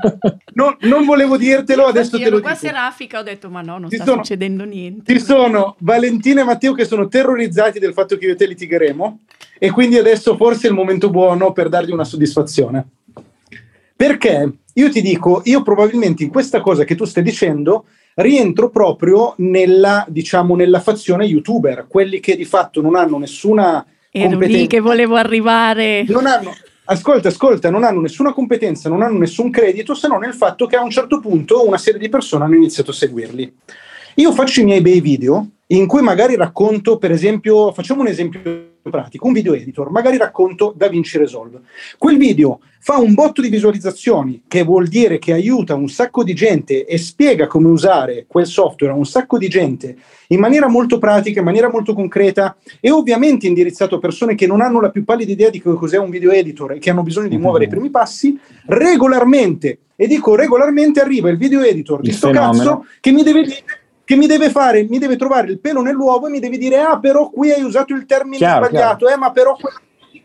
Non, 0.53 0.77
non, 0.83 1.05
volevo 1.05 1.37
dirtelo, 1.37 1.87
adesso 1.87 2.19
Io 2.19 2.25
te 2.25 2.31
lo 2.31 2.41
qua 2.41 2.51
dico. 2.51 2.67
serafica 2.67 3.19
ho 3.19 3.25
detto, 3.25 3.51
ma 3.51 3.61
no, 3.63 3.79
non 3.79 3.91
ci 3.91 3.97
sta 3.97 4.05
sono, 4.05 4.19
succedendo 4.19 4.63
niente. 4.63 5.13
Ci 5.13 5.19
sono 5.19 5.75
Valentina 5.81 6.43
e 6.43 6.45
Matteo 6.45 6.73
che 6.73 6.85
sono 6.85 7.09
terrorizzati 7.09 7.81
del 7.81 7.95
fatto 7.95 8.17
che 8.17 8.27
io 8.27 8.33
e 8.35 8.37
te 8.37 8.47
litigheremo 8.47 9.19
e 9.59 9.71
quindi 9.73 9.99
adesso 9.99 10.37
forse 10.37 10.69
è 10.69 10.71
il 10.71 10.77
momento 10.77 11.11
buono 11.11 11.51
per 11.51 11.69
dargli 11.69 11.91
una 11.91 12.05
soddisfazione. 12.05 12.87
Perché 13.97 14.53
io 14.73 14.89
ti 14.89 15.03
dico, 15.03 15.43
io 15.47 15.63
probabilmente 15.63 16.23
in 16.23 16.31
questa 16.31 16.61
cosa 16.61 16.85
che 16.85 16.95
tu 16.95 17.05
stai 17.05 17.25
dicendo 17.25 17.87
rientro 18.19 18.71
proprio 18.71 19.35
nella, 19.39 20.05
diciamo, 20.09 20.57
nella 20.57 20.81
fazione 20.81 21.25
youtuber, 21.25 21.87
quelli 21.89 22.21
che 22.21 22.37
di 22.37 22.45
fatto 22.45 22.81
non 22.81 22.97
hanno 22.97 23.19
nessuna 23.19 23.85
Ero 24.11 24.31
competenza. 24.31 24.57
lì 24.57 24.67
che 24.67 24.81
volevo 24.81 25.15
arrivare. 25.17 26.05
Non 26.09 26.27
hanno, 26.27 26.53
ascolta, 26.85 27.29
ascolta, 27.29 27.71
non 27.71 27.85
hanno 27.85 28.01
nessuna 28.01 28.33
competenza, 28.33 28.89
non 28.89 29.03
hanno 29.03 29.19
nessun 29.19 29.51
credito, 29.51 29.95
se 29.95 30.09
non 30.09 30.21
nel 30.21 30.35
fatto 30.35 30.67
che 30.67 30.77
a 30.77 30.83
un 30.83 30.91
certo 30.91 31.21
punto 31.21 31.67
una 31.67 31.79
serie 31.79 32.01
di 32.01 32.09
persone 32.09 32.45
hanno 32.45 32.57
iniziato 32.57 32.91
a 32.91 32.95
seguirli. 32.95 33.55
Io 34.17 34.33
faccio 34.33 34.61
i 34.61 34.65
miei 34.65 34.81
bei 34.81 35.01
video 35.01 35.49
in 35.71 35.87
cui 35.87 36.01
magari 36.01 36.37
racconto, 36.37 36.97
per 36.97 37.11
esempio, 37.11 37.73
facciamo 37.73 38.01
un 38.01 38.07
esempio 38.07 38.41
pratico, 38.89 39.27
un 39.27 39.35
video 39.35 39.53
editor, 39.53 39.91
magari 39.91 40.17
racconto 40.17 40.73
DaVinci 40.75 41.19
Resolve. 41.19 41.61
Quel 41.99 42.17
video 42.17 42.61
fa 42.81 42.97
un 42.97 43.13
botto 43.13 43.43
di 43.43 43.51
visualizzazioni, 43.51 44.45
che 44.49 44.63
vuol 44.63 44.87
dire 44.87 45.19
che 45.19 45.33
aiuta 45.33 45.75
un 45.75 45.89
sacco 45.89 46.25
di 46.25 46.33
gente 46.33 46.87
e 46.87 46.97
spiega 46.97 47.47
come 47.47 47.69
usare 47.69 48.25
quel 48.27 48.47
software 48.47 48.95
a 48.95 48.97
un 48.97 49.05
sacco 49.05 49.37
di 49.37 49.49
gente 49.49 49.97
in 50.29 50.41
maniera 50.41 50.69
molto 50.69 50.99
pratica, 50.99 51.41
in 51.41 51.45
maniera 51.45 51.71
molto 51.71 51.93
concreta 51.93 52.57
e 52.81 52.91
ovviamente 52.91 53.47
indirizzato 53.47 53.97
a 53.97 53.99
persone 53.99 54.35
che 54.35 54.47
non 54.47 54.63
hanno 54.63 54.81
la 54.81 54.91
più 54.91 55.05
pallida 55.05 55.33
idea 55.33 55.51
di 55.51 55.61
cos'è 55.61 55.99
un 55.99 56.09
video 56.09 56.31
editor 56.31 56.73
e 56.73 56.79
che 56.79 56.89
hanno 56.89 57.03
bisogno 57.03 57.29
di 57.29 57.37
muovere 57.37 57.65
i 57.65 57.69
primi 57.69 57.91
passi, 57.91 58.39
regolarmente, 58.67 59.81
e 59.97 60.07
dico 60.07 60.35
regolarmente 60.35 61.01
arriva 61.01 61.29
il 61.29 61.37
video 61.37 61.61
editor 61.61 62.01
di 62.01 62.13
sto 62.13 62.31
cazzo 62.31 62.87
che 63.01 63.11
mi 63.11 63.23
deve 63.23 63.43
dire 63.43 63.65
che 64.09 64.17
mi 64.17 64.27
deve 64.27 64.49
fare, 64.49 64.87
mi 64.89 64.99
deve 64.99 65.17
trovare 65.17 65.51
il 65.51 65.61
pelo 65.61 65.83
nell'uovo 65.83 66.29
e 66.29 66.31
mi 66.31 66.41
deve 66.41 66.57
dire 66.57 66.79
ah 66.79 66.99
però 66.99 67.29
qui 67.29 67.53
hai 67.53 67.63
usato 67.63 67.93
il 67.93 68.07
termine 68.07 68.39
chiaro, 68.39 68.65
sbagliato, 68.65 69.05
chiaro. 69.05 69.15
Eh, 69.15 69.19
ma 69.19 69.33
però 69.33 69.55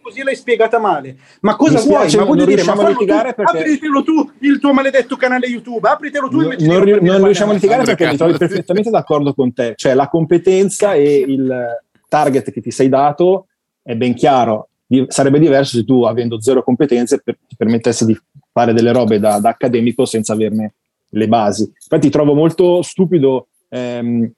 così 0.01 0.23
l'hai 0.23 0.37
spiegata 0.37 0.79
male. 0.79 1.17
Ma 1.41 1.57
cosa 1.57 1.79
mi 1.79 1.87
vuoi? 1.87 2.15
Ma 2.15 2.23
voglio 2.23 2.45
dire, 2.45 2.63
ma 2.63 2.71
a 2.71 2.87
litigare 2.87 3.33
tu, 3.33 3.43
perché... 3.43 3.57
apritelo 3.57 4.03
tu 4.03 4.31
il 4.39 4.59
tuo 4.59 4.71
maledetto 4.71 5.17
canale 5.17 5.47
YouTube, 5.47 5.85
apritelo 5.85 6.29
tu 6.29 6.37
no, 6.37 6.55
non, 6.59 6.83
ri- 6.85 7.01
non 7.01 7.25
riusciamo 7.25 7.51
a 7.51 7.55
litigare 7.55 7.83
perché 7.83 8.07
mi 8.07 8.15
trovi 8.15 8.37
perfettamente 8.37 8.89
d'accordo 8.89 9.33
con 9.33 9.51
te, 9.53 9.73
cioè 9.75 9.93
la 9.95 10.07
competenza 10.07 10.93
e 10.93 11.25
il 11.27 11.77
target 12.07 12.51
che 12.51 12.61
ti 12.61 12.71
sei 12.71 12.87
dato 12.87 13.47
è 13.81 13.95
ben 13.95 14.13
chiaro. 14.13 14.69
Sarebbe 15.07 15.39
diverso 15.39 15.75
se 15.75 15.83
tu, 15.83 16.03
avendo 16.03 16.39
zero 16.39 16.63
competenze, 16.63 17.19
per, 17.21 17.37
ti 17.45 17.57
permettessi 17.57 18.05
di 18.05 18.17
fare 18.49 18.71
delle 18.71 18.93
robe 18.93 19.19
da, 19.19 19.39
da 19.39 19.49
accademico 19.49 20.05
senza 20.05 20.31
averne 20.31 20.75
le 21.09 21.27
basi. 21.27 21.63
Infatti 21.63 22.09
trovo 22.09 22.33
molto 22.33 22.81
stupido 22.81 23.49
ehm, 23.73 24.31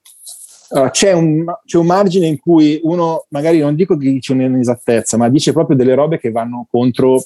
allora, 0.70 0.90
c'è, 0.90 1.12
un, 1.12 1.44
c'è, 1.64 1.78
un, 1.78 1.86
margine 1.86 2.26
in 2.26 2.38
cui 2.40 2.80
uno 2.82 3.26
magari 3.28 3.58
non 3.58 3.74
dico 3.74 3.96
che 3.96 4.10
dice 4.10 4.32
un'inesattezza, 4.32 5.16
ma 5.16 5.28
dice 5.28 5.52
proprio 5.52 5.76
delle 5.76 5.94
robe 5.94 6.18
che 6.18 6.32
vanno 6.32 6.66
contro 6.70 7.22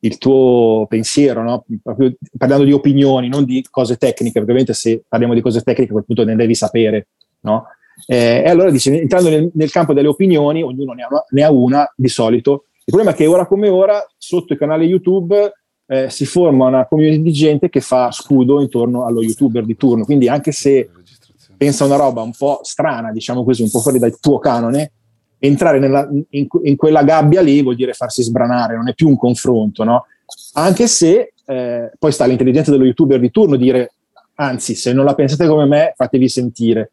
il 0.00 0.18
tuo 0.18 0.86
pensiero, 0.86 1.42
no? 1.42 1.64
proprio 1.82 2.14
parlando 2.36 2.66
di 2.66 2.72
opinioni, 2.72 3.28
non 3.28 3.44
di 3.44 3.64
cose 3.70 3.96
tecniche, 3.96 4.32
perché 4.32 4.40
ovviamente 4.40 4.74
se 4.74 5.02
parliamo 5.08 5.32
di 5.32 5.40
cose 5.40 5.62
tecniche 5.62 5.90
a 5.90 5.94
quel 5.94 6.04
punto 6.04 6.24
ne 6.24 6.36
devi 6.36 6.54
sapere. 6.54 7.08
No? 7.40 7.64
Eh, 8.06 8.42
e 8.44 8.48
allora 8.50 8.70
dice, 8.70 9.00
entrando 9.00 9.30
nel, 9.30 9.50
nel, 9.54 9.70
campo 9.70 9.94
delle 9.94 10.08
opinioni, 10.08 10.62
ognuno 10.62 10.92
ne 10.92 11.04
ha, 11.04 11.08
una, 11.10 11.24
ne 11.30 11.42
ha, 11.42 11.50
una, 11.50 11.92
di 11.96 12.08
solito. 12.08 12.66
Il 12.84 12.92
problema 12.92 13.12
è 13.12 13.14
che 13.14 13.26
ora 13.26 13.46
come 13.46 13.68
ora, 13.70 14.04
sotto 14.18 14.52
i 14.52 14.58
canali 14.58 14.84
YouTube, 14.84 15.52
eh, 15.86 16.10
si 16.10 16.26
forma 16.26 16.66
una 16.66 16.86
community 16.86 17.22
di 17.22 17.32
gente 17.32 17.68
che 17.68 17.80
fa 17.80 18.10
scudo 18.10 18.60
intorno 18.60 19.06
allo 19.06 19.22
youtuber 19.22 19.64
di 19.64 19.76
turno. 19.76 20.04
Quindi 20.04 20.28
anche 20.28 20.52
se 20.52 20.90
pensa 21.56 21.84
una 21.84 21.96
roba 21.96 22.22
un 22.22 22.32
po' 22.36 22.60
strana, 22.62 23.12
diciamo 23.12 23.44
così, 23.44 23.62
un 23.62 23.70
po' 23.70 23.80
fuori 23.80 23.98
dal 23.98 24.18
tuo 24.18 24.38
canone, 24.38 24.92
entrare 25.38 25.78
nella, 25.78 26.08
in, 26.30 26.46
in, 26.62 26.76
quella 26.76 27.02
gabbia 27.02 27.40
lì 27.40 27.62
vuol 27.62 27.76
dire 27.76 27.92
farsi 27.92 28.22
sbranare, 28.22 28.76
non 28.76 28.88
è 28.88 28.94
più 28.94 29.08
un 29.08 29.16
confronto, 29.16 29.84
no? 29.84 30.06
Anche 30.54 30.86
se 30.86 31.34
eh, 31.46 31.92
poi 31.98 32.12
sta 32.12 32.24
l'intelligenza 32.24 32.70
dello 32.70 32.84
youtuber 32.84 33.20
di 33.20 33.30
turno 33.30 33.56
dire, 33.56 33.94
anzi, 34.36 34.74
se 34.74 34.92
non 34.92 35.04
la 35.04 35.14
pensate 35.14 35.46
come 35.46 35.66
me, 35.66 35.92
fatevi 35.96 36.28
sentire. 36.28 36.92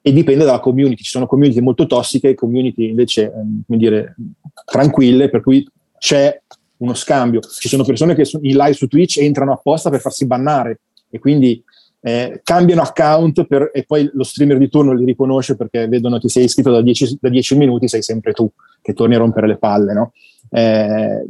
E 0.00 0.12
dipende 0.12 0.44
dalla 0.44 0.60
community, 0.60 1.02
ci 1.02 1.10
sono 1.10 1.26
community 1.26 1.60
molto 1.60 1.86
tossiche 1.86 2.30
e 2.30 2.34
community 2.34 2.88
invece, 2.88 3.24
eh, 3.24 3.30
come 3.30 3.78
dire, 3.78 4.16
tranquille, 4.64 5.28
per 5.28 5.42
cui 5.42 5.66
c'è 5.98 6.40
uno 6.78 6.94
scambio. 6.94 7.40
Ci 7.40 7.68
sono 7.68 7.84
persone 7.84 8.14
che 8.14 8.28
in 8.40 8.56
live 8.56 8.72
su 8.72 8.86
Twitch 8.86 9.18
entrano 9.18 9.52
apposta 9.52 9.90
per 9.90 10.00
farsi 10.00 10.26
bannare 10.26 10.80
e 11.10 11.18
quindi 11.18 11.62
eh, 12.00 12.40
cambiano 12.44 12.82
account 12.82 13.46
per, 13.46 13.70
e 13.72 13.84
poi 13.84 14.08
lo 14.12 14.22
streamer 14.22 14.58
di 14.58 14.68
turno 14.68 14.92
li 14.92 15.04
riconosce 15.04 15.56
perché 15.56 15.88
vedono 15.88 16.18
che 16.18 16.28
sei 16.28 16.44
iscritto 16.44 16.70
da 16.70 16.80
10, 16.80 17.18
da 17.20 17.28
10 17.28 17.56
minuti, 17.56 17.88
sei 17.88 18.02
sempre 18.02 18.32
tu 18.32 18.50
che 18.80 18.92
torni 18.92 19.14
a 19.14 19.18
rompere 19.18 19.46
le 19.46 19.58
palle. 19.58 19.92
No? 19.92 20.12
Eh, 20.50 21.28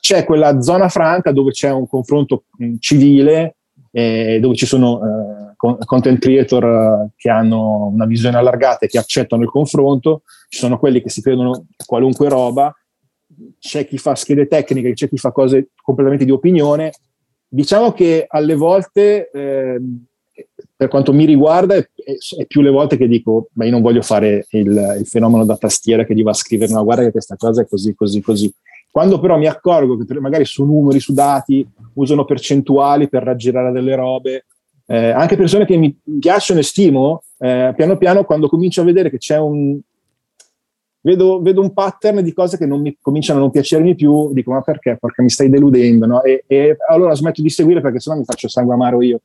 c'è 0.00 0.24
quella 0.24 0.60
zona 0.60 0.88
franca 0.88 1.32
dove 1.32 1.52
c'è 1.52 1.70
un 1.70 1.86
confronto 1.86 2.44
mh, 2.56 2.74
civile, 2.78 3.56
eh, 3.90 4.38
dove 4.40 4.54
ci 4.54 4.66
sono 4.66 5.00
eh, 5.00 5.76
content 5.84 6.18
creator 6.18 7.08
che 7.16 7.30
hanno 7.30 7.86
una 7.86 8.06
visione 8.06 8.36
allargata 8.36 8.84
e 8.84 8.88
che 8.88 8.98
accettano 8.98 9.42
il 9.42 9.48
confronto, 9.48 10.22
ci 10.48 10.58
sono 10.58 10.78
quelli 10.78 11.00
che 11.00 11.08
si 11.08 11.22
credono 11.22 11.66
qualunque 11.86 12.28
roba, 12.28 12.74
c'è 13.58 13.86
chi 13.86 13.96
fa 13.96 14.14
schede 14.14 14.46
tecniche, 14.46 14.92
c'è 14.92 15.08
chi 15.08 15.16
fa 15.16 15.30
cose 15.30 15.70
completamente 15.82 16.24
di 16.24 16.32
opinione 16.32 16.92
Diciamo 17.54 17.92
che 17.92 18.24
alle 18.26 18.54
volte, 18.54 19.28
eh, 19.30 19.78
per 20.74 20.88
quanto 20.88 21.12
mi 21.12 21.26
riguarda, 21.26 21.74
è, 21.74 21.86
è, 22.38 22.46
più 22.46 22.62
le 22.62 22.70
volte 22.70 22.96
che 22.96 23.06
dico, 23.06 23.48
ma 23.52 23.66
io 23.66 23.72
non 23.72 23.82
voglio 23.82 24.00
fare 24.00 24.46
il, 24.52 24.96
il, 24.98 25.06
fenomeno 25.06 25.44
da 25.44 25.58
tastiera 25.58 26.04
che 26.04 26.14
gli 26.14 26.22
va 26.22 26.30
a 26.30 26.34
scrivere, 26.34 26.72
no, 26.72 26.82
guarda 26.82 27.02
che 27.04 27.10
questa 27.10 27.36
cosa 27.36 27.60
è 27.60 27.66
così, 27.66 27.94
così, 27.94 28.22
così. 28.22 28.54
Quando 28.90 29.20
però 29.20 29.36
mi 29.36 29.48
accorgo 29.48 29.98
che 29.98 30.18
magari 30.18 30.46
su 30.46 30.64
numeri, 30.64 30.98
su 30.98 31.12
dati, 31.12 31.66
usano 31.92 32.24
percentuali 32.24 33.10
per 33.10 33.22
raggirare 33.22 33.70
delle 33.70 33.96
robe, 33.96 34.46
eh, 34.86 35.10
anche 35.10 35.36
persone 35.36 35.66
che 35.66 35.76
mi 35.76 35.94
piacciono 36.18 36.60
e 36.60 36.62
stimo, 36.62 37.22
eh, 37.36 37.74
piano 37.76 37.98
piano 37.98 38.24
quando 38.24 38.48
comincio 38.48 38.80
a 38.80 38.84
vedere 38.84 39.10
che 39.10 39.18
c'è 39.18 39.36
un... 39.36 39.78
Vedo, 41.04 41.40
vedo, 41.40 41.60
un 41.60 41.72
pattern 41.72 42.22
di 42.22 42.32
cose 42.32 42.56
che 42.56 42.64
non 42.64 42.80
mi, 42.80 42.96
cominciano 43.00 43.40
a 43.40 43.42
non 43.42 43.50
piacermi 43.50 43.96
più, 43.96 44.32
dico 44.32 44.52
ma 44.52 44.60
perché? 44.62 44.96
Perché 45.00 45.22
mi 45.22 45.30
stai 45.30 45.48
deludendo, 45.48 46.06
no? 46.06 46.22
E, 46.22 46.44
e 46.46 46.76
allora 46.88 47.14
smetto 47.14 47.42
di 47.42 47.50
seguire 47.50 47.80
perché 47.80 47.98
sennò 47.98 48.16
mi 48.16 48.24
faccio 48.24 48.48
sangue 48.48 48.74
amaro 48.74 49.02
io. 49.02 49.20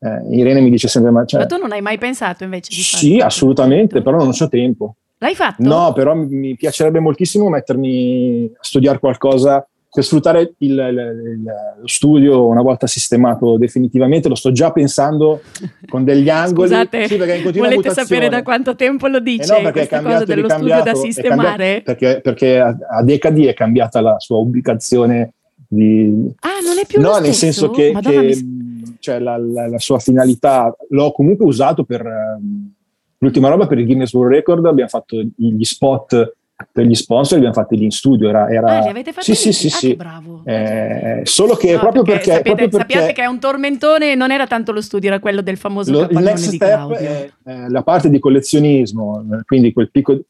Eh, 0.00 0.36
Irene 0.36 0.60
mi 0.60 0.70
dice 0.70 0.88
sempre 0.88 1.10
ma... 1.10 1.24
Cioè, 1.24 1.40
ma 1.40 1.46
tu 1.46 1.58
non 1.58 1.72
hai 1.72 1.82
mai 1.82 1.98
pensato 1.98 2.44
invece 2.44 2.70
di? 2.74 2.80
Sì, 2.80 3.18
assolutamente, 3.18 4.00
però 4.00 4.16
non 4.16 4.28
ho 4.28 4.48
tempo. 4.48 4.94
L'hai 5.18 5.34
fatto? 5.34 5.62
No, 5.62 5.92
però 5.92 6.14
mi 6.14 6.54
piacerebbe 6.54 7.00
moltissimo 7.00 7.48
mettermi 7.48 8.50
a 8.54 8.62
studiare 8.62 8.98
qualcosa 8.98 9.66
per 9.90 10.04
sfruttare 10.04 10.54
il, 10.58 10.70
il, 10.70 11.44
lo 11.80 11.86
studio 11.86 12.46
una 12.46 12.60
volta 12.62 12.86
sistemato 12.86 13.56
definitivamente. 13.56 14.28
Lo 14.28 14.34
sto 14.34 14.52
già 14.52 14.70
pensando 14.70 15.40
con 15.88 16.04
degli 16.04 16.28
angoli. 16.30 16.68
Scusate, 16.68 17.08
sì, 17.08 17.16
volete 17.16 17.58
mutazione. 17.58 17.92
sapere 17.94 18.28
da 18.28 18.42
quanto 18.42 18.76
tempo 18.76 19.06
lo 19.06 19.18
dice 19.18 19.56
eh 19.56 19.62
no, 19.62 19.70
questa 19.70 20.02
cosa 20.02 20.24
dello 20.24 20.48
studio 20.48 20.82
da 20.82 20.94
sistemare? 20.94 21.82
Perché, 21.82 22.20
perché 22.22 22.58
a, 22.58 22.76
a, 22.90 23.02
decadi 23.02 23.46
è 23.46 23.54
cambiata 23.54 24.00
la 24.00 24.18
sua 24.18 24.36
ubicazione 24.38 25.32
di... 25.66 26.32
Ah, 26.40 26.60
non 26.64 26.78
è 26.78 26.86
più 26.86 27.00
No, 27.00 27.18
nel 27.18 27.34
senso 27.34 27.70
che, 27.70 27.96
che 28.00 28.18
mi... 28.18 28.96
cioè, 28.98 29.18
la, 29.18 29.38
la, 29.38 29.68
la, 29.68 29.78
sua 29.78 29.98
finalità 29.98 30.74
l'ho 30.90 31.12
comunque 31.12 31.46
usato 31.46 31.84
per... 31.84 32.04
Um, 32.04 32.72
L'ultima 33.20 33.48
roba 33.48 33.66
per 33.66 33.78
il 33.78 33.84
Guinness 33.84 34.12
World 34.12 34.32
Record 34.32 34.64
abbiamo 34.66 34.88
fatto 34.88 35.20
gli 35.34 35.64
spot 35.64 36.36
per 36.72 36.84
gli 36.84 36.94
sponsor, 36.94 37.38
li 37.38 37.44
abbiamo 37.44 37.62
fatti 37.62 37.76
lì 37.76 37.84
in 37.84 37.90
studio. 37.90 38.28
Era, 38.28 38.50
era... 38.50 38.78
Ah, 38.78 38.80
li 38.80 38.88
avete 38.88 39.12
fatti 39.12 39.34
sì, 39.34 39.46
lì? 39.46 39.52
sì, 39.52 39.52
sì, 39.52 39.66
ah, 39.66 39.78
sì. 39.78 39.94
bravo. 39.94 40.42
Eh, 40.44 41.20
solo 41.24 41.54
che 41.54 41.72
no, 41.72 41.78
proprio 41.78 42.02
perché, 42.02 42.32
sapete, 42.32 42.42
proprio 42.42 42.68
perché 42.68 42.92
sappiate 42.94 43.12
che 43.12 43.22
è 43.22 43.26
un 43.26 43.38
tormentone, 43.38 44.14
non 44.14 44.30
era 44.30 44.46
tanto 44.46 44.72
lo 44.72 44.80
studio, 44.80 45.08
era 45.08 45.20
quello 45.20 45.40
del 45.40 45.56
famoso 45.56 45.92
lo, 45.92 46.08
next 46.20 46.52
step 46.52 46.92
è, 46.94 47.30
è 47.44 47.68
la 47.68 47.82
parte 47.82 48.10
di 48.10 48.18
collezionismo, 48.18 49.24
quindi 49.46 49.72
quel, 49.72 49.90
pico, 49.90 50.20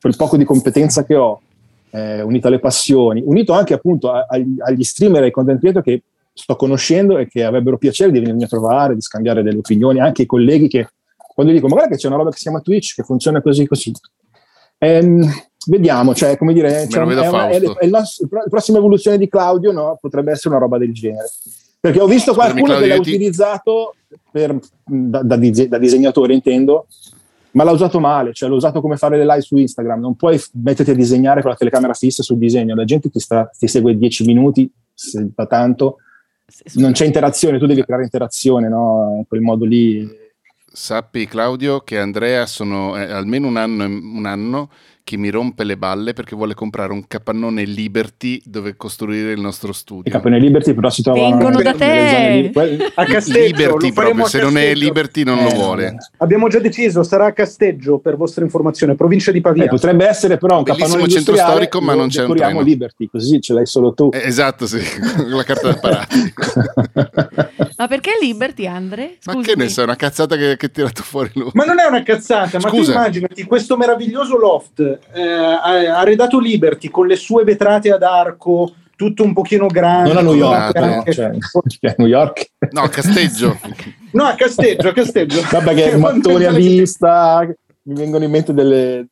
quel 0.00 0.16
poco 0.16 0.36
di 0.36 0.44
competenza 0.44 1.04
che 1.04 1.14
ho, 1.14 1.40
eh, 1.90 2.22
unito 2.22 2.48
alle 2.48 2.58
passioni, 2.58 3.22
unito 3.24 3.52
anche 3.52 3.74
appunto 3.74 4.10
agli, 4.10 4.56
agli 4.58 4.82
streamer 4.82 5.22
e 5.22 5.26
ai 5.26 5.30
content 5.30 5.60
creator 5.60 5.82
che 5.82 6.02
sto 6.32 6.56
conoscendo 6.56 7.16
e 7.16 7.28
che 7.28 7.44
avrebbero 7.44 7.78
piacere 7.78 8.10
di 8.10 8.18
venirmi 8.18 8.42
a 8.42 8.48
trovare, 8.48 8.94
di 8.94 9.00
scambiare 9.00 9.44
delle 9.44 9.58
opinioni, 9.58 10.00
anche 10.00 10.22
i 10.22 10.26
colleghi 10.26 10.66
che 10.66 10.88
quando 11.16 11.52
dico, 11.52 11.68
ma 11.68 11.74
guarda 11.74 11.92
che 11.92 12.00
c'è 12.00 12.08
una 12.08 12.16
roba 12.16 12.30
che 12.30 12.36
si 12.36 12.42
chiama 12.42 12.60
Twitch 12.60 12.94
che 12.94 13.02
funziona 13.02 13.40
così 13.40 13.66
così. 13.66 13.92
Ehm, 14.84 15.26
vediamo, 15.66 16.14
cioè, 16.14 16.36
come 16.36 16.52
dire, 16.52 16.86
cioè, 16.88 17.02
è, 17.02 17.04
una, 17.04 17.48
è, 17.48 17.58
è 17.58 17.88
la, 17.88 18.00
la, 18.00 18.44
prossima 18.50 18.78
evoluzione 18.78 19.16
di 19.16 19.28
Claudio, 19.28 19.72
no? 19.72 19.98
Potrebbe 20.00 20.32
essere 20.32 20.50
una 20.54 20.58
roba 20.62 20.76
del 20.78 20.92
genere. 20.92 21.28
Perché 21.80 22.00
ho 22.00 22.06
visto 22.06 22.34
qualcuno 22.34 22.74
Scusami, 22.74 22.82
che 22.82 22.88
l'ha 22.88 23.00
ti... 23.00 23.10
utilizzato 23.10 23.94
per, 24.30 24.58
da, 24.84 25.22
da, 25.22 25.36
da, 25.36 25.78
disegnatore, 25.78 26.34
intendo, 26.34 26.86
ma 27.52 27.64
l'ha 27.64 27.72
usato 27.72 28.00
male, 28.00 28.32
cioè 28.32 28.48
l'ha 28.48 28.54
usato 28.54 28.80
come 28.80 28.96
fare 28.96 29.16
le 29.16 29.24
live 29.24 29.40
su 29.40 29.56
Instagram. 29.56 30.00
Non 30.00 30.16
puoi 30.16 30.40
metterti 30.52 30.90
a 30.90 30.94
disegnare 30.94 31.40
con 31.40 31.50
la 31.50 31.56
telecamera 31.56 31.94
fissa 31.94 32.22
sul 32.22 32.38
disegno, 32.38 32.74
la 32.74 32.84
gente 32.84 33.08
ti, 33.10 33.20
sta, 33.20 33.50
ti 33.58 33.66
segue 33.66 33.96
10 33.96 34.24
minuti, 34.24 34.70
se 34.92 35.30
fa 35.34 35.46
tanto, 35.46 35.98
non 36.74 36.92
c'è 36.92 37.06
interazione, 37.06 37.58
tu 37.58 37.66
devi 37.66 37.82
creare 37.84 38.02
interazione, 38.02 38.68
no? 38.68 39.14
In 39.18 39.26
quel 39.26 39.40
modo 39.40 39.64
lì 39.64 40.22
Sappi 40.76 41.26
Claudio 41.28 41.82
che 41.82 42.00
Andrea 42.00 42.46
sono 42.46 42.96
eh, 42.96 43.04
almeno 43.12 43.46
un 43.46 43.56
anno, 43.56 43.84
un 43.84 44.26
anno 44.26 44.70
che 45.04 45.18
mi 45.18 45.28
rompe 45.28 45.64
le 45.64 45.76
balle 45.76 46.14
perché 46.14 46.34
vuole 46.34 46.54
comprare 46.54 46.90
un 46.90 47.06
capannone 47.06 47.64
Liberty 47.64 48.40
dove 48.42 48.74
costruire 48.74 49.32
il 49.32 49.40
nostro 49.40 49.74
studio. 49.74 50.04
I 50.06 50.10
capannoni 50.10 50.40
Liberty 50.40 50.72
però 50.72 50.88
si 50.88 51.02
trovano 51.02 51.28
vengono 51.28 51.60
da 51.60 51.74
te 51.74 52.50
a 52.94 53.04
Casteggio. 53.04 53.38
Liberty 53.38 53.92
proprio, 53.92 54.26
se 54.26 54.40
non 54.40 54.56
è 54.56 54.72
Liberty 54.72 55.22
non 55.22 55.40
eh, 55.40 55.42
lo 55.42 55.50
vuole. 55.50 55.96
Abbiamo 56.16 56.48
già 56.48 56.58
deciso, 56.58 57.02
sarà 57.02 57.26
a 57.26 57.32
Casteggio 57.32 57.98
per 57.98 58.16
vostra 58.16 58.44
informazione, 58.44 58.94
provincia 58.94 59.30
di 59.30 59.42
Pavia. 59.42 59.64
Eh, 59.64 59.68
potrebbe 59.68 60.06
essere 60.06 60.38
però 60.38 60.58
un 60.58 60.64
capannone 60.64 61.06
centro 61.08 61.36
storico, 61.36 61.82
ma 61.82 61.94
non 61.94 62.08
c'è 62.08 62.24
un 62.24 62.34
treno. 62.34 62.62
Liberty, 62.62 63.06
così 63.06 63.42
ce 63.42 63.52
l'hai 63.52 63.66
solo 63.66 63.92
tu. 63.92 64.08
Eh, 64.10 64.22
esatto, 64.24 64.66
sì, 64.66 64.80
la 65.28 65.42
carta 65.42 65.68
da 65.68 65.76
parati. 65.76 66.32
ma 67.76 67.86
perché 67.88 68.12
Liberty, 68.18 68.66
Andre? 68.66 69.16
Scusami. 69.18 69.42
Ma 69.42 69.46
che 69.46 69.56
ne 69.56 69.68
sai, 69.68 69.84
una 69.84 69.96
cazzata 69.96 70.34
che, 70.36 70.56
che 70.56 70.66
ha 70.66 70.68
tirato 70.70 71.02
fuori 71.02 71.30
lui. 71.34 71.50
Ma 71.52 71.64
non 71.64 71.78
è 71.78 71.84
una 71.84 72.02
cazzata, 72.02 72.58
Scusa. 72.58 72.70
ma 72.70 72.70
tu 72.70 72.90
immaginati 72.90 73.44
questo 73.44 73.76
meraviglioso 73.76 74.38
loft 74.38 74.92
eh, 75.12 75.22
ha 75.22 75.98
arredato 75.98 76.38
Liberty 76.38 76.88
con 76.88 77.06
le 77.06 77.16
sue 77.16 77.44
vetrate 77.44 77.90
ad 77.90 78.02
arco, 78.02 78.72
tutto 78.96 79.22
un 79.22 79.32
pochino 79.32 79.66
grande. 79.66 80.12
Non 80.12 80.18
a 80.18 80.22
New 80.22 80.34
York, 80.34 80.78
no, 80.78 81.12
cioè, 81.12 81.26
a 81.26 81.94
New 81.98 82.06
York. 82.06 82.50
No, 82.70 82.82
a 82.82 82.88
Casteggio. 82.88 83.58
no, 84.12 84.24
a 84.24 84.34
Casteggio, 84.34 84.88
a 84.88 84.92
Casteggio. 84.92 85.40
Vabbè 85.50 85.74
che 85.74 85.96
mattoni 85.96 86.44
a 86.44 86.52
vista, 86.52 87.46
mi 87.82 87.94
vengono 87.94 88.24
in 88.24 88.30
mente 88.30 88.52
delle, 88.52 89.08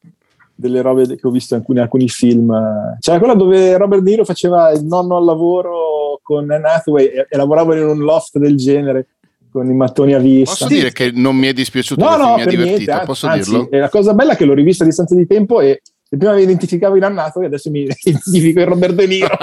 delle 0.54 0.82
robe 0.82 1.06
che 1.06 1.26
ho 1.26 1.30
visto 1.30 1.54
in 1.54 1.60
alcuni, 1.60 1.80
alcuni 1.80 2.08
film. 2.08 2.54
C'era 3.00 3.18
quella 3.18 3.34
dove 3.34 3.76
Robert 3.76 4.02
De 4.02 4.10
Niro 4.10 4.24
faceva 4.24 4.70
il 4.70 4.84
nonno 4.84 5.16
al 5.16 5.24
lavoro 5.24 6.20
con 6.22 6.50
Anne 6.50 6.68
Hathaway 6.68 7.06
e, 7.06 7.26
e 7.28 7.36
lavorava 7.36 7.76
in 7.76 7.86
un 7.86 7.98
loft 7.98 8.38
del 8.38 8.56
genere 8.56 9.06
con 9.52 9.68
i 9.68 9.74
mattoni 9.74 10.14
a 10.14 10.18
vista. 10.18 10.64
Posso 10.64 10.66
dire 10.66 10.90
che 10.92 11.10
non 11.12 11.36
mi 11.36 11.46
è 11.46 11.52
dispiaciuto, 11.52 12.02
no, 12.02 12.16
no, 12.16 12.34
mi 12.36 12.42
ha 12.42 12.46
divertito, 12.46 12.90
niente, 12.90 13.06
posso 13.06 13.26
anzi, 13.26 13.50
dirlo? 13.50 13.68
La 13.70 13.90
cosa 13.90 14.14
bella 14.14 14.32
è 14.32 14.36
che 14.36 14.46
l'ho 14.46 14.54
rivista 14.54 14.82
a 14.82 14.86
distanza 14.86 15.14
di 15.14 15.26
tempo 15.26 15.60
e 15.60 15.82
prima 16.08 16.34
mi 16.34 16.42
identificavo 16.42 16.96
in 16.96 17.04
annato 17.04 17.40
e 17.42 17.46
adesso 17.46 17.70
mi 17.70 17.86
identifico 18.02 18.60
in 18.60 18.66
Robert 18.66 18.94
De 18.94 19.06
Niro. 19.06 19.36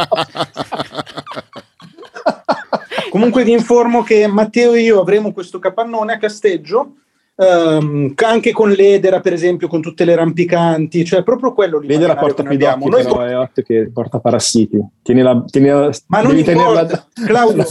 Comunque 3.10 3.44
vi 3.44 3.52
informo 3.52 4.04
che 4.04 4.28
Matteo 4.28 4.74
e 4.74 4.82
io 4.82 5.00
avremo 5.00 5.32
questo 5.32 5.60
capannone 5.60 6.14
a 6.14 6.18
Casteggio 6.18 6.96
Um, 7.42 8.12
anche 8.18 8.52
con 8.52 8.70
l'edera, 8.70 9.22
per 9.22 9.32
esempio, 9.32 9.70
con 9.70 9.82
tutte 9.82 10.04
le 10.04 10.14
rampicanti, 10.14 11.06
cioè 11.06 11.24
proprio 11.24 11.54
quello 11.54 11.80
L'edera 11.80 12.18
porta 12.18 12.44
pidocchi, 12.44 12.90
però 12.90 13.16
po- 13.16 13.24
è 13.24 13.38
otto 13.38 13.62
che 13.62 13.90
porta 13.94 14.20
parassiti. 14.20 14.78
Tieni 15.02 15.22
la, 15.22 15.42
tieni 15.50 15.70
la, 15.70 15.90
Ma 16.08 16.22
non 16.22 16.38
importa, 16.38 17.08
Claudio. 17.26 17.66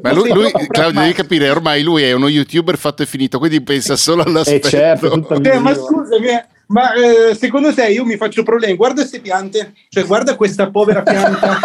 Ma 0.00 0.10
lui, 0.10 0.32
lui 0.32 0.50
Claudio, 0.68 1.00
devi 1.02 1.12
capire, 1.12 1.50
ormai 1.50 1.82
lui 1.82 2.02
è 2.02 2.12
uno 2.12 2.28
youtuber 2.28 2.78
fatto 2.78 3.02
e 3.02 3.06
finito, 3.06 3.38
quindi 3.38 3.60
pensa 3.60 3.94
solo 3.94 4.22
all'aspetto. 4.22 4.68
Eh 4.68 4.70
certo, 4.70 5.42
eh, 5.42 5.58
ma 5.58 5.74
scusami, 5.74 6.26
ma 6.74 6.92
eh, 6.92 7.36
secondo 7.36 7.72
te 7.72 7.86
io 7.86 8.04
mi 8.04 8.16
faccio 8.16 8.42
problemi? 8.42 8.74
Guarda 8.74 9.02
queste 9.02 9.20
piante, 9.20 9.74
cioè 9.88 10.04
guarda 10.04 10.34
questa 10.34 10.70
povera 10.70 11.02
pianta. 11.02 11.56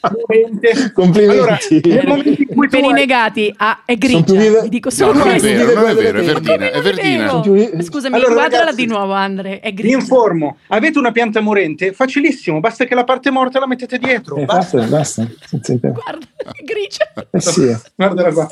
Complimenti. 0.92 1.88
Allora, 1.92 2.68
per 2.68 2.84
i 2.84 2.92
negati 2.92 3.54
ah, 3.56 3.82
è 3.84 3.96
grigia. 3.96 4.62
Vi 4.62 4.68
dico 4.68 4.90
solo 4.90 5.12
no, 5.12 5.18
non 5.24 5.34
è 5.34 5.38
vero, 5.38 5.72
non 5.72 5.88
è 5.88 5.94
vero, 5.94 6.18
è 6.18 6.24
verdina. 6.24 6.70
È 6.70 6.80
verdina. 6.80 7.82
Scusami, 7.82 8.16
allora, 8.16 8.32
guardala 8.32 8.72
di 8.72 8.86
nuovo, 8.86 9.12
Andre. 9.12 9.60
È 9.60 9.72
grigia. 9.72 9.96
Vi 9.96 10.02
informo: 10.02 10.56
avete 10.66 10.98
una 10.98 11.12
pianta 11.12 11.40
morente? 11.40 11.92
Facilissimo, 11.92 12.58
basta 12.58 12.86
che 12.86 12.96
la 12.96 13.04
parte 13.04 13.30
morta 13.30 13.60
la 13.60 13.68
mettete 13.68 13.98
dietro. 13.98 14.34
Eh, 14.34 14.46
basta, 14.46 14.82
basta. 14.82 15.28
Guarda, 15.52 16.26
è 16.34 16.64
grigia. 16.64 17.12
Eh 17.30 17.40
sì. 17.40 17.72
Guardala 17.94 18.32
qua. 18.32 18.50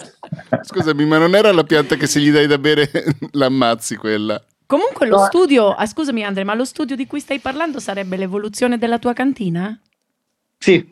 Scusami, 0.62 1.04
ma 1.06 1.18
non 1.18 1.34
era 1.34 1.50
la 1.50 1.64
pianta 1.64 1.96
che 1.96 2.06
se 2.06 2.20
gli 2.20 2.30
dai 2.30 2.46
da 2.46 2.58
bere 2.58 2.88
l'ammazzi 3.32 3.96
quella? 3.96 4.40
Comunque 4.68 5.06
lo 5.06 5.24
studio, 5.24 5.70
ah, 5.70 5.86
scusami 5.86 6.22
Andre, 6.22 6.44
ma 6.44 6.52
lo 6.52 6.66
studio 6.66 6.94
di 6.94 7.06
cui 7.06 7.20
stai 7.20 7.38
parlando 7.38 7.80
sarebbe 7.80 8.18
l'evoluzione 8.18 8.76
della 8.76 8.98
tua 8.98 9.14
cantina? 9.14 9.80
Sì. 10.58 10.86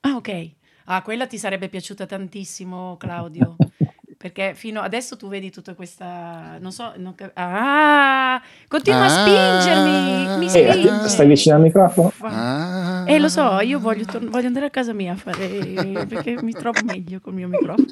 Ah, 0.00 0.16
ok. 0.16 0.50
Ah, 0.86 1.02
quella 1.02 1.28
ti 1.28 1.38
sarebbe 1.38 1.68
piaciuta 1.68 2.06
tantissimo, 2.06 2.96
Claudio. 2.96 3.54
Perché 4.22 4.52
fino 4.54 4.82
adesso 4.82 5.16
tu 5.16 5.28
vedi 5.28 5.50
tutta 5.50 5.72
questa. 5.72 6.58
Non 6.60 6.72
so. 6.72 6.92
Non 6.98 7.14
cap- 7.14 7.30
ah! 7.36 8.38
Continua 8.68 9.00
ah, 9.00 9.04
a 9.06 9.08
spingermi! 9.08 10.38
Mi 10.38 10.48
spinge. 10.50 11.04
Eh, 11.04 11.08
stai 11.08 11.26
vicino 11.26 11.54
al 11.54 11.62
microfono? 11.62 12.12
Ah, 12.18 13.04
eh, 13.06 13.18
lo 13.18 13.30
so, 13.30 13.60
io 13.60 13.78
voglio, 13.78 14.04
tor- 14.04 14.28
voglio, 14.28 14.48
andare 14.48 14.66
a 14.66 14.70
casa 14.70 14.92
mia 14.92 15.12
a 15.12 15.16
fare. 15.16 16.04
perché 16.06 16.36
mi 16.42 16.52
trovo 16.52 16.80
meglio 16.84 17.18
col 17.20 17.32
mio 17.32 17.48
microfono. 17.48 17.86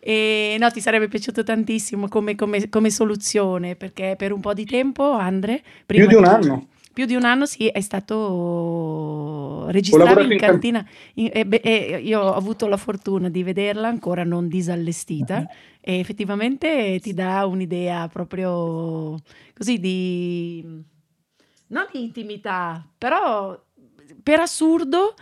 E 0.00 0.56
no, 0.58 0.68
ti 0.72 0.80
sarebbe 0.80 1.06
piaciuto 1.06 1.44
tantissimo 1.44 2.08
come, 2.08 2.34
come, 2.34 2.68
come 2.68 2.90
soluzione. 2.90 3.76
Perché 3.76 4.16
per 4.18 4.32
un 4.32 4.40
po' 4.40 4.54
di 4.54 4.64
tempo, 4.64 5.12
Andre. 5.12 5.62
Più 5.86 6.08
di 6.08 6.14
un 6.16 6.24
anno 6.24 6.66
più 6.98 7.06
di 7.06 7.14
un 7.14 7.22
anno 7.22 7.46
sì, 7.46 7.68
è 7.68 7.80
stato 7.80 9.66
registrato 9.68 10.18
in 10.18 10.36
cantina. 10.36 10.84
In, 11.14 11.30
e, 11.32 11.46
e 11.62 12.00
io 12.02 12.20
ho 12.20 12.34
avuto 12.34 12.66
la 12.66 12.76
fortuna 12.76 13.28
di 13.28 13.44
vederla 13.44 13.86
ancora 13.86 14.24
non 14.24 14.48
disallestita 14.48 15.36
uh-huh. 15.36 15.46
e 15.80 16.00
effettivamente 16.00 16.98
ti 17.00 17.14
dà 17.14 17.46
un'idea 17.46 18.08
proprio 18.08 19.14
così 19.56 19.78
di... 19.78 20.64
non 21.68 21.86
di 21.92 22.02
intimità, 22.02 22.84
però 22.98 23.56
per 24.20 24.40
assurdo 24.40 25.14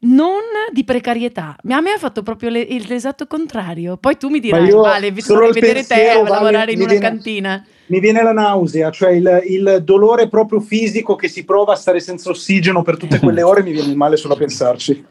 non 0.00 0.42
di 0.72 0.82
precarietà. 0.82 1.56
A 1.68 1.80
me 1.80 1.92
ha 1.92 1.98
fatto 1.98 2.24
proprio 2.24 2.50
le, 2.50 2.66
l'esatto 2.88 3.28
contrario. 3.28 3.98
Poi 3.98 4.16
tu 4.16 4.30
mi 4.30 4.40
dirai, 4.40 4.68
vale, 4.68 5.12
vorrei 5.12 5.52
vedere 5.52 5.84
te 5.84 6.10
a 6.10 6.22
lavorare 6.24 6.72
in 6.72 6.82
una 6.82 6.98
cantina. 6.98 7.64
Mi 7.86 8.00
viene 8.00 8.22
la 8.22 8.32
nausea, 8.32 8.90
cioè 8.90 9.10
il, 9.10 9.42
il, 9.46 9.82
dolore 9.84 10.28
proprio 10.28 10.60
fisico 10.60 11.16
che 11.16 11.28
si 11.28 11.44
prova 11.44 11.74
a 11.74 11.76
stare 11.76 12.00
senza 12.00 12.30
ossigeno 12.30 12.82
per 12.82 12.96
tutte 12.96 13.18
quelle 13.18 13.42
ore, 13.44 13.62
mi 13.62 13.72
viene 13.72 13.90
il 13.90 13.96
male 13.96 14.16
solo 14.16 14.34
a 14.34 14.38
pensarci. 14.38 15.04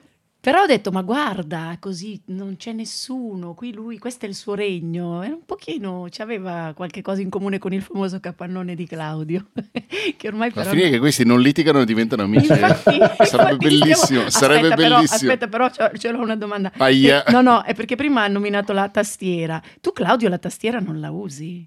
Però 0.44 0.64
ho 0.64 0.66
detto, 0.66 0.92
ma 0.92 1.04
guarda, 1.04 1.78
così 1.80 2.22
non 2.26 2.58
c'è 2.58 2.74
nessuno, 2.74 3.54
qui 3.54 3.72
lui, 3.72 3.98
questo 3.98 4.26
è 4.26 4.28
il 4.28 4.36
suo 4.36 4.56
regno. 4.56 5.24
Era 5.24 5.36
un 5.36 5.46
pochino, 5.46 6.06
aveva 6.18 6.74
qualche 6.76 7.02
cosa 7.02 7.22
in 7.22 7.30
comune 7.30 7.60
con 7.60 7.72
il 7.72 7.82
famoso 7.82 8.20
capannone 8.20 8.76
di 8.76 8.86
Claudio, 8.86 9.52
che 10.18 10.28
ormai 10.28 10.52
però... 10.52 10.66
Ma 10.66 10.72
finire 10.72 10.90
che 10.90 11.00
questi 11.00 11.24
non 11.24 11.40
litigano 11.40 11.80
e 11.80 11.86
diventano 11.86 12.24
amici. 12.24 12.52
Eh. 12.52 12.56
Infatti, 12.56 12.98
sarebbe 13.26 13.54
infatti 13.54 13.58
bellissimo, 13.58 13.96
stiamo... 13.96 14.30
sarebbe 14.30 14.68
aspetta, 14.68 14.76
bellissimo. 14.76 14.98
Però, 14.98 15.34
aspetta, 15.34 15.48
però 15.48 15.70
ce, 15.70 15.98
ce 15.98 16.12
l'ho 16.12 16.20
una 16.20 16.36
domanda. 16.36 16.74
Aia. 16.76 17.24
Eh, 17.24 17.32
no, 17.32 17.40
no, 17.40 17.64
è 17.64 17.74
perché 17.74 17.96
prima 17.96 18.24
ha 18.24 18.28
nominato 18.28 18.74
la 18.74 18.90
tastiera. 18.90 19.62
Tu, 19.80 19.94
Claudio, 19.94 20.28
la 20.28 20.40
tastiera 20.40 20.80
non 20.80 21.00
la 21.00 21.10
usi? 21.10 21.66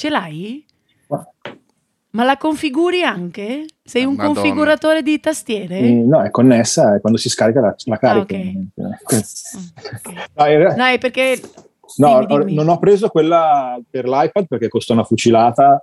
Ce 0.00 0.08
l'hai? 0.08 0.64
Ma 2.12 2.24
la 2.24 2.38
configuri 2.38 3.02
anche? 3.02 3.66
Sei 3.84 4.04
un 4.06 4.14
Madonna. 4.14 4.32
configuratore 4.40 5.02
di 5.02 5.20
tastiere? 5.20 5.78
Mm, 5.82 6.08
No, 6.08 6.22
è 6.22 6.30
connessa 6.30 6.94
e 6.96 7.00
quando 7.00 7.18
si 7.18 7.28
scarica 7.28 7.60
la, 7.60 7.74
la 7.84 7.98
carica. 7.98 8.34
Ah, 8.34 8.38
ok. 8.38 8.44
Eh, 8.46 9.16
Mm, 9.56 9.66
ok. 10.32 10.74
No, 10.76 10.84
è 10.86 10.98
perché... 10.98 11.38
no, 11.98 12.24
dimmi, 12.26 12.38
dimmi. 12.38 12.54
non 12.54 12.68
ho 12.70 12.78
preso 12.78 13.10
quella 13.10 13.78
per 13.90 14.08
l'iPad 14.08 14.46
perché 14.46 14.68
costa 14.68 14.94
una 14.94 15.04
fucilata. 15.04 15.82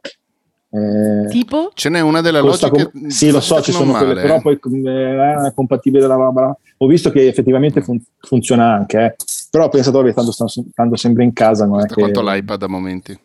eh, 0.72 1.28
Tipo? 1.30 1.70
Ce 1.76 1.88
n'è 1.90 2.00
una 2.00 2.22
della 2.22 2.40
Logic. 2.42 2.70
com- 2.72 3.08
sì, 3.10 3.30
lo 3.30 3.40
so, 3.40 3.62
ci 3.62 3.72
sono 3.72 3.92
male, 3.92 4.06
quelle, 4.06 4.22
però 4.22 4.42
poi 4.42 4.60
eh, 4.84 5.48
è 5.48 5.54
compatibile 5.54 6.08
la 6.08 6.16
roba. 6.16 6.58
Ho 6.78 6.88
visto 6.88 7.12
che 7.12 7.28
effettivamente 7.28 7.82
fun- 7.84 8.04
funziona 8.20 8.74
anche, 8.74 8.98
eh. 9.06 9.16
però 9.52 9.66
ho 9.66 9.70
pensato, 9.70 10.02
vabbè, 10.02 10.14
tanto, 10.16 10.32
sto- 10.32 10.66
tanto 10.74 10.96
sempre 10.96 11.24
in 11.24 11.34
casa, 11.34 11.66
non 11.66 11.76
è 11.82 11.86
Guarda 11.86 11.94
che... 11.94 12.02
quanto 12.02 12.22
l'iPad 12.24 12.64
a 12.64 12.68
momenti. 12.68 13.20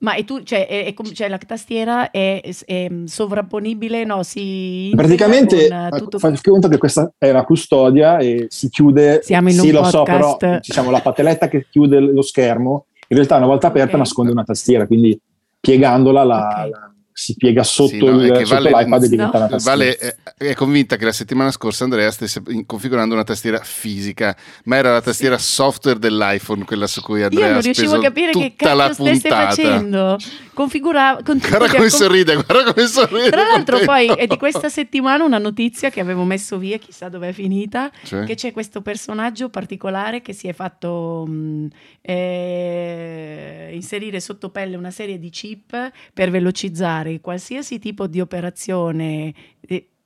Ma 0.00 0.14
e 0.14 0.24
tu, 0.24 0.42
cioè, 0.42 0.66
è- 0.66 0.84
è 0.86 0.94
cioè, 1.12 1.28
la 1.28 1.38
tastiera 1.38 2.10
è, 2.10 2.42
è 2.66 2.88
sovrapponibile? 3.04 4.04
No, 4.04 4.22
si... 4.22 4.92
Praticamente 4.94 5.66
eh, 5.66 5.88
tutto- 5.96 6.18
fai 6.18 6.38
conto 6.42 6.68
che 6.68 6.78
questa 6.78 7.12
è 7.16 7.30
una 7.30 7.44
custodia 7.44 8.18
e 8.18 8.46
si 8.48 8.68
chiude. 8.68 9.20
Siamo 9.22 9.48
in 9.48 9.54
sì, 9.54 9.68
un 9.68 9.74
lo 9.74 9.84
so, 9.84 10.02
però 10.02 10.36
diciamo 10.60 10.90
la 10.90 11.00
patelletta 11.00 11.48
che 11.48 11.66
chiude 11.70 12.00
lo 12.00 12.22
schermo, 12.22 12.86
in 13.08 13.16
realtà 13.16 13.36
una 13.36 13.46
volta 13.46 13.68
aperta 13.68 13.92
Ok. 13.92 13.98
nasconde 13.98 14.32
una 14.32 14.44
tastiera, 14.44 14.86
quindi 14.86 15.18
piegandola 15.60 16.24
la- 16.24 16.64
Ok. 16.64 16.70
la- 16.70 16.93
si 17.16 17.36
piega 17.36 17.62
sotto, 17.62 17.90
Sì, 17.90 17.98
no, 17.98 18.20
il, 18.22 18.26
sotto 18.44 18.60
Vale- 18.60 18.70
l'iPad 18.70 19.02
e 19.04 19.08
diventa 19.08 19.38
No. 19.38 19.44
una 19.44 19.48
tastiera. 19.54 19.76
Vale 19.76 19.96
è, 19.96 20.16
è 20.50 20.54
convinta 20.54 20.96
che 20.96 21.04
la 21.04 21.12
settimana 21.12 21.52
scorsa 21.52 21.84
Andrea 21.84 22.10
stesse 22.10 22.42
configurando 22.66 23.14
una 23.14 23.22
tastiera 23.22 23.60
fisica, 23.62 24.36
ma 24.64 24.76
era 24.76 24.90
la 24.90 25.00
tastiera 25.00 25.38
software 25.38 26.00
dell'iPhone, 26.00 26.64
quella 26.64 26.88
su 26.88 27.00
cui 27.02 27.22
Andrea 27.22 27.40
Io 27.46 27.48
non 27.50 27.58
ha 27.58 27.62
riuscivo 27.62 27.86
speso 27.88 28.00
a 28.00 28.08
capire 28.08 28.32
che 28.32 28.54
tutta 28.56 28.74
la 28.74 28.88
cazzo 28.88 29.04
stesse 29.04 29.20
puntata. 29.28 29.48
facendo. 29.48 30.16
Configurava... 30.54 31.22
con- 31.22 31.38
Guarda 31.38 31.68
come 31.68 31.88
sorride, 31.88 32.34
guarda 32.34 32.72
come 32.72 32.86
sorride. 32.88 33.30
Tra 33.30 33.42
l'altro 33.46 33.78
poi 33.84 34.06
è 34.08 34.26
di 34.26 34.36
questa 34.36 34.68
settimana 34.68 35.22
una 35.24 35.38
notizia 35.38 35.90
che 35.90 36.00
avevo 36.00 36.24
messo 36.24 36.58
via, 36.58 36.78
chissà 36.78 37.08
dove 37.08 37.28
è 37.28 37.32
finita, 37.32 37.92
Cioè? 38.02 38.24
che 38.24 38.34
c'è 38.34 38.50
questo 38.52 38.80
personaggio 38.82 39.48
particolare 39.50 40.20
che 40.20 40.32
si 40.32 40.48
è 40.48 40.52
fatto 40.52 41.24
mh, 41.28 41.66
eh, 42.02 43.70
inserire 43.72 44.20
sotto 44.20 44.50
pelle 44.50 44.76
una 44.76 44.90
serie 44.90 45.18
di 45.18 45.30
chip 45.30 45.90
per 46.12 46.30
velocizzare 46.30 47.03
qualsiasi 47.20 47.78
tipo 47.78 48.06
di 48.06 48.20
operazione. 48.20 49.34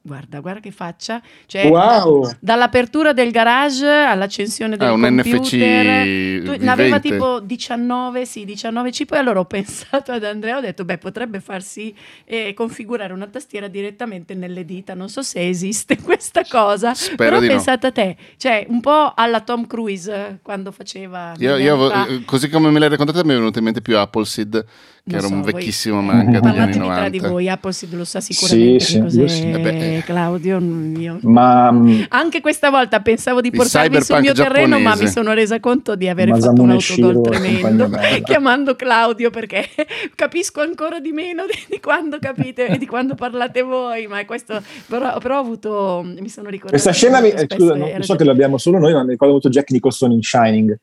Eh, 0.09 0.15
guarda, 0.15 0.41
guarda 0.41 0.61
che 0.61 0.71
faccia. 0.71 1.21
Cioè, 1.47 1.69
Wow! 1.69 2.31
dall'apertura 2.41 3.13
del 3.13 3.31
garage 3.31 3.87
all'accensione 3.87 4.77
del 4.77 4.89
Ah, 4.89 4.93
un 4.93 5.01
computer. 5.03 6.05
NFC 6.07 6.45
Tu- 6.45 6.65
ne 6.65 6.71
aveva 6.71 6.99
tipo 7.01 7.41
19, 7.41 8.25
sì, 8.25 8.45
19 8.45 8.91
chip 8.91 9.13
e 9.13 9.17
allora 9.19 9.41
ho 9.41 9.45
pensato 9.45 10.13
ad 10.13 10.25
Andrea, 10.25 10.57
ho 10.59 10.61
detto, 10.61 10.85
beh, 10.85 10.99
potrebbe 10.99 11.41
farsi 11.41 11.95
eh, 12.25 12.55
configurare 12.55 13.13
una 13.13 13.27
tastiera 13.27 13.69
direttamente 13.69 14.35
nelle 14.35 14.65
dita, 14.65 14.95
non 14.95 15.09
so 15.09 15.23
se 15.23 15.47
esiste 15.49 15.97
questa 16.03 16.43
cosa, 16.49 16.95
Spero 16.95 17.17
però 17.17 17.41
di 17.41 17.47
no. 17.47 17.53
pensate 17.53 17.87
a 17.87 17.93
te, 17.93 18.17
cioè 18.37 18.67
un 18.69 18.81
po' 18.81 19.13
alla 19.15 19.41
Tom 19.41 19.67
Cruise 19.67 20.13
eh, 20.15 20.39
quando 20.43 20.73
faceva... 20.73 21.35
Io, 21.39 21.57
io 21.57 21.89
fa. 21.91 22.07
eh, 22.07 22.25
così 22.25 22.49
come 22.49 22.71
me 22.71 22.79
l'hai 22.79 22.89
raccontata 22.89 23.23
mi 23.25 23.33
è 23.33 23.37
venuto 23.37 23.59
in 23.59 23.65
mente 23.65 23.81
più 23.83 23.97
Appleseed, 23.99 24.65
che 25.09 25.15
Non 25.15 25.25
era 25.25 25.27
un 25.27 25.43
so, 25.45 25.51
voi- 25.51 25.53
vecchissimo 25.53 26.01
manga 26.03 26.41
degli 26.41 26.59
anni 26.59 26.77
Parlatemi 26.79 26.87
tra 26.95 27.09
di 27.09 27.19
90. 27.19 27.29
voi, 27.29 27.49
Appleseed 27.49 27.95
lo 27.95 28.05
sa 28.05 28.21
sicuramente 28.21 28.81
Sì, 28.81 28.85
che 28.87 28.93
sì, 28.93 29.01
cos'è 29.01 29.29
sì. 29.29 29.51
Eh 29.51 29.59
beh. 29.59 29.98
Claudio. 30.03 30.59
io- 30.97 31.19
Ma 31.23 31.71
mh, 31.71 32.07
Anche 32.11 32.41
questa 32.41 32.71
volta 32.71 33.01
pensavo 33.01 33.41
di 33.41 33.51
portarvi 33.51 34.03
sul 34.03 34.21
mio 34.21 34.33
terreno, 34.33 34.77
ma 34.79 34.91
giapponese. 34.91 35.03
mi 35.05 35.11
sono 35.11 35.33
resa 35.33 35.61
conto 35.61 35.95
di 35.97 36.09
avere 36.09 36.31
Masamune 36.31 36.79
fatto 36.81 36.95
un 37.03 37.05
autogol 37.09 37.33
tremendo, 37.33 37.91
chiamando 38.25 38.77
Claudio 38.77 39.31
perché 39.31 39.67
capisco 40.15 40.61
ancora 40.61 41.01
di 41.01 41.13
meno 41.13 41.45
di, 41.47 41.81
quando 41.81 42.19
capite 42.21 42.67
e 42.67 42.79
di 42.79 42.87
quando 42.87 43.15
parlate 43.15 43.63
voi, 43.63 44.07
ma 44.07 44.25
questo 44.25 44.61
però, 44.87 45.19
però 45.19 45.37
ho 45.39 45.41
avuto 45.41 46.03
mi 46.05 46.29
sono 46.29 46.49
ricordata 46.49 46.71
questa 46.83 46.93
scena, 46.93 47.21
mi, 47.21 47.31
eh, 47.31 47.47
scusa, 47.49 47.75
non 47.75 48.03
so 48.03 48.15
che 48.17 48.25
l'abbiamo 48.25 48.59
solo 48.59 48.79
noi, 48.79 48.93
ma 48.93 49.03
mi 49.03 49.11
ricordo 49.11 49.33
molto 49.35 49.49
Jack 49.49 49.71
Nicholson 49.71 50.13
in 50.13 50.23
Shining. 50.23 50.77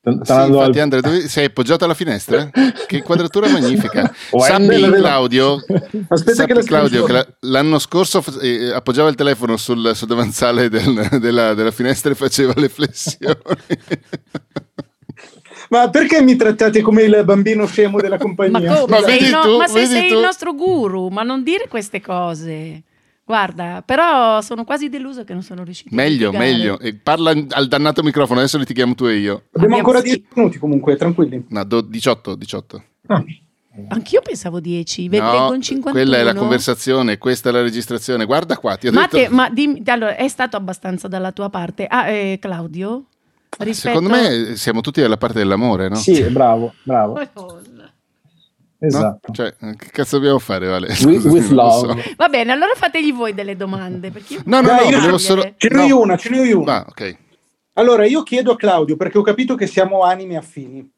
Sì, 0.00 0.10
infatti 0.10 0.32
al- 0.78 0.78
Andrea, 0.78 1.00
dove- 1.00 1.28
sei 1.28 1.46
appoggiato 1.46 1.84
alla 1.84 1.94
finestra? 1.94 2.48
Che 2.50 2.96
inquadratura 2.96 3.48
magnifica. 3.52 4.10
Sappi 4.38 4.80
Claudio, 4.90 5.56
Aspetta 6.08 6.34
sappi, 6.34 6.48
che 6.48 6.54
la 6.54 6.62
Claudio 6.62 7.04
che 7.04 7.12
la- 7.12 7.26
l'anno 7.40 7.78
scorso 7.78 8.24
eh, 8.40 8.72
appoggiava 8.72 9.08
il 9.08 9.16
telefono 9.16 9.56
sul, 9.56 9.92
sul 9.94 10.06
davanzale 10.08 10.68
del- 10.70 11.18
della, 11.20 11.52
della 11.54 11.70
finestra 11.72 12.12
e 12.12 12.14
faceva 12.14 12.52
le 12.56 12.68
flessioni. 12.68 13.36
Ma 15.70 15.90
perché 15.90 16.22
mi 16.22 16.36
trattate 16.36 16.80
come 16.80 17.02
il 17.02 17.22
bambino 17.24 17.66
scemo 17.66 18.00
della 18.00 18.16
ma 18.16 18.22
compagnia? 18.22 18.80
come? 18.80 19.00
Ma 19.00 19.06
sei 19.06 19.30
no- 19.30 19.40
tu, 19.42 19.56
ma 19.58 19.66
sei 19.66 20.08
tu. 20.08 20.14
il 20.14 20.20
nostro 20.20 20.54
guru, 20.54 21.08
ma 21.08 21.22
non 21.22 21.42
dire 21.42 21.68
queste 21.68 22.00
cose. 22.00 22.82
Guarda, 23.28 23.82
però 23.84 24.40
sono 24.40 24.64
quasi 24.64 24.88
delusa 24.88 25.22
che 25.22 25.34
non 25.34 25.42
sono 25.42 25.62
riuscita 25.62 25.94
meglio, 25.94 26.32
meglio. 26.32 26.78
E 26.78 26.94
parla 26.94 27.34
al 27.50 27.68
dannato 27.68 28.02
microfono, 28.02 28.38
adesso 28.38 28.56
litighiamo 28.56 28.94
tu 28.94 29.04
e 29.04 29.16
io. 29.18 29.42
Abbiamo 29.52 29.76
ancora 29.76 29.98
sì. 29.98 30.04
10 30.12 30.24
minuti 30.32 30.56
comunque, 30.58 30.96
tranquilli. 30.96 31.44
No, 31.50 31.62
do- 31.64 31.82
18, 31.82 32.34
18. 32.34 32.82
Ah. 33.08 33.22
Anch'io 33.88 34.22
pensavo 34.22 34.60
10, 34.60 35.10
ve- 35.10 35.20
No, 35.20 35.52
in 35.52 35.60
51. 35.60 35.92
quella 35.92 36.16
è 36.16 36.22
la 36.22 36.34
conversazione, 36.34 37.18
questa 37.18 37.50
è 37.50 37.52
la 37.52 37.60
registrazione. 37.60 38.24
Guarda 38.24 38.56
qua, 38.56 38.76
ti 38.76 38.88
ho 38.88 38.92
Ma, 38.92 39.06
detto... 39.06 39.34
ma 39.34 39.50
dimmi, 39.50 39.82
allora, 39.84 40.16
è 40.16 40.28
stato 40.28 40.56
abbastanza 40.56 41.06
dalla 41.06 41.30
tua 41.30 41.50
parte. 41.50 41.84
Ah, 41.84 42.08
eh, 42.08 42.38
Claudio? 42.40 43.04
Rispetto... 43.58 43.98
Secondo 43.98 44.08
me 44.08 44.56
siamo 44.56 44.80
tutti 44.80 45.02
dalla 45.02 45.18
parte 45.18 45.36
dell'amore, 45.36 45.90
no? 45.90 45.96
Sì, 45.96 46.22
bravo, 46.30 46.72
bravo. 46.82 47.20
Madonna. 48.80 48.98
No? 49.00 49.18
Esatto. 49.20 49.32
Cioè, 49.32 49.54
che 49.76 49.90
cazzo 49.90 50.16
dobbiamo 50.16 50.38
fare, 50.38 50.66
Vale? 50.68 50.94
Scusami, 50.94 51.16
with 51.34 51.50
non 51.50 51.64
lo 51.64 51.70
so. 51.70 51.86
love. 51.86 52.14
Va 52.16 52.28
bene, 52.28 52.52
allora 52.52 52.72
fategli 52.74 53.12
voi 53.12 53.34
delle 53.34 53.56
domande. 53.56 54.10
Perché 54.10 54.34
io 54.34 54.42
No, 54.44 54.60
no, 54.60 54.68
Dai, 54.68 54.90
no, 54.90 54.98
io- 54.98 55.18
solo... 55.18 55.52
Ce 55.56 55.68
n'ho 55.68 55.76
no. 55.80 55.86
io 55.86 56.00
una, 56.00 56.16
ce 56.16 56.30
n'ho 56.30 56.58
una. 56.60 56.76
Ah, 56.76 56.86
ok. 56.88 57.16
Allora, 57.74 58.06
io 58.06 58.22
chiedo 58.22 58.52
a 58.52 58.56
Claudio, 58.56 58.96
perché 58.96 59.18
ho 59.18 59.22
capito 59.22 59.54
che 59.54 59.66
siamo 59.66 60.02
anime 60.02 60.36
affini. 60.36 60.88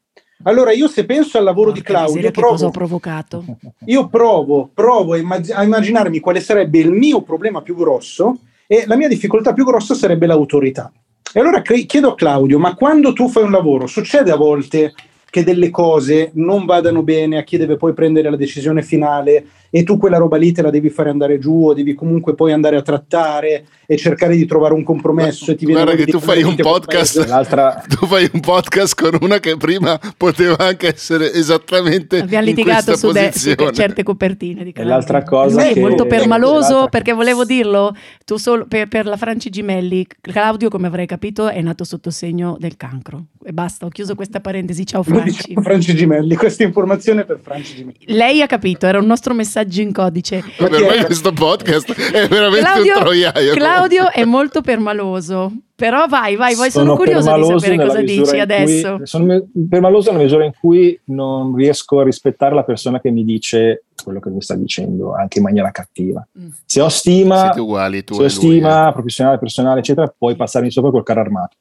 Allora, 0.43 0.71
io 0.71 0.87
se 0.87 1.05
penso 1.05 1.37
al 1.37 1.43
lavoro 1.43 1.71
di 1.71 1.83
Porca 1.83 2.01
miseria, 2.03 2.31
Claudio, 2.31 2.31
che 2.31 2.49
cosa 2.49 2.65
ho 2.65 2.71
provo, 2.71 2.97
provocato? 2.99 3.45
io 3.85 4.07
provo, 4.07 4.71
provo 4.73 5.13
a, 5.13 5.17
immag- 5.17 5.51
a 5.51 5.63
immaginarmi 5.63 6.19
quale 6.19 6.39
sarebbe 6.39 6.79
il 6.79 6.91
mio 6.91 7.21
problema 7.21 7.61
più 7.61 7.75
grosso 7.75 8.39
e 8.65 8.85
la 8.87 8.95
mia 8.95 9.07
difficoltà 9.07 9.53
più 9.53 9.65
grossa 9.65 9.93
sarebbe 9.93 10.25
l'autorità. 10.25 10.91
E 11.33 11.39
allora 11.39 11.61
cre- 11.61 11.85
chiedo 11.85 12.09
a 12.11 12.15
Claudio, 12.15 12.57
ma 12.57 12.73
quando 12.73 13.13
tu 13.13 13.29
fai 13.29 13.43
un 13.43 13.51
lavoro, 13.51 13.85
succede 13.85 14.31
a 14.31 14.35
volte 14.35 14.93
che 15.31 15.43
delle 15.45 15.69
cose 15.71 16.29
non 16.33 16.65
vadano 16.65 17.01
bene 17.01 17.37
a 17.39 17.43
chi 17.43 17.57
deve 17.57 17.77
poi 17.77 17.93
prendere 17.93 18.29
la 18.29 18.35
decisione 18.35 18.83
finale 18.83 19.45
e 19.73 19.83
tu 19.83 19.97
quella 19.97 20.17
roba 20.17 20.35
lì 20.35 20.51
te 20.51 20.61
la 20.61 20.69
devi 20.69 20.89
fare 20.89 21.09
andare 21.09 21.39
giù 21.39 21.67
o 21.67 21.73
devi 21.73 21.93
comunque 21.95 22.35
poi 22.35 22.51
andare 22.51 22.75
a 22.75 22.81
trattare 22.81 23.65
e 23.85 23.95
cercare 23.95 24.35
di 24.35 24.45
trovare 24.45 24.73
un 24.73 24.83
compromesso 24.83 25.51
e 25.51 25.55
ti 25.55 25.65
viene 25.65 25.83
Guarda 25.83 26.03
che 26.03 26.11
tu 26.11 26.19
fai 26.19 26.43
un 26.43 26.55
podcast. 26.55 27.25
L'altra, 27.27 27.81
tu 27.87 28.05
fai 28.05 28.29
un 28.33 28.41
podcast 28.41 29.01
con 29.01 29.17
una 29.21 29.39
che 29.39 29.55
prima 29.55 29.97
poteva 30.17 30.57
anche 30.59 30.93
essere 30.93 31.31
esattamente 31.31 32.19
Abbiamo 32.19 32.45
litigato 32.45 32.97
su, 32.97 33.11
de- 33.11 33.31
su 33.33 33.53
certe 33.71 34.03
copertine 34.03 34.65
di 34.65 34.73
l'altra 34.75 35.23
cosa 35.23 35.61
Lui 35.61 35.69
è 35.69 35.73
che- 35.73 35.79
molto 35.79 36.05
permaloso 36.05 36.73
l'altra- 36.73 36.87
perché 36.89 37.13
volevo 37.13 37.45
dirlo 37.45 37.95
tu 38.25 38.35
solo 38.35 38.65
per, 38.67 38.89
per 38.89 39.05
la 39.05 39.15
Franci 39.15 39.49
Gimelli 39.49 40.05
Claudio 40.19 40.67
come 40.67 40.87
avrei 40.87 41.05
capito 41.05 41.47
è 41.47 41.61
nato 41.61 41.85
sotto 41.85 42.09
segno 42.11 42.57
del 42.59 42.75
cancro. 42.75 43.27
E 43.43 43.53
basta 43.53 43.85
ho 43.85 43.89
chiuso 43.89 44.15
questa 44.15 44.39
parentesi. 44.41 44.85
Ciao 44.85 45.03
Lo 45.07 45.20
Franci 45.21 45.41
diciamo 45.47 45.61
Franci 45.61 45.95
Gimelli, 45.95 46.35
questa 46.35 46.63
informazione 46.63 47.25
per 47.25 47.39
Franci 47.41 47.75
Gimelli. 47.75 47.97
lei 48.07 48.41
ha 48.41 48.47
capito 48.47 48.85
era 48.85 48.99
un 48.99 49.05
nostro 49.05 49.33
messaggio 49.33 49.81
in 49.81 49.91
codice 49.91 50.43
per 50.57 50.71
me 50.71 51.05
questo 51.05 51.31
podcast 51.31 51.91
è 52.11 52.27
veramente 52.27 52.59
Claudio, 52.59 52.93
un 52.93 52.99
troiaio 52.99 53.53
Claudio 53.53 54.11
è 54.11 54.25
molto 54.25 54.61
permaloso 54.61 55.51
però 55.75 56.05
vai 56.07 56.35
vai 56.35 56.55
vai 56.55 56.69
sono, 56.69 56.95
curiosa 56.95 57.33
di 57.35 57.41
permaloso 57.41 57.59
sapere 57.59 57.87
cosa 57.87 58.01
dici 58.01 58.39
adesso 58.39 58.95
cui- 58.97 59.07
sono 59.07 59.47
permaloso 59.69 60.11
nella 60.11 60.23
misura 60.23 60.45
in 60.45 60.51
cui 60.59 60.99
non 61.05 61.55
riesco 61.55 61.99
a 61.99 62.03
rispettare 62.03 62.53
la 62.53 62.63
persona 62.63 62.99
che 62.99 63.09
mi 63.11 63.23
dice 63.23 63.83
quello 64.03 64.19
che 64.19 64.29
mi 64.29 64.41
sta 64.41 64.55
dicendo, 64.55 65.13
anche 65.13 65.37
in 65.37 65.43
maniera 65.43 65.71
cattiva. 65.71 66.25
Mm. 66.39 66.47
Se 66.65 66.81
ho 66.81 66.89
stima, 66.89 67.53
uguali 67.55 68.03
tu 68.03 68.15
se 68.15 68.21
ho 68.21 68.25
e 68.25 68.27
lui, 68.27 68.35
stima 68.35 68.89
eh. 68.89 68.93
professionale, 68.93 69.37
personale, 69.37 69.79
eccetera, 69.79 70.13
puoi 70.15 70.35
passarmi 70.35 70.71
sopra 70.71 70.91
col 70.91 71.03
carro 71.03 71.21
armato. 71.21 71.55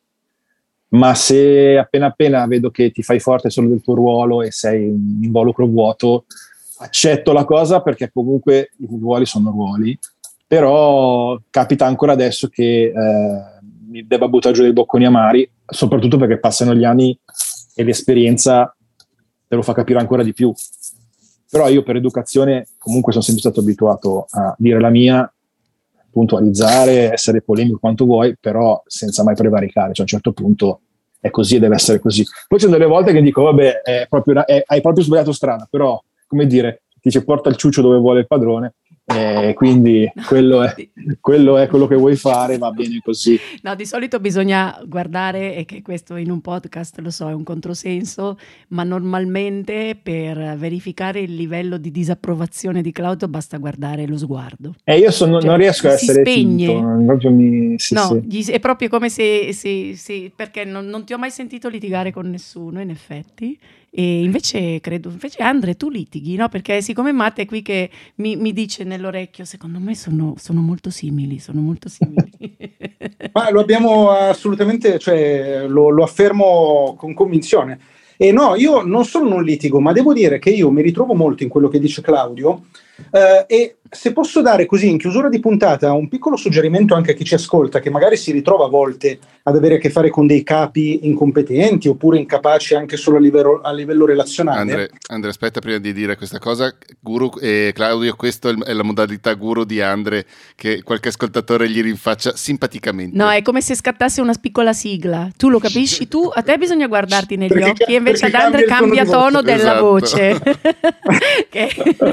Ma 0.90 1.14
se 1.14 1.78
appena 1.78 2.06
appena 2.06 2.46
vedo 2.46 2.70
che 2.70 2.90
ti 2.90 3.02
fai 3.02 3.20
forte 3.20 3.50
solo 3.50 3.68
del 3.68 3.82
tuo 3.82 3.94
ruolo 3.94 4.42
e 4.42 4.50
sei 4.50 4.88
un 4.88 5.20
involucro 5.22 5.66
vuoto, 5.66 6.24
accetto 6.78 7.32
la 7.32 7.44
cosa 7.44 7.80
perché 7.80 8.10
comunque 8.12 8.70
i 8.78 8.86
ruoli 8.88 9.26
sono 9.26 9.50
ruoli, 9.50 9.96
però 10.46 11.38
capita 11.48 11.86
ancora 11.86 12.12
adesso 12.12 12.48
che 12.48 12.86
eh, 12.86 12.92
mi 13.88 14.04
debba 14.06 14.28
buttare 14.28 14.54
giù 14.54 14.62
dei 14.62 14.72
bocconi 14.72 15.04
amari, 15.04 15.48
soprattutto 15.64 16.16
perché 16.16 16.38
passano 16.38 16.74
gli 16.74 16.84
anni 16.84 17.16
e 17.74 17.84
l'esperienza 17.84 18.74
te 19.46 19.54
lo 19.54 19.62
fa 19.62 19.74
capire 19.74 20.00
ancora 20.00 20.22
di 20.22 20.32
più. 20.32 20.52
Però 21.50 21.68
io 21.68 21.82
per 21.82 21.96
educazione 21.96 22.66
comunque 22.78 23.12
sono 23.12 23.24
sempre 23.24 23.42
stato 23.42 23.60
abituato 23.60 24.26
a 24.30 24.54
dire 24.56 24.80
la 24.80 24.90
mia, 24.90 25.32
puntualizzare, 26.10 27.12
essere 27.12 27.42
polemico 27.42 27.78
quanto 27.78 28.04
vuoi, 28.04 28.36
però 28.38 28.82
senza 28.86 29.22
mai 29.22 29.34
prevaricare, 29.34 29.92
cioè 29.92 29.98
a 29.98 30.02
un 30.02 30.06
certo 30.06 30.32
punto 30.32 30.80
è 31.20 31.30
così 31.30 31.56
e 31.56 31.58
deve 31.58 31.74
essere 31.74 31.98
così. 31.98 32.24
Poi 32.48 32.58
c'è 32.58 32.68
delle 32.68 32.86
volte 32.86 33.12
che 33.12 33.22
dico, 33.22 33.42
vabbè, 33.42 33.82
una, 34.24 34.44
è, 34.44 34.62
hai 34.66 34.80
proprio 34.80 35.04
sbagliato 35.04 35.32
strada, 35.32 35.66
però, 35.70 36.02
come 36.26 36.46
dire, 36.46 36.82
dice 37.00 37.24
porta 37.24 37.48
il 37.48 37.56
ciuccio 37.56 37.82
dove 37.82 37.98
vuole 37.98 38.20
il 38.20 38.26
padrone, 38.26 38.74
eh, 39.14 39.54
quindi 39.54 40.10
quello 40.26 40.62
è, 40.62 40.74
quello 41.20 41.58
è, 41.58 41.66
quello 41.66 41.86
che 41.86 41.96
vuoi 41.96 42.16
fare, 42.16 42.58
va 42.58 42.70
bene 42.70 43.00
così. 43.02 43.38
No, 43.62 43.74
di 43.74 43.84
solito 43.84 44.20
bisogna 44.20 44.80
guardare, 44.86 45.56
e 45.56 45.64
che 45.64 45.82
questo 45.82 46.16
in 46.16 46.30
un 46.30 46.40
podcast 46.40 46.98
lo 47.00 47.10
so, 47.10 47.28
è 47.28 47.32
un 47.32 47.42
controsenso, 47.42 48.38
ma 48.68 48.84
normalmente 48.84 49.98
per 50.00 50.56
verificare 50.56 51.20
il 51.20 51.34
livello 51.34 51.76
di 51.76 51.90
disapprovazione 51.90 52.82
di 52.82 52.92
Claudio 52.92 53.28
basta 53.28 53.58
guardare 53.58 54.06
lo 54.06 54.16
sguardo. 54.16 54.74
E 54.84 54.94
eh, 54.94 54.98
io 54.98 55.10
sono, 55.10 55.40
cioè, 55.40 55.48
non 55.48 55.58
riesco 55.58 55.88
a 55.88 55.92
essere 55.92 56.20
spegne. 56.20 56.66
Tinto, 56.66 57.30
mi, 57.30 57.74
sì, 57.78 57.94
no, 57.94 58.22
sì. 58.28 58.50
è 58.50 58.60
proprio 58.60 58.88
come 58.88 59.08
se, 59.08 59.52
se, 59.52 59.94
se 59.96 60.32
perché 60.34 60.64
non, 60.64 60.86
non 60.86 61.04
ti 61.04 61.12
ho 61.12 61.18
mai 61.18 61.30
sentito 61.30 61.68
litigare 61.68 62.12
con 62.12 62.28
nessuno, 62.28 62.80
in 62.80 62.90
effetti. 62.90 63.58
E 63.92 64.22
invece 64.22 64.80
credo, 64.80 65.10
invece 65.10 65.42
Andre, 65.42 65.76
tu 65.76 65.90
litighi, 65.90 66.36
no? 66.36 66.48
Perché 66.48 66.80
siccome 66.80 67.10
Matte 67.10 67.42
è 67.42 67.46
qui 67.46 67.60
che 67.60 67.90
mi, 68.16 68.36
mi 68.36 68.52
dice 68.52 68.84
nell'orecchio, 68.84 69.44
secondo 69.44 69.80
me 69.80 69.96
sono, 69.96 70.34
sono 70.38 70.60
molto 70.60 70.90
simili, 70.90 71.40
sono 71.40 71.60
molto 71.60 71.88
simili. 71.88 72.30
Ma 73.32 73.50
lo 73.50 73.60
abbiamo 73.60 74.10
assolutamente, 74.10 74.98
cioè 74.98 75.66
lo, 75.66 75.90
lo 75.90 76.04
affermo 76.04 76.94
con 76.96 77.14
convinzione. 77.14 77.80
E 78.16 78.32
no, 78.32 78.54
io 78.54 78.82
non 78.82 79.04
solo 79.06 79.28
non 79.28 79.42
litigo, 79.42 79.80
ma 79.80 79.92
devo 79.92 80.12
dire 80.12 80.38
che 80.38 80.50
io 80.50 80.70
mi 80.70 80.82
ritrovo 80.82 81.14
molto 81.14 81.42
in 81.42 81.48
quello 81.48 81.68
che 81.68 81.78
dice 81.78 82.02
Claudio. 82.02 82.66
Eh, 83.10 83.44
e 83.46 83.76
se 83.92 84.12
posso 84.12 84.40
dare 84.40 84.66
così 84.66 84.88
in 84.88 84.98
chiusura 84.98 85.28
di 85.28 85.40
puntata 85.40 85.92
un 85.92 86.06
piccolo 86.06 86.36
suggerimento 86.36 86.94
anche 86.94 87.10
a 87.10 87.14
chi 87.14 87.24
ci 87.24 87.34
ascolta, 87.34 87.80
che 87.80 87.90
magari 87.90 88.16
si 88.16 88.30
ritrova 88.30 88.66
a 88.66 88.68
volte 88.68 89.18
ad 89.42 89.56
avere 89.56 89.76
a 89.76 89.78
che 89.78 89.90
fare 89.90 90.10
con 90.10 90.28
dei 90.28 90.44
capi 90.44 91.06
incompetenti 91.08 91.88
oppure 91.88 92.18
incapaci 92.18 92.76
anche 92.76 92.96
solo 92.96 93.16
a 93.16 93.20
livello, 93.20 93.60
a 93.62 93.72
livello 93.72 94.06
relazionale. 94.06 94.60
Andre, 94.60 94.90
Andre, 95.08 95.30
aspetta 95.30 95.58
prima 95.58 95.78
di 95.78 95.92
dire 95.92 96.16
questa 96.16 96.38
cosa, 96.38 96.72
Guru 97.00 97.32
e 97.40 97.66
eh, 97.68 97.72
Claudio, 97.72 98.14
questa 98.14 98.50
è 98.50 98.72
la 98.72 98.84
modalità 98.84 99.34
Guru 99.34 99.64
di 99.64 99.80
Andre 99.80 100.24
che 100.54 100.84
qualche 100.84 101.08
ascoltatore 101.08 101.68
gli 101.68 101.82
rinfaccia 101.82 102.36
simpaticamente. 102.36 103.16
No, 103.16 103.28
è 103.28 103.42
come 103.42 103.60
se 103.60 103.74
scattasse 103.74 104.20
una 104.20 104.34
piccola 104.40 104.72
sigla. 104.72 105.28
Tu 105.36 105.48
lo 105.48 105.58
capisci? 105.58 106.06
Tu, 106.06 106.30
a 106.32 106.42
te 106.42 106.56
bisogna 106.58 106.86
guardarti 106.86 107.34
negli 107.34 107.48
perché, 107.48 107.70
occhi 107.70 107.94
e 107.94 107.96
invece 107.96 108.26
ad 108.26 108.34
Andre 108.34 108.64
cambia 108.66 109.04
tono, 109.04 109.42
della 109.42 109.72
esatto. 109.72 109.84
voce. 109.84 110.40
che 111.50 111.68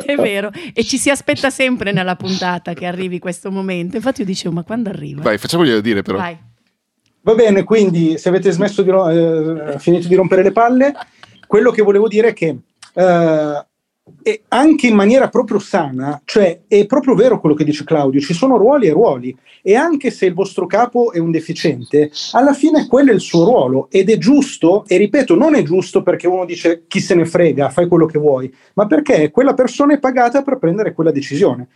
è 0.06 0.16
vero. 0.16 0.52
E 0.74 0.84
ci 0.84 0.98
si 0.98 1.12
aspetta 1.12 1.52
sempre 1.52 1.67
sempre 1.68 1.92
nella 1.92 2.16
puntata 2.16 2.74
che 2.74 2.86
arrivi 2.86 3.20
questo 3.20 3.52
momento. 3.52 3.98
Infatti 3.98 4.22
io 4.22 4.26
dicevo, 4.26 4.56
ma 4.56 4.64
quando 4.64 4.90
arriva? 4.90 5.22
Vai, 5.22 5.38
facciamoglielo 5.38 5.82
dire 5.82 6.02
però. 6.02 6.18
Vai. 6.18 6.38
Va 7.22 7.36
bene, 7.36 7.64
quindi 7.64 8.18
se 8.18 8.30
avete 8.30 8.52
smesso 8.52 8.84
di, 8.84 8.90
eh, 8.90 9.76
finito 9.80 10.08
di 10.08 10.16
rompere 10.16 10.44
le 10.44 10.54
palle, 10.54 10.94
quello 11.46 11.72
che 11.72 11.82
volevo 11.82 12.08
dire 12.08 12.30
è 12.30 12.34
che 12.34 12.58
eh, 12.94 13.66
e 14.22 14.44
anche 14.50 14.88
in 14.88 14.96
maniera 14.96 15.30
proprio 15.30 15.60
sana, 15.60 16.22
cioè 16.26 16.62
è 16.68 16.86
proprio 16.86 17.16
vero 17.16 17.40
quello 17.40 17.56
che 17.56 17.64
dice 17.64 17.84
Claudio, 17.84 18.20
ci 18.20 18.34
sono 18.34 18.58
ruoli 18.58 18.88
e 18.88 18.92
ruoli. 18.92 19.36
E 19.62 19.76
anche 19.76 20.12
se 20.12 20.26
il 20.26 20.34
vostro 20.34 20.66
capo 20.66 21.12
è 21.12 21.20
un 21.20 21.32
deficiente, 21.32 22.12
alla 22.32 22.54
fine 22.54 22.88
quello 22.88 23.12
è 23.12 23.14
il 23.14 23.20
suo 23.20 23.44
ruolo. 23.44 23.88
Ed 23.90 24.10
è 24.10 24.18
giusto, 24.18 24.86
e 24.88 24.98
ripeto, 24.98 25.36
non 25.36 25.56
è 25.56 25.64
giusto 25.64 26.04
perché 26.04 26.28
uno 26.28 26.46
dice 26.46 26.84
chi 26.88 27.00
se 27.00 27.16
ne 27.16 27.26
frega, 27.26 27.70
fai 27.70 27.88
quello 27.88 28.06
che 28.06 28.20
vuoi, 28.20 28.54
ma 28.76 28.86
perché 28.86 29.32
quella 29.32 29.54
persona 29.54 29.94
è 29.94 30.00
pagata 30.00 30.42
per 30.42 30.58
prendere 30.58 30.94
quella 30.94 31.12
decisione 31.12 31.68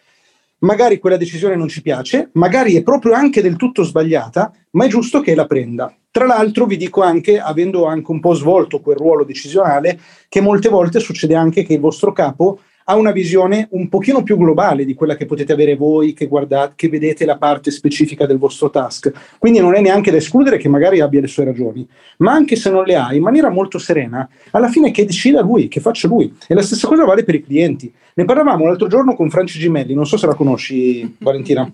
magari 0.61 0.99
quella 0.99 1.17
decisione 1.17 1.55
non 1.55 1.67
ci 1.67 1.81
piace, 1.81 2.29
magari 2.33 2.75
è 2.75 2.83
proprio 2.83 3.13
anche 3.13 3.41
del 3.41 3.55
tutto 3.55 3.83
sbagliata, 3.83 4.51
ma 4.71 4.85
è 4.85 4.87
giusto 4.87 5.21
che 5.21 5.35
la 5.35 5.45
prenda. 5.45 5.93
Tra 6.09 6.25
l'altro 6.25 6.65
vi 6.65 6.77
dico 6.77 7.01
anche, 7.01 7.39
avendo 7.39 7.85
anche 7.85 8.11
un 8.11 8.19
po' 8.19 8.33
svolto 8.33 8.81
quel 8.81 8.97
ruolo 8.97 9.23
decisionale, 9.23 9.99
che 10.27 10.41
molte 10.41 10.69
volte 10.69 10.99
succede 10.99 11.35
anche 11.35 11.63
che 11.63 11.73
il 11.73 11.79
vostro 11.79 12.11
capo 12.11 12.59
ha 12.91 12.95
una 12.95 13.11
visione 13.11 13.67
un 13.71 13.87
pochino 13.87 14.21
più 14.21 14.35
globale 14.35 14.83
di 14.83 14.93
quella 14.93 15.15
che 15.15 15.25
potete 15.25 15.53
avere 15.53 15.77
voi 15.77 16.11
che, 16.11 16.27
guardate, 16.27 16.73
che 16.75 16.89
vedete 16.89 17.23
la 17.23 17.37
parte 17.37 17.71
specifica 17.71 18.25
del 18.25 18.37
vostro 18.37 18.69
task. 18.69 19.37
Quindi 19.39 19.59
non 19.59 19.75
è 19.75 19.81
neanche 19.81 20.11
da 20.11 20.17
escludere 20.17 20.57
che 20.57 20.67
magari 20.67 20.99
abbia 20.99 21.21
le 21.21 21.27
sue 21.27 21.45
ragioni, 21.45 21.87
ma 22.17 22.33
anche 22.33 22.57
se 22.57 22.69
non 22.69 22.83
le 22.83 22.95
ha, 22.95 23.13
in 23.13 23.21
maniera 23.21 23.49
molto 23.49 23.77
serena, 23.77 24.27
alla 24.51 24.67
fine 24.67 24.91
che 24.91 25.05
decida 25.05 25.41
lui, 25.41 25.69
che 25.69 25.79
faccia 25.79 26.09
lui. 26.09 26.35
E 26.47 26.53
la 26.53 26.61
stessa 26.61 26.85
cosa 26.85 27.05
vale 27.05 27.23
per 27.23 27.35
i 27.35 27.43
clienti. 27.43 27.91
Ne 28.13 28.25
parlavamo 28.25 28.65
l'altro 28.65 28.87
giorno 28.87 29.15
con 29.15 29.29
Franci 29.29 29.57
Gimelli, 29.57 29.93
non 29.93 30.05
so 30.05 30.17
se 30.17 30.27
la 30.27 30.35
conosci 30.35 31.15
Valentina. 31.19 31.71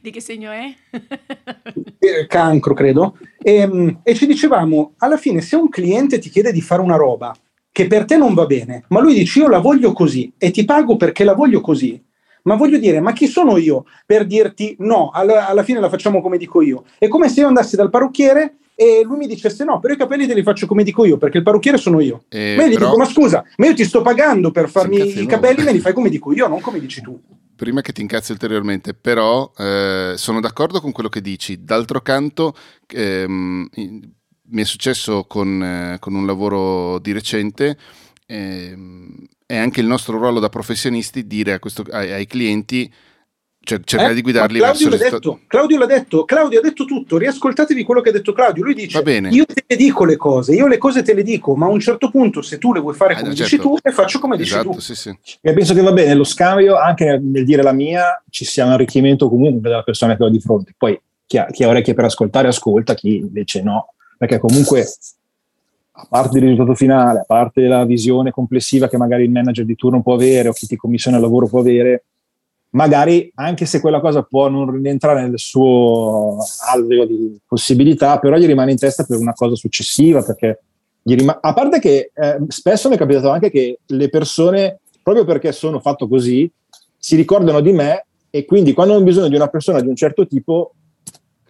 di 0.00 0.10
che 0.10 0.20
segno 0.20 0.50
è? 0.50 0.74
Eh, 2.02 2.26
cancro, 2.26 2.74
credo. 2.74 3.16
E, 3.40 3.54
ehm, 3.58 4.00
e 4.02 4.14
ci 4.14 4.26
dicevamo, 4.26 4.94
alla 4.98 5.16
fine 5.16 5.40
se 5.40 5.54
un 5.54 5.68
cliente 5.68 6.18
ti 6.18 6.30
chiede 6.30 6.50
di 6.50 6.60
fare 6.60 6.82
una 6.82 6.96
roba, 6.96 7.32
che 7.72 7.86
per 7.86 8.04
te 8.04 8.16
non 8.18 8.34
va 8.34 8.44
bene, 8.44 8.84
ma 8.88 9.00
lui 9.00 9.14
dice 9.14 9.40
io 9.40 9.48
la 9.48 9.58
voglio 9.58 9.92
così 9.92 10.32
e 10.36 10.50
ti 10.50 10.64
pago 10.64 10.96
perché 10.96 11.24
la 11.24 11.34
voglio 11.34 11.60
così. 11.60 12.00
Ma 12.44 12.56
voglio 12.56 12.78
dire, 12.78 13.00
ma 13.00 13.12
chi 13.12 13.28
sono 13.28 13.56
io 13.56 13.84
per 14.04 14.26
dirti 14.26 14.74
no, 14.80 15.10
alla, 15.10 15.48
alla 15.48 15.62
fine 15.62 15.78
la 15.80 15.88
facciamo 15.88 16.20
come 16.20 16.38
dico 16.38 16.60
io? 16.60 16.84
È 16.98 17.06
come 17.06 17.28
se 17.28 17.40
io 17.40 17.46
andassi 17.46 17.76
dal 17.76 17.88
parrucchiere 17.88 18.56
e 18.74 19.02
lui 19.04 19.16
mi 19.16 19.26
dicesse 19.28 19.64
no, 19.64 19.78
però 19.78 19.94
i 19.94 19.96
capelli 19.96 20.26
te 20.26 20.34
li 20.34 20.42
faccio 20.42 20.66
come 20.66 20.82
dico 20.82 21.04
io, 21.04 21.18
perché 21.18 21.38
il 21.38 21.44
parrucchiere 21.44 21.78
sono 21.78 22.00
io. 22.00 22.24
Eh, 22.28 22.54
ma 22.56 22.64
io 22.64 22.68
gli 22.68 22.74
però... 22.74 22.86
dico, 22.86 22.98
ma 22.98 23.04
scusa, 23.04 23.44
ma 23.56 23.66
io 23.66 23.74
ti 23.74 23.84
sto 23.84 24.02
pagando 24.02 24.50
per 24.50 24.68
farmi 24.68 25.20
i 25.20 25.26
capelli, 25.26 25.62
me 25.62 25.72
li 25.72 25.78
fai 25.78 25.92
come 25.92 26.08
dico 26.08 26.32
io, 26.32 26.48
non 26.48 26.60
come 26.60 26.80
dici 26.80 27.00
tu. 27.00 27.18
Prima 27.54 27.80
che 27.80 27.92
ti 27.92 28.00
incazzi 28.00 28.32
ulteriormente, 28.32 28.92
però 28.92 29.52
eh, 29.56 30.14
sono 30.16 30.40
d'accordo 30.40 30.80
con 30.80 30.90
quello 30.90 31.08
che 31.08 31.20
dici. 31.20 31.62
D'altro 31.62 32.00
canto, 32.00 32.56
ehm, 32.88 33.68
mi 34.52 34.62
è 34.62 34.64
successo 34.64 35.24
con, 35.24 35.62
eh, 35.62 35.98
con 35.98 36.14
un 36.14 36.26
lavoro 36.26 36.98
di 36.98 37.12
recente. 37.12 37.76
Ehm, 38.26 39.26
è 39.46 39.56
anche 39.56 39.80
il 39.80 39.86
nostro 39.86 40.16
ruolo 40.16 40.40
da 40.40 40.48
professionisti 40.48 41.26
dire 41.26 41.58
questo, 41.58 41.84
ai, 41.90 42.12
ai, 42.12 42.26
clienti 42.26 42.90
cioè, 43.64 43.80
cercare 43.84 44.12
eh, 44.12 44.14
di 44.14 44.22
guidarli 44.22 44.58
Claudio 44.58 44.88
verso 44.88 45.04
l'ha 45.04 45.10
detto, 45.10 45.40
Claudio 45.46 45.78
l'ha 45.78 45.86
detto, 45.86 46.24
Claudio 46.24 46.58
ha 46.58 46.62
detto 46.62 46.84
tutto, 46.84 47.18
riascoltatevi 47.18 47.84
quello 47.84 48.00
che 48.00 48.08
ha 48.08 48.12
detto 48.12 48.32
Claudio, 48.32 48.64
lui 48.64 48.74
dice 48.74 48.98
io 48.98 49.44
te 49.44 49.64
le 49.66 49.76
dico 49.76 50.04
le 50.04 50.16
cose, 50.16 50.54
io 50.54 50.66
le 50.66 50.78
cose 50.78 51.02
te 51.02 51.14
le 51.14 51.22
dico, 51.22 51.54
ma 51.54 51.66
a 51.66 51.70
un 51.70 51.80
certo 51.80 52.10
punto 52.10 52.42
se 52.42 52.58
tu 52.58 52.72
le 52.72 52.80
vuoi 52.80 52.94
fare 52.94 53.14
ah, 53.14 53.20
come 53.20 53.34
certo. 53.34 53.42
dici 53.42 53.62
tu, 53.62 53.76
le 53.80 53.92
faccio 53.92 54.18
come 54.18 54.36
esatto, 54.36 54.70
dici 54.70 54.74
tu. 54.74 54.80
Sì, 54.80 54.94
sì. 54.94 55.16
E 55.40 55.52
penso 55.52 55.74
che 55.74 55.82
va 55.82 55.92
bene, 55.92 56.14
lo 56.14 56.24
scambio, 56.24 56.76
anche 56.76 57.04
nel, 57.04 57.22
nel, 57.22 57.44
dire 57.44 57.62
la 57.62 57.72
mia, 57.72 58.22
ci 58.30 58.44
sia 58.44 58.64
un 58.64 58.72
arricchimento 58.72 59.28
comunque 59.28 59.60
della 59.60 59.82
persona 59.82 60.16
che 60.16 60.24
ho 60.24 60.28
di 60.28 60.40
fronte, 60.40 60.74
poi 60.76 60.98
chi 61.26 61.38
ha, 61.38 61.46
chi 61.46 61.62
ha 61.62 61.68
orecchie 61.68 61.94
per 61.94 62.04
ascoltare 62.04 62.48
ascolta, 62.48 62.94
chi 62.94 63.16
invece 63.16 63.62
no, 63.62 63.94
perché 64.22 64.38
comunque 64.38 64.86
a 65.90 66.06
parte 66.08 66.38
il 66.38 66.44
risultato 66.44 66.76
finale, 66.76 67.18
a 67.18 67.24
parte 67.26 67.66
la 67.66 67.84
visione 67.84 68.30
complessiva 68.30 68.88
che 68.88 68.96
magari 68.96 69.24
il 69.24 69.32
manager 69.32 69.64
di 69.64 69.74
turno 69.74 70.00
può 70.00 70.14
avere 70.14 70.48
o 70.48 70.52
chi 70.52 70.68
ti 70.68 70.76
commissiona 70.76 71.16
il 71.16 71.24
lavoro 71.24 71.48
può 71.48 71.58
avere, 71.58 72.04
magari 72.70 73.32
anche 73.34 73.66
se 73.66 73.80
quella 73.80 73.98
cosa 73.98 74.22
può 74.22 74.48
non 74.48 74.80
rientrare 74.80 75.22
nel 75.22 75.40
suo 75.40 76.38
alveo 76.72 77.04
di 77.04 77.36
possibilità, 77.44 78.20
però 78.20 78.36
gli 78.36 78.46
rimane 78.46 78.70
in 78.70 78.78
testa 78.78 79.02
per 79.02 79.18
una 79.18 79.32
cosa 79.32 79.56
successiva, 79.56 80.22
perché 80.22 80.60
rima- 81.02 81.40
a 81.40 81.52
parte 81.52 81.80
che 81.80 82.12
eh, 82.14 82.38
spesso 82.46 82.88
mi 82.88 82.94
è 82.94 82.98
capitato 82.98 83.28
anche 83.28 83.50
che 83.50 83.80
le 83.84 84.08
persone, 84.08 84.78
proprio 85.02 85.24
perché 85.24 85.50
sono 85.50 85.80
fatto 85.80 86.06
così, 86.06 86.48
si 86.96 87.16
ricordano 87.16 87.58
di 87.58 87.72
me 87.72 88.06
e 88.30 88.44
quindi 88.44 88.72
quando 88.72 88.94
hanno 88.94 89.02
bisogno 89.02 89.26
di 89.26 89.34
una 89.34 89.48
persona 89.48 89.80
di 89.80 89.88
un 89.88 89.96
certo 89.96 90.28
tipo, 90.28 90.74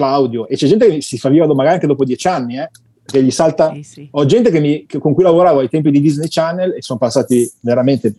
Claudio, 0.03 0.49
e 0.49 0.57
c'è 0.57 0.67
gente 0.67 0.89
che 0.89 1.01
si 1.01 1.17
fa 1.17 1.29
viva 1.29 1.47
magari 1.47 1.75
anche 1.75 1.87
dopo 1.87 2.05
dieci 2.05 2.27
anni, 2.27 2.59
eh, 2.59 2.69
che 3.05 3.23
gli 3.23 3.31
salta. 3.31 3.73
Sì, 3.75 3.83
sì. 3.83 4.09
Ho 4.11 4.27
gente 4.27 4.51
che 4.51 4.59
mi, 4.59 4.85
che, 4.85 4.99
con 4.99 5.15
cui 5.15 5.23
lavoravo 5.23 5.61
ai 5.61 5.69
tempi 5.69 5.93
di 5.93 6.01
Disney 6.01 6.27
Channel 6.29 6.75
e 6.75 6.83
sono 6.83 6.99
passati 6.99 7.49
veramente 7.61 8.17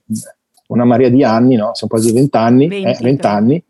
una 0.68 0.86
marea 0.86 1.10
di 1.10 1.26
anni, 1.26 1.56
no? 1.56 1.72
Sono 1.74 1.92
quasi 1.92 2.14
vent'anni, 2.14 2.68
20, 2.68 3.54
eh, 3.54 3.64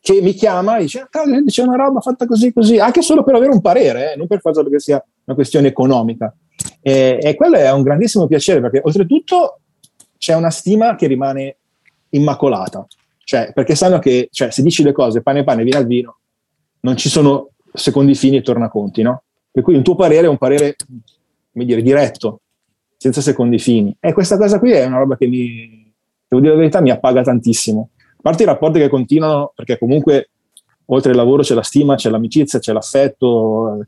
che 0.00 0.20
mi 0.22 0.32
chiama 0.32 0.78
e 0.78 0.82
dice: 0.82 1.00
ah, 1.00 1.08
c'è 1.46 1.62
una 1.62 1.76
roba 1.76 2.00
fatta 2.00 2.26
così, 2.26 2.50
così, 2.50 2.78
anche 2.78 3.02
solo 3.02 3.22
per 3.22 3.34
avere 3.34 3.52
un 3.52 3.60
parere, 3.60 4.14
eh, 4.14 4.16
non 4.16 4.26
per 4.26 4.40
forza 4.40 4.62
perché 4.62 4.80
sia 4.80 5.04
una 5.24 5.36
questione 5.36 5.68
economica. 5.68 6.34
E, 6.80 7.18
e 7.20 7.34
quello 7.34 7.56
è 7.56 7.70
un 7.70 7.82
grandissimo 7.82 8.26
piacere 8.26 8.60
perché, 8.60 8.80
oltretutto, 8.82 9.60
c'è 10.16 10.34
una 10.34 10.50
stima 10.50 10.94
che 10.94 11.06
rimane 11.06 11.56
immacolata. 12.10 12.86
Cioè, 13.22 13.52
perché 13.54 13.74
sanno 13.74 13.98
che 13.98 14.28
cioè, 14.30 14.50
se 14.50 14.62
dici 14.62 14.82
le 14.82 14.92
cose 14.92 15.22
pane 15.22 15.44
pane, 15.44 15.62
vino 15.62 15.78
al 15.78 15.86
vino, 15.86 16.18
non 16.84 16.96
ci 16.96 17.08
sono 17.08 17.50
secondi 17.72 18.14
fini 18.14 18.36
e 18.36 18.42
tornaconti, 18.42 19.02
no? 19.02 19.24
Per 19.50 19.62
cui 19.62 19.74
un 19.74 19.82
tuo 19.82 19.94
parere 19.94 20.26
è 20.26 20.30
un 20.30 20.38
parere, 20.38 20.76
come 21.52 21.64
dire, 21.64 21.82
diretto, 21.82 22.40
senza 22.96 23.20
secondi 23.20 23.58
fini. 23.58 23.94
E 23.98 24.12
questa 24.12 24.36
cosa 24.36 24.58
qui 24.58 24.72
è 24.72 24.84
una 24.84 24.98
roba 24.98 25.16
che 25.16 25.26
mi, 25.26 25.92
devo 26.28 26.40
dire 26.40 26.54
la 26.54 26.58
verità, 26.58 26.80
mi 26.80 26.90
appaga 26.90 27.22
tantissimo. 27.22 27.90
A 27.98 28.20
parte 28.20 28.42
i 28.42 28.46
rapporti 28.46 28.78
che 28.78 28.88
continuano, 28.88 29.52
perché 29.54 29.78
comunque 29.78 30.30
oltre 30.86 31.10
al 31.10 31.16
lavoro 31.16 31.42
c'è 31.42 31.54
la 31.54 31.62
stima, 31.62 31.96
c'è 31.96 32.10
l'amicizia, 32.10 32.58
c'è 32.58 32.72
l'affetto, 32.72 33.86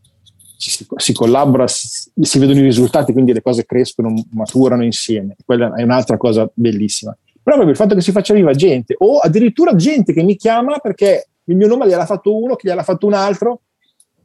si, 0.57 0.87
si, 0.97 1.13
collabora, 1.13 1.67
si, 1.67 2.11
si, 2.19 2.39
vedono 2.39 2.61
i 2.61 2.63
risultati, 2.63 3.13
quindi 3.13 3.33
le 3.33 3.43
cose 3.43 3.67
crescono, 3.67 4.15
maturano 4.31 4.85
insieme. 4.85 5.37
Quella 5.45 5.75
è 5.75 5.83
un'altra 5.83 6.17
cosa 6.17 6.49
bellissima. 6.55 7.17
Però 7.43 7.57
proprio 7.57 7.71
il 7.71 7.77
fatto 7.77 7.95
che 7.95 8.01
si 8.01 8.13
faccia 8.13 8.33
viva 8.33 8.55
gente, 8.55 8.95
o 8.99 9.19
addirittura 9.19 9.75
gente 9.77 10.13
che 10.13 10.23
mi 10.23 10.37
chiama 10.37 10.79
perché 10.79 11.29
il 11.47 11.57
mio 11.57 11.67
nome 11.67 11.87
gliel'ha 11.87 12.07
fatto 12.07 12.37
uno, 12.37 12.55
che 12.57 12.69
gliel'ha 12.69 12.83
fatto 12.83 13.07
un 13.07 13.15
altro, 13.15 13.61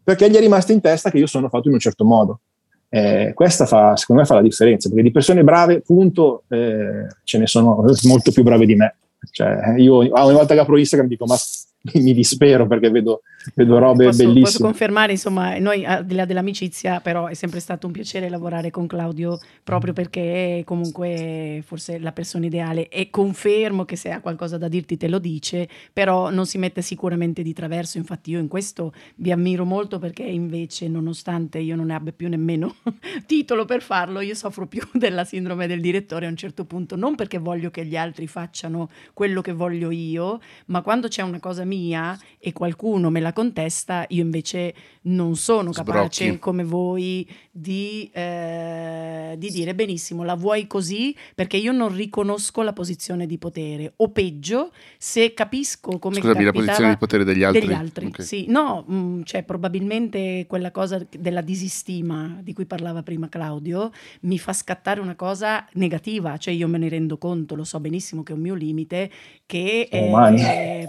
perché 0.03 0.30
gli 0.30 0.36
è 0.36 0.39
rimasto 0.39 0.72
in 0.72 0.82
testa 0.82 1.09
che 1.09 1.17
io 1.17 1.28
sono 1.28 1.49
fatto 1.49 1.67
in 1.67 1.74
un 1.74 1.80
certo 1.80 2.05
modo. 2.05 2.41
Eh, 2.89 3.32
questa 3.34 3.65
fa, 3.65 3.95
secondo 3.95 4.22
me 4.22 4.28
fa 4.28 4.36
la 4.36 4.41
differenza, 4.41 4.89
perché 4.89 5.03
di 5.03 5.11
persone 5.11 5.43
brave, 5.43 5.82
punto, 5.82 6.43
eh, 6.49 7.07
ce 7.24 7.38
ne 7.38 7.47
sono 7.47 7.84
molto 8.03 8.32
più 8.32 8.43
brave 8.43 8.65
di 8.65 8.76
me. 8.76 8.95
Cioè, 9.32 9.76
io 9.78 9.95
ogni 9.97 10.09
volta 10.34 10.53
che 10.53 10.59
apro 10.59 10.78
Instagram 10.78 11.07
dico, 11.07 11.26
ma 11.26 11.36
mi 11.82 12.14
dispero 12.14 12.68
perché 12.68 12.90
vedo, 12.92 13.22
vedo 13.56 13.80
robe 13.80 14.06
posso, 14.06 14.18
bellissime. 14.18 14.42
Posso 14.44 14.64
confermare, 14.64 15.14
insomma, 15.14 15.58
noi 15.58 15.84
al 15.84 16.06
di 16.06 16.14
là 16.14 16.26
dell'amicizia, 16.26 17.00
però 17.00 17.26
è 17.26 17.34
sempre 17.34 17.60
stato 17.60 17.88
un 17.88 17.94
piacere 17.94 18.30
lavorare 18.30 18.70
con 18.70 18.86
Claudio 18.86 19.40
proprio 19.64 19.92
perché 19.94 20.60
è 20.60 20.64
comunque 20.64 21.64
forse 21.66 21.98
la 21.98 22.12
persona 22.12 22.46
ideale. 22.46 22.88
E 22.90 23.10
confermo 23.10 23.86
che 23.86 23.96
se 23.96 24.12
ha 24.12 24.22
qualcosa 24.22 24.58
da 24.58 24.68
dirti 24.68 24.96
te 24.96 25.08
lo 25.08 25.18
dice, 25.18 25.68
però 25.92 26.30
non 26.30 26.46
si 26.46 26.60
mette 26.60 26.84
sicuramente 26.84 27.42
di 27.42 27.54
traverso, 27.54 27.98
infatti 27.98 28.32
io 28.32 28.40
in 28.40 28.48
questo 28.48 28.94
vi 29.16 29.32
ammiro 29.32 29.66
molto 29.66 29.98
perché 29.98 30.24
invece 30.24 30.88
nonostante 30.88 31.58
io 31.58 31.76
non 31.76 31.88
ne 31.88 31.96
abbia 31.96 32.12
più 32.12 32.30
nemmeno 32.30 32.76
titolo 33.26 33.66
per 33.66 33.82
farlo, 33.82 34.20
io 34.20 34.36
soffro 34.36 34.68
più 34.68 34.82
della 34.94 35.24
sindrome 35.24 35.66
del 35.66 35.82
direttore 35.82 36.28
a 36.28 36.30
un 36.30 36.38
certo 36.38 36.66
punto, 36.66 36.96
non 36.96 37.16
perché 37.16 37.40
voglio 37.40 37.72
che 37.72 37.86
gli 37.86 37.96
altri 37.96 38.28
facciano 38.28 38.90
quello 39.14 39.42
che 39.42 39.54
voglio 39.54 39.90
io, 39.90 40.40
ma 40.68 40.82
quando 40.82 41.08
c'è 41.08 41.24
una 41.24 41.40
cosa 41.40 41.66
mia 41.72 42.17
e 42.43 42.51
qualcuno 42.53 43.09
me 43.09 43.19
la 43.19 43.34
contesta, 43.34 44.05
io 44.09 44.24
invece 44.24 44.74
non 45.03 45.36
sono 45.36 45.72
capace 45.72 46.24
Sbrocchi. 46.24 46.39
come 46.39 46.63
voi 46.63 47.30
di, 47.51 48.09
eh, 48.13 49.36
di, 49.38 49.49
dire 49.49 49.74
benissimo, 49.76 50.24
la 50.24 50.36
vuoi 50.36 50.67
così 50.67 51.15
perché 51.36 51.57
io 51.57 51.72
non 51.72 51.95
riconosco 51.95 52.61
la 52.61 52.74
posizione 52.74 53.26
di 53.26 53.38
potere 53.38 53.93
o 53.97 54.09
peggio 54.09 54.72
se 54.97 55.34
capisco 55.34 55.99
come... 55.99 56.15
Scusami, 56.15 56.43
la 56.43 56.51
posizione 56.51 56.89
di 56.89 56.97
potere 56.97 57.24
degli 57.24 57.43
altri. 57.43 57.61
Degli 57.61 57.74
altri, 57.74 58.05
okay. 58.07 58.26
sì. 58.26 58.45
No, 58.47 58.84
mh, 58.88 58.95
mm, 58.95 59.22
cioè 59.24 59.43
probabilmente 59.43 60.45
quella 60.47 60.72
cosa 60.72 61.05
della 61.17 61.41
disistima 61.41 62.39
di 62.41 62.53
cui 62.53 62.65
parlava 62.65 63.03
prima 63.03 63.30
Claudio 63.30 63.91
mi 64.22 64.39
fa 64.39 64.53
scattare 64.53 64.99
una 64.99 65.15
cosa 65.15 65.67
negativa, 65.74 66.38
cioè 66.38 66.53
io 66.53 66.67
me 66.67 66.80
ne 66.80 66.89
rendo 66.89 67.17
conto, 67.17 67.55
lo 67.55 67.63
so 67.63 67.80
benissimo 67.80 68.24
che 68.24 68.34
è 68.34 68.36
un 68.36 68.41
mio 68.41 68.55
limite, 68.55 69.11
che... 69.45 69.88
Eh, 69.91 70.88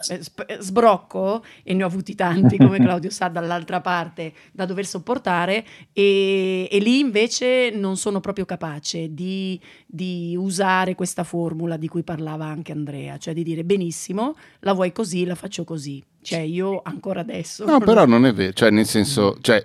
sbrocco, 0.73 1.45
e 1.63 1.75
ne 1.75 1.85
ho 1.85 1.87
avuti 1.87 2.15
tanti, 2.15 2.57
come 2.57 2.79
Claudio 2.81 3.11
sa, 3.11 3.29
dall'altra 3.29 3.83
parte, 3.83 4.33
da 4.53 4.65
dover 4.65 4.87
sopportare, 4.87 5.65
e, 5.93 6.67
e 6.71 6.79
lì 6.79 6.99
invece 6.99 7.71
non 7.71 7.99
sono 7.99 8.21
proprio 8.21 8.47
capace 8.47 9.13
di, 9.13 9.61
di, 9.87 10.35
usare 10.37 10.95
questa 10.95 11.25
formula 11.25 11.77
di 11.77 11.89
cui 11.89 12.03
parlava 12.03 12.47
anche 12.47 12.73
Andrea, 12.73 13.19
cioè 13.19 13.35
di 13.35 13.43
dire 13.43 13.65
benissimo, 13.65 14.35
la 14.61 14.73
vuoi 14.73 14.93
così, 14.93 15.25
la 15.27 15.35
faccio 15.35 15.65
così. 15.65 16.03
Cioè 16.23 16.39
io 16.39 16.81
ancora 16.85 17.21
adesso... 17.21 17.65
No, 17.65 17.81
però 17.81 18.07
non 18.07 18.25
è 18.25 18.33
vero, 18.33 18.53
cioè 18.53 18.71
nel 18.71 18.87
senso, 18.87 19.37
cioè, 19.41 19.65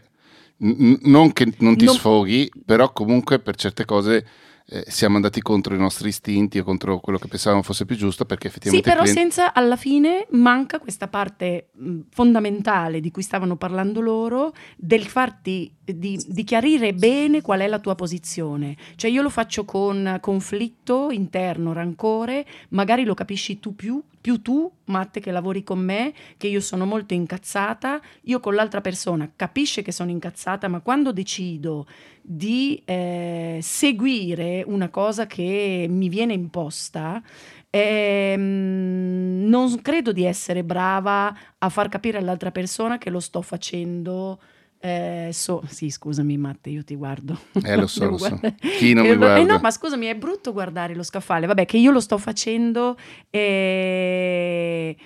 n- 0.57 0.97
non 1.03 1.31
che 1.31 1.53
non 1.59 1.77
ti 1.77 1.85
non... 1.85 1.93
sfoghi, 1.93 2.51
però 2.65 2.91
comunque 2.91 3.39
per 3.39 3.55
certe 3.55 3.85
cose 3.85 4.25
eh, 4.69 4.83
siamo 4.87 5.15
andati 5.15 5.41
contro 5.41 5.73
i 5.73 5.77
nostri 5.77 6.09
istinti 6.09 6.59
o 6.59 6.63
contro 6.63 6.99
quello 6.99 7.17
che 7.17 7.29
pensavamo 7.29 7.61
fosse 7.61 7.85
più 7.85 7.95
giusto 7.95 8.25
perché 8.25 8.47
effettivamente... 8.47 8.89
Sì, 8.89 8.95
però 8.95 9.03
clienti... 9.05 9.31
senza 9.31 9.53
alla 9.53 9.77
fine 9.77 10.27
manca 10.31 10.79
questa 10.79 11.07
parte 11.07 11.69
mh, 11.71 11.99
fondamentale 12.09 12.99
di 12.99 13.09
cui 13.09 13.21
stavano 13.21 13.55
parlando 13.55 14.01
loro 14.01 14.53
del 14.75 15.05
farti, 15.05 15.73
di, 15.85 16.21
di, 16.27 16.43
chiarire 16.43 16.93
bene 16.93 17.41
qual 17.41 17.61
è 17.61 17.67
la 17.67 17.79
tua 17.79 17.95
posizione. 17.95 18.75
Cioè 18.95 19.09
io 19.09 19.21
lo 19.21 19.29
faccio 19.29 19.63
con 19.63 20.17
conflitto 20.19 21.11
interno, 21.11 21.71
rancore, 21.71 22.45
magari 22.69 23.05
lo 23.05 23.13
capisci 23.13 23.59
tu 23.59 23.73
più, 23.73 24.03
più 24.19 24.41
tu, 24.41 24.69
Matte, 24.85 25.21
che 25.21 25.31
lavori 25.31 25.63
con 25.63 25.79
me, 25.79 26.13
che 26.35 26.47
io 26.47 26.59
sono 26.59 26.85
molto 26.85 27.13
incazzata, 27.13 28.01
io 28.23 28.41
con 28.41 28.55
l'altra 28.55 28.81
persona 28.81 29.31
capisce 29.33 29.81
che 29.81 29.93
sono 29.93 30.11
incazzata, 30.11 30.67
ma 30.67 30.81
quando 30.81 31.13
decido 31.13 31.87
di 32.29 32.81
eh, 32.83 33.59
seguire 33.61 34.61
una 34.67 34.89
cosa 34.89 35.27
che 35.27 35.85
mi 35.89 36.09
viene 36.09 36.33
imposta, 36.33 37.23
ehm, 37.69 39.45
non 39.47 39.81
credo 39.81 40.11
di 40.11 40.25
essere 40.25 40.65
brava 40.65 41.33
a 41.57 41.69
far 41.69 41.87
capire 41.87 42.17
all'altra 42.17 42.51
persona 42.51 42.97
che 42.97 43.09
lo 43.09 43.21
sto 43.21 43.41
facendo. 43.41 44.41
Eh, 44.79 45.29
so, 45.31 45.63
sì, 45.71 45.89
scusami, 45.89 46.37
Matte, 46.37 46.69
io 46.69 46.83
ti 46.83 46.95
guardo. 46.95 47.39
Eh, 47.63 47.77
lo 47.77 47.87
so, 47.87 48.09
lo 48.09 48.17
so. 48.17 48.37
Chi 48.77 48.91
non 48.91 49.07
mi 49.07 49.15
guarda? 49.15 49.37
Eh, 49.37 49.45
no, 49.45 49.59
ma 49.59 49.71
scusami, 49.71 50.07
è 50.07 50.15
brutto 50.15 50.51
guardare 50.51 50.95
lo 50.95 51.03
scaffale. 51.03 51.47
Vabbè, 51.47 51.65
che 51.65 51.77
io 51.77 51.91
lo 51.91 52.01
sto 52.01 52.17
facendo. 52.17 52.97
Eh, 53.29 54.97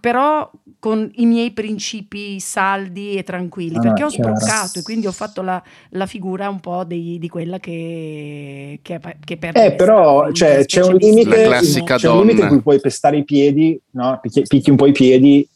però 0.00 0.50
con 0.78 1.10
i 1.14 1.24
miei 1.24 1.52
principi 1.52 2.38
saldi 2.40 3.16
e 3.16 3.22
tranquilli, 3.22 3.76
ah, 3.76 3.80
perché 3.80 4.04
ho 4.04 4.08
chiaro. 4.08 4.36
sbroccato 4.36 4.78
e 4.78 4.82
quindi 4.82 5.06
ho 5.06 5.12
fatto 5.12 5.40
la, 5.40 5.62
la 5.90 6.06
figura 6.06 6.48
un 6.48 6.60
po' 6.60 6.84
di, 6.84 7.18
di 7.18 7.28
quella 7.28 7.58
che, 7.58 8.80
che, 8.82 9.00
che 9.24 9.36
per 9.38 9.56
Eh, 9.56 9.72
però 9.72 10.30
cioè, 10.32 10.64
c'è, 10.66 10.82
un 10.82 10.96
limite, 10.96 11.48
c'è 11.96 12.08
un 12.08 12.26
limite 12.26 12.42
in 12.42 12.48
cui 12.48 12.60
puoi 12.60 12.80
pestare 12.80 13.16
i 13.16 13.24
piedi, 13.24 13.80
no? 13.92 14.18
picchi, 14.20 14.42
picchi, 14.46 14.70
un 14.70 14.76
po' 14.76 14.86
i 14.86 14.92
piedi 14.92 15.46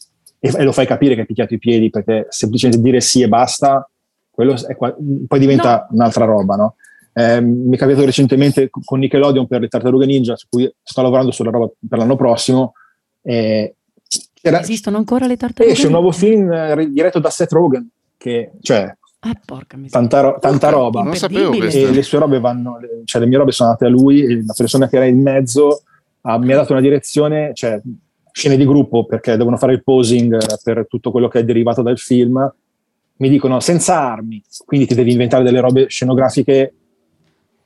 e, 0.41 0.53
e, 0.55 0.63
lo 0.63 0.73
fai 0.73 0.87
capire 0.87 1.15
che 1.15 1.21
hai 1.21 1.27
picchiato 1.27 1.55
i 1.55 1.59
piedi, 1.59 1.91
perché 1.91 2.27
semplicemente 2.31 2.83
dire 2.83 3.01
sì 3.01 3.21
e 3.21 3.29
basta, 3.29 3.89
quello 4.31 4.55
è, 4.55 4.77
poi 4.77 5.39
diventa 5.39 5.87
no. 5.91 5.97
un'altra 5.97 6.25
roba, 6.25 6.57
no? 6.57 6.77
Eh, 7.13 7.41
mi 7.41 7.77
è 7.77 7.79
capitato 7.79 8.05
recentemente 8.05 8.69
con 8.71 8.99
Nickelodeon 8.99 9.47
per 9.47 9.61
le 9.61 9.69
tartarughe 9.69 10.07
ninja, 10.07 10.37
su 10.37 10.47
cui 10.49 10.71
sto 10.83 11.03
lavorando 11.03 11.31
sulla 11.31 11.51
roba 11.51 11.71
per 11.89 11.99
l'anno 11.99 12.17
prossimo, 12.17 12.73
eh, 13.25 13.75
era, 14.43 14.61
Esistono 14.61 14.99
ancora 14.99 15.27
le 15.27 15.37
tartarughe? 15.37 15.73
Esce 15.73 15.87
un 15.87 15.93
nuovo 15.93 16.13
film 16.13 16.53
eh, 16.53 16.91
diretto 16.91 17.19
da 17.19 17.31
Seth 17.31 17.51
Rogen, 17.53 17.89
che 18.19 18.53
cioè, 18.61 18.95
ah, 19.21 19.41
porca 19.45 19.79
tanta, 19.89 20.21
ro- 20.21 20.39
tanta 20.39 20.69
roba. 20.69 21.03
Non 21.03 21.17
sapevo 21.17 21.53
e 21.53 21.91
le 21.91 22.03
sue 22.03 22.19
robe 22.19 22.39
vanno, 22.41 22.79
cioè 23.05 23.23
le 23.23 23.27
mie 23.27 23.39
robe 23.39 23.53
sono 23.53 23.71
andate 23.71 23.87
a 23.87 23.91
lui 23.91 24.23
e 24.23 24.45
la 24.45 24.53
persona 24.55 24.87
che 24.87 24.97
era 24.97 25.07
in 25.07 25.23
mezzo 25.23 25.83
ha, 26.21 26.39
mi 26.39 26.53
ha 26.53 26.57
dato 26.57 26.73
una 26.73 26.83
direzione, 26.83 27.53
cioè 27.55 27.81
scene 28.33 28.57
di 28.59 28.67
gruppo 28.67 29.07
perché 29.07 29.37
devono 29.37 29.57
fare 29.57 29.73
il 29.73 29.83
posing 29.83 30.37
per 30.63 30.87
tutto 30.89 31.11
quello 31.11 31.29
che 31.29 31.39
è 31.39 31.45
derivato 31.45 31.81
dal 31.81 31.99
film. 31.99 32.53
Mi 33.17 33.29
dicono 33.31 33.61
senza 33.61 33.99
armi, 33.99 34.43
quindi 34.67 34.87
ti 34.87 34.95
devi 34.95 35.13
inventare 35.13 35.43
delle 35.43 35.61
robe 35.61 35.87
scenografiche 35.89 36.75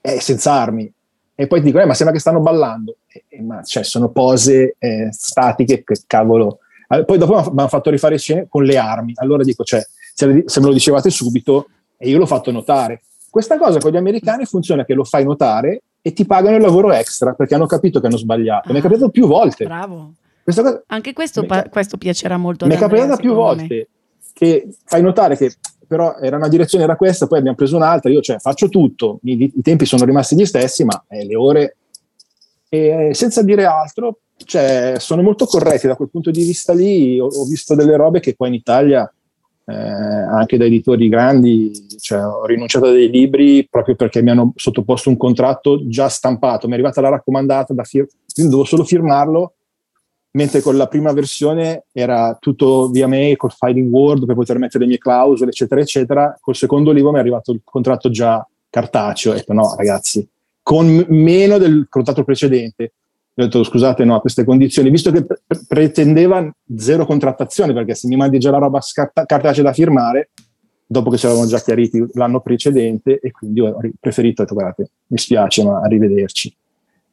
eh, 0.01 0.21
senza 0.21 0.53
armi 0.53 0.93
e 1.41 1.47
poi 1.47 1.61
ti 1.61 1.67
dicono, 1.67 1.85
eh, 1.85 1.87
ma 1.87 1.95
sembra 1.95 2.13
che 2.13 2.21
stanno 2.21 2.41
ballando. 2.41 2.97
Eh, 3.07 3.41
ma 3.43 3.63
cioè, 3.63 3.85
sono 3.85 4.09
pose 4.09 4.75
eh, 4.77 5.07
statiche, 5.13 5.85
che 5.85 6.01
cavolo. 6.05 6.59
Poi 6.89 7.17
dopo 7.17 7.53
mi 7.53 7.61
hanno 7.61 7.69
fatto 7.69 7.91
rifare 7.91 8.19
scene 8.19 8.47
con 8.49 8.65
le 8.65 8.77
armi. 8.77 9.13
Allora 9.15 9.45
dico, 9.45 9.63
cioè, 9.63 9.81
se, 10.13 10.27
me 10.27 10.43
lo 10.67 10.73
dicevate 10.73 11.11
subito, 11.11 11.69
e 11.97 12.09
io 12.09 12.19
l'ho 12.19 12.27
fatto 12.27 12.51
notare. 12.51 13.03
Questa 13.31 13.57
cosa 13.57 13.79
con 13.79 13.93
gli 13.93 13.97
americani 13.97 14.47
funziona 14.47 14.85
che 14.85 14.95
lo 14.95 15.05
fai 15.05 15.23
notare 15.23 15.83
e 16.03 16.13
ti 16.13 16.27
pagano 16.27 16.57
il 16.57 16.63
lavoro 16.63 16.91
extra 16.91 17.35
perché 17.35 17.55
hanno 17.55 17.67
capito 17.67 18.01
che 18.01 18.09
hanno 18.09 18.17
sbagliato. 18.17 18.71
Ah, 18.71 18.73
mi 18.73 18.81
è 18.81 18.83
capitato 18.83 19.11
più 19.11 19.29
volte. 19.29 19.65
Bravo. 19.65 20.15
Cosa, 20.43 20.83
Anche 20.89 21.13
questo, 21.13 21.47
pa- 21.47 21.69
questo, 21.69 21.99
piacerà 21.99 22.37
molto 22.37 22.67
Mi 22.67 22.75
è 22.75 22.79
capitato 22.79 23.15
più 23.15 23.35
volte 23.35 23.75
me. 23.75 23.87
che 24.33 24.67
fai 24.87 25.03
notare 25.03 25.37
che 25.37 25.55
però 25.89 26.17
era 26.19 26.37
una 26.37 26.49
direzione 26.49 26.85
era 26.85 26.97
questa, 26.97 27.27
poi 27.27 27.39
abbiamo 27.39 27.57
preso 27.57 27.77
un'altra, 27.77 28.11
io 28.11 28.21
cioè 28.21 28.39
faccio 28.39 28.69
tutto, 28.69 29.19
i, 29.25 29.53
i 29.57 29.63
tempi 29.63 29.87
sono 29.87 30.05
rimasti 30.05 30.37
gli 30.37 30.45
stessi, 30.45 30.85
ma 30.85 31.03
eh, 31.09 31.25
le 31.25 31.35
ore, 31.35 31.77
e 32.69 33.11
senza 33.15 33.43
dire 33.43 33.65
altro, 33.65 34.19
cioè, 34.37 34.95
sono 34.99 35.23
molto 35.23 35.47
corretti 35.47 35.87
da 35.87 35.97
quel 35.97 36.11
punto 36.11 36.31
di 36.31 36.45
vista 36.45 36.73
lì, 36.73 37.19
ho, 37.19 37.27
ho 37.27 37.45
visto 37.47 37.75
delle 37.75 37.97
robe 37.97 38.21
che 38.21 38.37
qua 38.37 38.47
in 38.47 38.55
Italia, 38.55 39.11
eh, 39.65 39.75
anche 39.75 40.57
da 40.57 40.65
editori 40.65 41.09
grandi, 41.09 41.73
cioè, 41.99 42.25
ho 42.25 42.45
rinunciato 42.47 42.87
a 42.87 42.93
dei 42.93 43.11
libri 43.11 43.67
proprio 43.69 43.97
perché 43.97 44.23
mi 44.23 44.31
hanno 44.31 44.53
sottoposto 44.55 45.09
un 45.09 45.17
contratto 45.17 45.89
già 45.89 46.09
stampato, 46.09 46.67
mi 46.67 46.73
è 46.73 46.77
arrivata 46.77 47.01
la 47.01 47.09
raccomandata, 47.09 47.75
da 47.75 47.85
fir- 47.85 48.09
dovevo 48.35 48.65
solo 48.65 48.85
firmarlo 48.85 49.55
mentre 50.33 50.61
con 50.61 50.77
la 50.77 50.87
prima 50.87 51.13
versione 51.13 51.85
era 51.93 52.37
tutto 52.39 52.89
via 52.89 53.07
mail 53.07 53.37
col 53.37 53.53
filing 53.53 53.91
word 53.91 54.27
per 54.27 54.35
poter 54.35 54.59
mettere 54.59 54.85
le 54.85 54.91
mie 54.91 54.99
clausole 54.99 55.51
eccetera 55.51 55.81
eccetera 55.81 56.37
col 56.41 56.55
secondo 56.55 56.93
libro 56.93 57.11
mi 57.11 57.17
è 57.17 57.21
arrivato 57.21 57.53
il 57.53 57.61
contratto 57.65 58.11
già 58.11 58.47
cartaceo. 58.71 59.33
Ho 59.33 59.35
detto 59.35 59.53
no 59.53 59.75
ragazzi 59.77 60.27
con 60.63 61.05
meno 61.09 61.57
del 61.59 61.87
contratto 61.89 62.25
precedente. 62.25 62.93
Ho 63.39 63.45
detto 63.45 63.63
scusate 63.63 64.05
no 64.05 64.17
a 64.17 64.21
queste 64.21 64.45
condizioni. 64.45 64.91
Visto 64.91 65.11
che 65.11 65.25
pre- 65.25 65.41
pretendeva 65.67 66.47
zero 66.77 67.07
contrattazione 67.07 67.73
perché 67.73 67.95
se 67.95 68.07
mi 68.09 68.17
mandi 68.17 68.39
già 68.39 68.51
la 68.51 68.59
roba 68.59 68.81
scarta- 68.81 69.25
cartacea 69.25 69.65
da 69.65 69.73
firmare 69.73 70.31
dopo 70.85 71.11
che 71.11 71.17
ci 71.17 71.27
avevamo 71.27 71.47
già 71.47 71.61
chiariti 71.61 72.05
l'anno 72.15 72.41
precedente 72.41 73.19
e 73.19 73.31
quindi 73.31 73.61
ho 73.61 73.79
preferito 74.01 74.41
ho 74.41 74.45
detto 74.45 74.55
guardate 74.55 74.91
mi 75.09 75.19
spiace 75.19 75.63
ma 75.63 75.81
arrivederci 75.81 76.55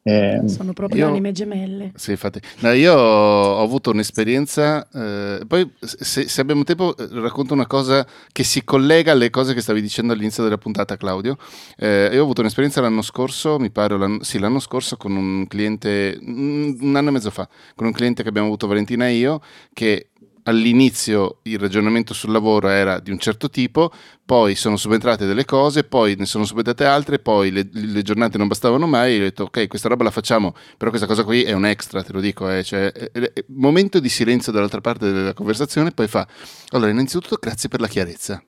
Eh, 0.08 0.42
Sono 0.48 0.72
proprio 0.72 1.00
io- 1.06 1.08
anime 1.10 1.32
gemelle. 1.32 1.90
Sì, 1.96 2.12
infatti. 2.12 2.40
No, 2.60 2.70
io 2.70 2.94
ho 2.94 3.60
avuto 3.60 3.90
un'esperienza, 3.90 4.86
eh, 4.94 5.40
poi 5.48 5.68
se, 5.80 6.28
se 6.28 6.40
abbiamo 6.40 6.62
tempo 6.62 6.96
eh, 6.96 7.08
racconto 7.10 7.54
una 7.54 7.66
cosa 7.66 8.06
che 8.30 8.44
si 8.44 8.62
collega 8.62 9.10
alle 9.10 9.30
cose 9.30 9.52
che 9.52 9.60
stavi 9.60 9.80
dicendo 9.82 10.12
all'inizio 10.12 10.44
della 10.44 10.58
puntata, 10.58 10.96
Claudio. 10.96 11.36
Eh, 11.76 12.10
io 12.12 12.20
ho 12.20 12.22
avuto 12.22 12.40
un'esperienza 12.40 12.80
l'anno 12.80 13.02
scorso, 13.02 13.58
mi 13.58 13.70
pare, 13.70 13.98
l'anno, 13.98 14.22
sì, 14.22 14.38
l'anno 14.38 14.60
scorso 14.60 14.96
con 14.96 15.16
un 15.16 15.44
cliente, 15.48 16.16
un 16.22 16.76
un 16.80 16.94
anno 16.94 17.08
e 17.08 17.12
mezzo 17.12 17.30
fa, 17.32 17.48
con 17.74 17.86
un 17.88 17.92
cliente 17.92 18.22
che 18.22 18.28
abbiamo 18.28 18.46
avuto 18.46 18.68
Valentina 18.68 19.08
e 19.08 19.14
io, 19.14 19.40
che 19.72 20.10
all'inizio 20.46 21.38
il 21.42 21.58
ragionamento 21.58 22.14
sul 22.14 22.32
lavoro 22.32 22.68
era 22.68 22.98
di 22.98 23.10
un 23.10 23.18
certo 23.18 23.48
tipo, 23.50 23.92
poi 24.24 24.54
sono 24.54 24.76
subentrate 24.76 25.26
delle 25.26 25.44
cose, 25.44 25.84
poi 25.84 26.14
ne 26.16 26.26
sono 26.26 26.44
subentrate 26.44 26.84
altre, 26.84 27.18
poi 27.18 27.50
le, 27.50 27.68
le 27.70 28.02
giornate 28.02 28.38
non 28.38 28.48
bastavano 28.48 28.86
mai, 28.86 29.14
e 29.14 29.18
ho 29.18 29.22
detto 29.22 29.44
ok 29.44 29.66
questa 29.68 29.88
roba 29.88 30.04
la 30.04 30.10
facciamo, 30.10 30.54
però 30.76 30.90
questa 30.90 31.06
cosa 31.08 31.24
qui 31.24 31.42
è 31.42 31.52
un 31.52 31.66
extra, 31.66 32.02
te 32.02 32.12
lo 32.12 32.20
dico, 32.20 32.48
eh, 32.50 32.62
cioè, 32.64 32.90
è- 32.92 33.10
è- 33.12 33.32
è- 33.32 33.44
momento 33.48 33.98
di 34.00 34.08
silenzio 34.08 34.52
dall'altra 34.52 34.80
parte 34.80 35.12
della 35.12 35.34
conversazione, 35.34 35.90
poi 35.90 36.08
fa, 36.08 36.26
allora 36.70 36.90
innanzitutto 36.90 37.36
grazie 37.40 37.68
per 37.68 37.80
la 37.80 37.88
chiarezza. 37.88 38.42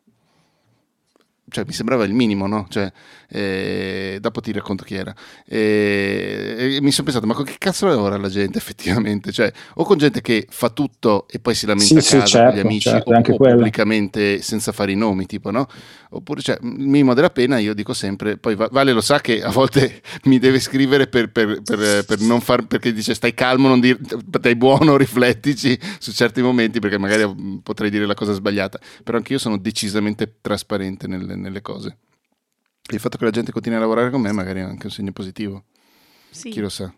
Cioè, 1.51 1.65
mi 1.67 1.73
sembrava 1.73 2.05
il 2.05 2.13
minimo, 2.13 2.47
no? 2.47 2.67
Cioè, 2.69 2.91
eh, 3.29 4.19
dopo 4.21 4.41
ti 4.41 4.53
racconto 4.53 4.85
chi 4.85 4.95
era. 4.95 5.15
E, 5.47 6.77
e 6.77 6.81
mi 6.81 6.91
sono 6.91 7.05
pensato, 7.05 7.27
ma 7.27 7.35
con 7.35 7.45
che 7.45 7.57
cazzo 7.59 7.87
lavora 7.87 8.17
la 8.17 8.29
gente 8.29 8.59
effettivamente? 8.59 9.33
Cioè, 9.33 9.51
o 9.75 9.85
con 9.85 9.99
gente 9.99 10.21
che 10.21 10.47
fa 10.49 10.71
tutto 10.71 11.27
e 11.29 11.39
poi 11.41 11.55
si 11.55 11.67
lamenta 11.67 11.85
Sì, 11.85 12.01
a 12.01 12.03
sì, 12.03 12.11
casa 12.21 12.41
con 12.41 12.53
gli 12.53 12.59
certo, 12.59 12.61
amici, 12.61 12.89
certo, 12.89 13.11
o, 13.11 13.15
anche 13.15 13.33
o 13.33 13.37
pubblicamente 13.39 14.41
senza 14.43 14.73
fare 14.73 14.93
i 14.93 14.97
nomi, 14.97 15.27
tipo, 15.27 15.51
no? 15.51 15.67
Oppure, 16.11 16.41
cioè, 16.41 16.59
il 16.63 16.89
minimo 16.89 17.15
della 17.15 17.31
pena, 17.31 17.59
io 17.59 17.75
dico 17.75 17.93
sempre, 17.93 18.37
poi 18.39 18.55
Va- 18.57 18.69
Vale 18.71 18.93
lo 18.93 19.01
sa 19.01 19.21
che 19.21 19.43
a 19.43 19.51
volte 19.51 20.01
mi 20.25 20.39
deve 20.39 20.59
scrivere 20.61 21.07
per, 21.07 21.31
per- 21.31 21.63
per- 21.63 22.05
per 22.05 22.21
non 22.21 22.41
far, 22.41 22.67
perché 22.67 22.93
dice 22.93 23.15
stai 23.15 23.35
calmo, 23.35 23.69
non 23.69 23.81
dir, 23.81 23.99
stai 24.31 24.57
buono, 24.57 24.97
riflettici 24.99 25.79
su 25.99 26.13
certi 26.13 26.41
momenti, 26.43 26.81
perché 26.81 26.99
magari 26.99 27.61
potrei 27.63 27.91
dire 27.91 28.07
la 28.07 28.15
cosa 28.15 28.33
sbagliata, 28.33 28.79
però 29.05 29.19
anch'io 29.19 29.39
sono 29.39 29.59
decisamente 29.59 30.37
trasparente 30.41 31.07
nelle, 31.07 31.35
nelle 31.39 31.63
cose. 31.63 31.99
Il 32.91 33.01
fatto 33.01 33.19
che 33.19 33.25
la 33.25 33.31
gente 33.31 33.53
continui 33.53 33.77
a 33.79 33.81
lavorare 33.81 34.11
con 34.11 34.21
me 34.21 34.33
magari 34.33 34.61
è 34.61 34.63
anche 34.63 34.87
un 34.87 34.93
segno 34.93 35.13
positivo, 35.13 35.65
Sì. 36.31 36.51
chi 36.51 36.61
lo 36.61 36.69
sa. 36.69 36.93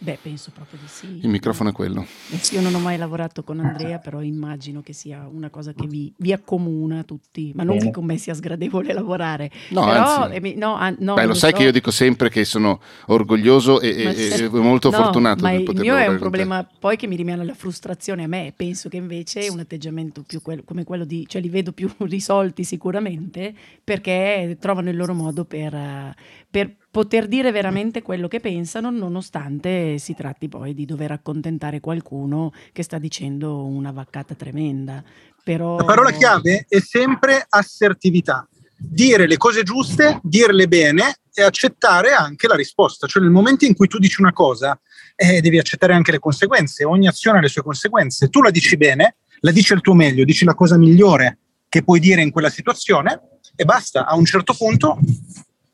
Beh, 0.00 0.16
penso 0.22 0.52
proprio 0.54 0.78
di 0.80 0.86
sì. 0.86 1.18
Il 1.22 1.28
microfono 1.28 1.70
è 1.70 1.72
quello. 1.72 2.06
Io 2.52 2.60
non 2.60 2.72
ho 2.74 2.78
mai 2.78 2.96
lavorato 2.96 3.42
con 3.42 3.58
Andrea, 3.58 3.98
però 3.98 4.22
immagino 4.22 4.80
che 4.80 4.92
sia 4.92 5.28
una 5.28 5.50
cosa 5.50 5.72
che 5.72 5.88
vi, 5.88 6.12
vi 6.18 6.32
accomuna 6.32 7.02
tutti, 7.02 7.50
ma 7.54 7.64
non 7.64 7.76
Bene. 7.76 7.86
che 7.88 7.92
con 7.92 8.04
me 8.04 8.16
sia 8.16 8.32
sgradevole 8.32 8.92
lavorare. 8.94 9.50
No, 9.70 9.84
però, 9.84 10.22
anzi. 10.22 10.36
eh, 10.36 10.40
mi- 10.40 10.54
no, 10.54 10.74
an- 10.76 10.96
no, 11.00 11.14
Beh, 11.14 11.26
lo 11.26 11.34
sai 11.34 11.50
so. 11.50 11.56
che 11.56 11.62
io 11.64 11.72
dico 11.72 11.90
sempre 11.90 12.28
che 12.30 12.44
sono 12.44 12.80
orgoglioso 13.06 13.80
e, 13.80 14.04
Ma 14.04 14.10
e- 14.12 14.44
e 14.44 14.48
molto 14.50 14.90
No, 14.90 14.96
fortunato 14.96 15.42
ma 15.42 15.50
di 15.50 15.56
il 15.56 15.62
poter 15.64 15.82
mio 15.82 15.96
è 15.96 16.06
un 16.06 16.18
problema 16.18 16.64
poi 16.78 16.96
che 16.96 17.08
mi 17.08 17.16
rimane 17.16 17.44
la 17.44 17.54
frustrazione 17.54 18.22
a 18.22 18.28
me. 18.28 18.52
Penso 18.56 18.88
che 18.88 18.98
invece 18.98 19.48
un 19.48 19.58
atteggiamento 19.58 20.22
più 20.22 20.40
quel- 20.42 20.62
come 20.64 20.84
quello 20.84 21.04
di, 21.04 21.26
cioè 21.26 21.40
li 21.42 21.48
vedo 21.48 21.72
più 21.72 21.90
risolti 22.06 22.62
sicuramente 22.62 23.52
perché 23.82 24.56
trovano 24.60 24.90
il 24.90 24.96
loro 24.96 25.14
modo 25.14 25.44
per, 25.44 26.14
per 26.48 26.76
poter 26.90 27.28
dire 27.28 27.52
veramente 27.52 28.02
quello 28.02 28.28
che 28.28 28.40
pensano, 28.40 28.90
nonostante 28.90 29.98
si 29.98 30.14
tratti 30.14 30.48
poi 30.48 30.74
di 30.74 30.84
dover 30.84 31.12
accontentare 31.12 31.80
qualcuno 31.80 32.52
che 32.72 32.82
sta 32.82 32.98
dicendo 32.98 33.64
una 33.64 33.92
vaccata 33.92 34.34
tremenda. 34.34 35.02
Però... 35.44 35.76
La 35.76 35.84
parola 35.84 36.10
chiave 36.10 36.66
è 36.68 36.80
sempre 36.80 37.44
assertività. 37.48 38.48
Dire 38.76 39.26
le 39.26 39.36
cose 39.36 39.62
giuste, 39.62 40.20
dirle 40.22 40.68
bene 40.68 41.16
e 41.32 41.42
accettare 41.42 42.12
anche 42.12 42.46
la 42.46 42.54
risposta. 42.54 43.06
Cioè 43.06 43.22
nel 43.22 43.32
momento 43.32 43.64
in 43.64 43.74
cui 43.74 43.88
tu 43.88 43.98
dici 43.98 44.20
una 44.20 44.32
cosa, 44.32 44.78
eh, 45.16 45.40
devi 45.40 45.58
accettare 45.58 45.94
anche 45.94 46.12
le 46.12 46.18
conseguenze. 46.18 46.84
Ogni 46.84 47.08
azione 47.08 47.38
ha 47.38 47.40
le 47.40 47.48
sue 47.48 47.62
conseguenze. 47.62 48.28
Tu 48.28 48.40
la 48.40 48.50
dici 48.50 48.76
bene, 48.76 49.16
la 49.40 49.50
dici 49.50 49.72
al 49.72 49.80
tuo 49.80 49.94
meglio, 49.94 50.24
dici 50.24 50.44
la 50.44 50.54
cosa 50.54 50.76
migliore 50.76 51.38
che 51.68 51.82
puoi 51.82 52.00
dire 52.00 52.22
in 52.22 52.30
quella 52.30 52.50
situazione 52.50 53.20
e 53.56 53.64
basta. 53.64 54.06
A 54.06 54.14
un 54.14 54.24
certo 54.24 54.54
punto 54.54 54.98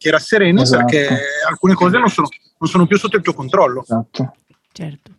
ti 0.05 0.11
rassereni 0.11 0.61
Esatto. 0.61 0.85
perché 0.85 1.19
alcune 1.49 1.73
cose 1.73 1.97
non 1.97 2.11
sono, 2.11 2.29
non 2.59 2.69
sono 2.69 2.87
più 2.87 2.99
sotto 2.99 3.17
il 3.17 3.23
tuo 3.23 3.33
controllo. 3.33 3.81
esatto. 3.81 4.35
Certo. 4.71 5.11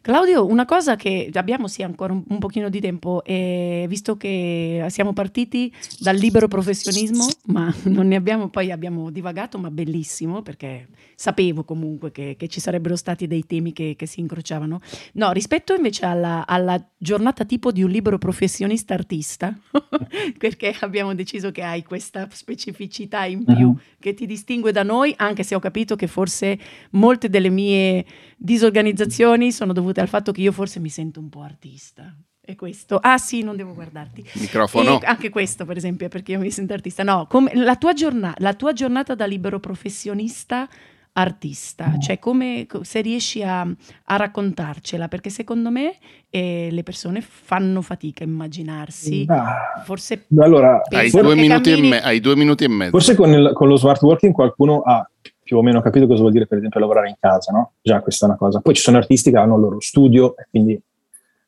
Claudio, 0.00 0.46
una 0.46 0.64
cosa 0.64 0.96
che 0.96 1.30
abbiamo 1.34 1.68
sì 1.68 1.82
ancora 1.82 2.12
un, 2.12 2.24
un 2.26 2.38
pochino 2.38 2.68
di 2.70 2.80
tempo, 2.80 3.22
e 3.24 3.84
visto 3.88 4.16
che 4.16 4.86
siamo 4.88 5.12
partiti 5.12 5.72
dal 5.98 6.16
libero 6.16 6.48
professionismo, 6.48 7.26
ma 7.46 7.72
non 7.84 8.08
ne 8.08 8.16
abbiamo, 8.16 8.48
poi 8.48 8.70
abbiamo 8.70 9.10
divagato, 9.10 9.58
ma 9.58 9.70
bellissimo, 9.70 10.40
perché 10.42 10.88
sapevo 11.14 11.64
comunque 11.64 12.10
che, 12.10 12.36
che 12.38 12.48
ci 12.48 12.60
sarebbero 12.60 12.96
stati 12.96 13.26
dei 13.26 13.44
temi 13.44 13.72
che, 13.72 13.94
che 13.96 14.06
si 14.06 14.20
incrociavano. 14.20 14.80
No, 15.14 15.32
rispetto 15.32 15.74
invece 15.74 16.06
alla, 16.06 16.46
alla 16.46 16.82
giornata 16.96 17.44
tipo 17.44 17.70
di 17.70 17.82
un 17.82 17.90
libero 17.90 18.16
professionista 18.18 18.94
artista, 18.94 19.54
perché 20.38 20.74
abbiamo 20.80 21.14
deciso 21.14 21.50
che 21.50 21.62
hai 21.62 21.82
questa 21.82 22.26
specificità 22.32 23.24
in 23.26 23.44
più 23.44 23.56
Mhm. 23.68 23.80
che 24.00 24.14
ti 24.14 24.24
distingue 24.26 24.72
da 24.72 24.82
noi, 24.82 25.12
anche 25.16 25.42
se 25.42 25.54
ho 25.54 25.58
capito 25.58 25.96
che 25.96 26.06
forse 26.06 26.58
molte 26.92 27.28
delle 27.28 27.50
mie 27.50 28.04
disorganizzazioni 28.38 29.52
sono 29.52 29.72
dovute 29.72 30.00
al 30.00 30.08
fatto 30.08 30.32
che 30.32 30.40
io 30.40 30.52
forse 30.52 30.80
mi 30.80 30.88
sento 30.88 31.20
un 31.20 31.28
po' 31.28 31.42
artista. 31.42 32.14
E 32.40 32.54
questo, 32.56 32.96
ah 32.96 33.18
sì, 33.18 33.42
non 33.42 33.56
devo 33.56 33.74
guardarti. 33.74 34.24
Microfono. 34.34 35.02
E 35.02 35.06
anche 35.06 35.28
questo, 35.28 35.66
per 35.66 35.76
esempio, 35.76 36.06
è 36.06 36.08
perché 36.08 36.32
io 36.32 36.38
mi 36.38 36.50
sento 36.50 36.72
artista. 36.72 37.02
No, 37.02 37.26
come 37.28 37.50
la, 37.54 37.76
tua 37.76 37.92
giornata, 37.92 38.36
la 38.38 38.54
tua 38.54 38.72
giornata 38.72 39.14
da 39.14 39.26
libero 39.26 39.60
professionista 39.60 40.66
artista, 41.12 41.98
cioè 41.98 42.18
come 42.20 42.64
co- 42.68 42.84
se 42.84 43.00
riesci 43.00 43.42
a, 43.42 43.60
a 43.62 44.16
raccontarcela, 44.16 45.08
perché 45.08 45.30
secondo 45.30 45.68
me 45.70 45.96
eh, 46.30 46.68
le 46.70 46.82
persone 46.84 47.20
fanno 47.20 47.82
fatica 47.82 48.22
a 48.22 48.26
immaginarsi, 48.28 49.24
Ah, 49.28 49.82
forse 49.84 50.26
allora, 50.38 50.80
Hai 50.88 51.10
due, 51.10 51.32
e 51.32 51.48
cammini- 51.48 51.88
me- 51.88 52.00
hai 52.02 52.20
due 52.20 52.36
minuti 52.36 52.64
e 52.64 52.68
mezzo. 52.68 52.90
Forse 52.92 53.14
con, 53.16 53.30
il- 53.32 53.50
con 53.52 53.66
lo 53.68 53.76
smart 53.76 54.00
working 54.00 54.32
qualcuno 54.32 54.80
ha 54.82 55.06
più 55.48 55.56
o 55.56 55.62
meno 55.62 55.80
capito 55.80 56.06
cosa 56.06 56.20
vuol 56.20 56.32
dire, 56.32 56.46
per 56.46 56.58
esempio, 56.58 56.78
lavorare 56.78 57.08
in 57.08 57.14
casa, 57.18 57.52
no? 57.52 57.72
Già 57.80 58.02
questa 58.02 58.26
è 58.26 58.28
una 58.28 58.36
cosa. 58.36 58.60
Poi 58.60 58.74
ci 58.74 58.82
sono 58.82 58.98
artisti 58.98 59.30
che 59.30 59.38
hanno 59.38 59.54
il 59.54 59.62
loro 59.62 59.80
studio 59.80 60.36
e 60.36 60.46
quindi 60.50 60.78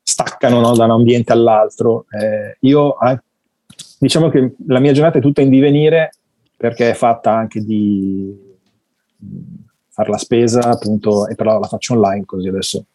staccano 0.02 0.58
no, 0.60 0.74
da 0.74 0.84
un 0.84 0.92
ambiente 0.92 1.32
all'altro. 1.32 2.06
Eh, 2.08 2.56
io 2.60 2.98
eh, 2.98 3.20
diciamo 3.98 4.30
che 4.30 4.54
la 4.68 4.78
mia 4.78 4.92
giornata 4.92 5.18
è 5.18 5.20
tutta 5.20 5.42
in 5.42 5.50
divenire 5.50 6.12
perché 6.56 6.88
è 6.88 6.94
fatta 6.94 7.30
anche 7.30 7.62
di 7.62 8.34
fare 9.90 10.08
la 10.08 10.16
spesa, 10.16 10.62
appunto, 10.62 11.28
e 11.28 11.34
però 11.34 11.58
la 11.58 11.66
faccio 11.66 11.92
online, 11.92 12.24
così 12.24 12.48
adesso 12.48 12.86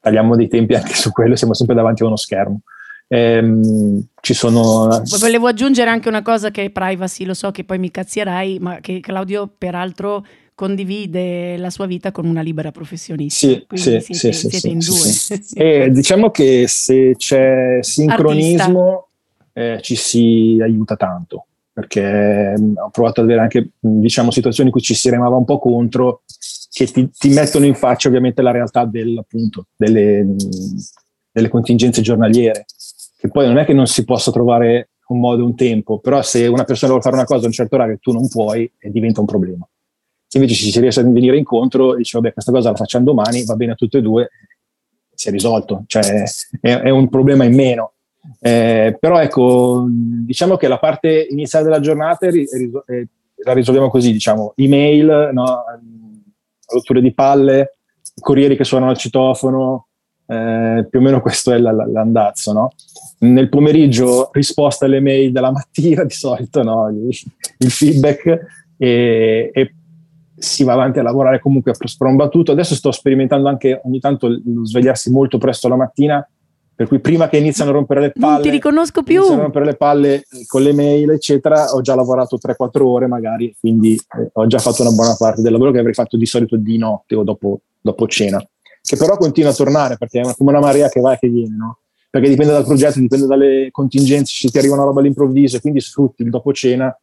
tagliamo 0.00 0.34
dei 0.34 0.48
tempi 0.48 0.76
anche 0.76 0.94
su 0.94 1.12
quello, 1.12 1.36
siamo 1.36 1.52
sempre 1.52 1.74
davanti 1.74 2.02
a 2.02 2.06
uno 2.06 2.16
schermo. 2.16 2.60
Ehm, 3.08 4.02
ci 4.22 4.32
sono 4.32 5.02
Volevo 5.18 5.46
aggiungere 5.46 5.90
anche 5.90 6.08
una 6.08 6.22
cosa 6.22 6.50
che 6.50 6.64
è 6.64 6.70
privacy, 6.70 7.26
lo 7.26 7.34
so 7.34 7.50
che 7.50 7.64
poi 7.64 7.78
mi 7.78 7.90
cazzierai, 7.90 8.60
ma 8.60 8.80
che 8.80 9.00
Claudio 9.00 9.46
peraltro 9.58 10.24
condivide 10.54 11.56
la 11.56 11.70
sua 11.70 11.86
vita 11.86 12.12
con 12.12 12.26
una 12.26 12.40
libera 12.40 12.70
professionista. 12.70 13.46
Sì, 13.46 13.64
Quindi 13.66 14.00
sì, 14.02 14.14
siete, 14.14 14.36
sì, 14.36 14.48
siete 14.48 14.68
in 14.68 14.78
due. 14.78 14.94
sì, 14.94 15.40
E 15.54 15.90
diciamo 15.90 16.30
che 16.30 16.66
se 16.68 17.14
c'è 17.16 17.78
sincronismo 17.80 19.08
eh, 19.52 19.78
ci 19.82 19.96
si 19.96 20.58
aiuta 20.60 20.96
tanto 20.96 21.46
perché 21.74 22.56
mh, 22.56 22.74
ho 22.76 22.90
provato 22.90 23.20
ad 23.20 23.26
avere 23.26 23.42
anche 23.42 23.70
mh, 23.80 24.00
diciamo, 24.00 24.30
situazioni 24.30 24.68
in 24.68 24.74
cui 24.74 24.82
ci 24.82 24.94
si 24.94 25.10
remava 25.10 25.36
un 25.36 25.44
po' 25.44 25.58
contro 25.58 26.22
che 26.70 26.86
ti, 26.86 27.10
ti 27.10 27.28
mettono 27.30 27.66
in 27.66 27.74
faccia 27.74 28.08
ovviamente 28.08 28.42
la 28.42 28.52
realtà 28.52 28.84
del, 28.84 29.18
appunto, 29.18 29.66
delle, 29.76 30.22
mh, 30.22 30.36
delle 31.32 31.48
contingenze 31.48 32.00
giornaliere 32.00 32.64
che 33.18 33.28
poi 33.28 33.46
non 33.46 33.58
è 33.58 33.64
che 33.64 33.72
non 33.72 33.88
si 33.88 34.04
possa 34.04 34.30
trovare 34.30 34.90
un 35.08 35.18
modo 35.18 35.42
e 35.42 35.44
un 35.46 35.56
tempo 35.56 35.98
però 35.98 36.22
se 36.22 36.46
una 36.46 36.64
persona 36.64 36.92
vuole 36.92 37.02
fare 37.02 37.16
una 37.16 37.26
cosa 37.26 37.44
a 37.44 37.46
un 37.46 37.52
certo 37.52 37.74
orario 37.74 37.94
e 37.94 37.98
tu 37.98 38.12
non 38.12 38.28
puoi 38.28 38.70
eh, 38.78 38.90
diventa 38.90 39.20
un 39.20 39.26
problema 39.26 39.68
se 40.34 40.40
invece 40.40 40.54
ci 40.54 40.72
si 40.72 40.80
riesce 40.80 41.00
a 41.00 41.04
venire 41.04 41.36
incontro 41.36 41.94
e 41.94 41.98
dice 41.98 42.18
vabbè 42.18 42.32
questa 42.32 42.50
cosa 42.50 42.70
la 42.70 42.76
facciamo 42.76 43.04
domani 43.04 43.44
va 43.44 43.54
bene 43.54 43.72
a 43.72 43.74
tutte 43.76 43.98
e 43.98 44.02
due 44.02 44.30
si 45.14 45.28
è 45.28 45.30
risolto 45.30 45.84
cioè 45.86 46.24
è, 46.60 46.80
è 46.80 46.90
un 46.90 47.08
problema 47.08 47.44
in 47.44 47.54
meno 47.54 47.92
eh, 48.40 48.96
però 48.98 49.20
ecco 49.20 49.86
diciamo 49.88 50.56
che 50.56 50.66
la 50.66 50.78
parte 50.78 51.26
iniziale 51.30 51.66
della 51.66 51.78
giornata 51.78 52.28
ri- 52.28 52.48
riso- 52.50 52.84
eh, 52.86 53.06
la 53.44 53.52
risolviamo 53.52 53.90
così 53.90 54.10
diciamo 54.10 54.54
email 54.56 55.30
no? 55.32 55.62
rotture 56.66 57.00
di 57.00 57.14
palle 57.14 57.76
corrieri 58.18 58.56
che 58.56 58.64
suonano 58.64 58.90
al 58.90 58.98
citofono 58.98 59.86
eh, 60.26 60.84
più 60.90 60.98
o 60.98 61.02
meno 61.02 61.20
questo 61.20 61.52
è 61.52 61.58
la- 61.58 61.70
l'andazzo 61.70 62.52
no? 62.52 62.72
nel 63.20 63.48
pomeriggio 63.48 64.30
risposta 64.32 64.86
alle 64.86 65.00
mail 65.00 65.30
della 65.30 65.52
mattina 65.52 66.02
di 66.02 66.14
solito 66.14 66.60
no? 66.64 66.88
il 66.88 67.70
feedback 67.70 68.46
e, 68.76 69.50
e 69.52 69.74
si 70.36 70.64
va 70.64 70.72
avanti 70.72 70.98
a 70.98 71.02
lavorare 71.02 71.40
comunque 71.40 71.72
a 71.72 71.88
sprombattuto. 71.88 72.52
Adesso 72.52 72.74
sto 72.74 72.90
sperimentando 72.90 73.48
anche 73.48 73.80
ogni 73.84 74.00
tanto 74.00 74.28
lo 74.28 74.64
svegliarsi 74.64 75.10
molto 75.10 75.38
presto 75.38 75.68
la 75.68 75.76
mattina 75.76 76.26
Per 76.76 76.88
cui 76.88 76.98
prima 76.98 77.28
che 77.28 77.36
iniziano 77.36 77.70
a 77.70 77.74
rompere 77.74 78.00
le 78.00 78.12
palle, 78.12 78.32
non 78.32 78.42
ti 78.42 78.50
riconosco 78.50 79.02
più. 79.04 79.16
Iniziano 79.16 79.40
a 79.40 79.44
rompere 79.44 79.64
le 79.64 79.76
palle 79.76 80.14
eh, 80.14 80.44
con 80.46 80.62
le 80.62 80.72
mail, 80.72 81.10
eccetera. 81.10 81.72
Ho 81.72 81.80
già 81.80 81.94
lavorato 81.94 82.36
3-4 82.36 82.82
ore 82.82 83.06
magari, 83.06 83.54
quindi 83.60 83.94
eh, 83.94 84.30
ho 84.32 84.46
già 84.48 84.58
fatto 84.58 84.82
una 84.82 84.90
buona 84.90 85.14
parte 85.16 85.40
del 85.40 85.52
lavoro 85.52 85.70
che 85.70 85.78
avrei 85.78 85.94
fatto 85.94 86.16
di 86.16 86.26
solito 86.26 86.56
di 86.56 86.76
notte 86.76 87.14
o 87.14 87.22
dopo, 87.22 87.60
dopo 87.80 88.08
cena, 88.08 88.44
che 88.82 88.96
però 88.96 89.16
continua 89.16 89.50
a 89.50 89.54
tornare 89.54 89.96
perché 89.96 90.20
è 90.20 90.34
come 90.36 90.50
una 90.50 90.60
marea 90.60 90.88
che 90.88 91.00
va 91.00 91.14
e 91.14 91.18
che 91.18 91.28
viene, 91.28 91.54
no? 91.56 91.78
Perché 92.10 92.28
dipende 92.28 92.52
dal 92.52 92.64
progetto, 92.64 92.98
dipende 92.98 93.26
dalle 93.26 93.68
contingenze, 93.70 94.32
se 94.34 94.48
ti 94.48 94.58
arriva 94.58 94.74
una 94.74 94.84
roba 94.84 95.00
all'improvviso 95.00 95.56
e 95.56 95.60
quindi 95.60 95.80
sfrutti 95.80 96.22
il 96.22 96.30
dopo 96.30 96.52
cena 96.52 96.96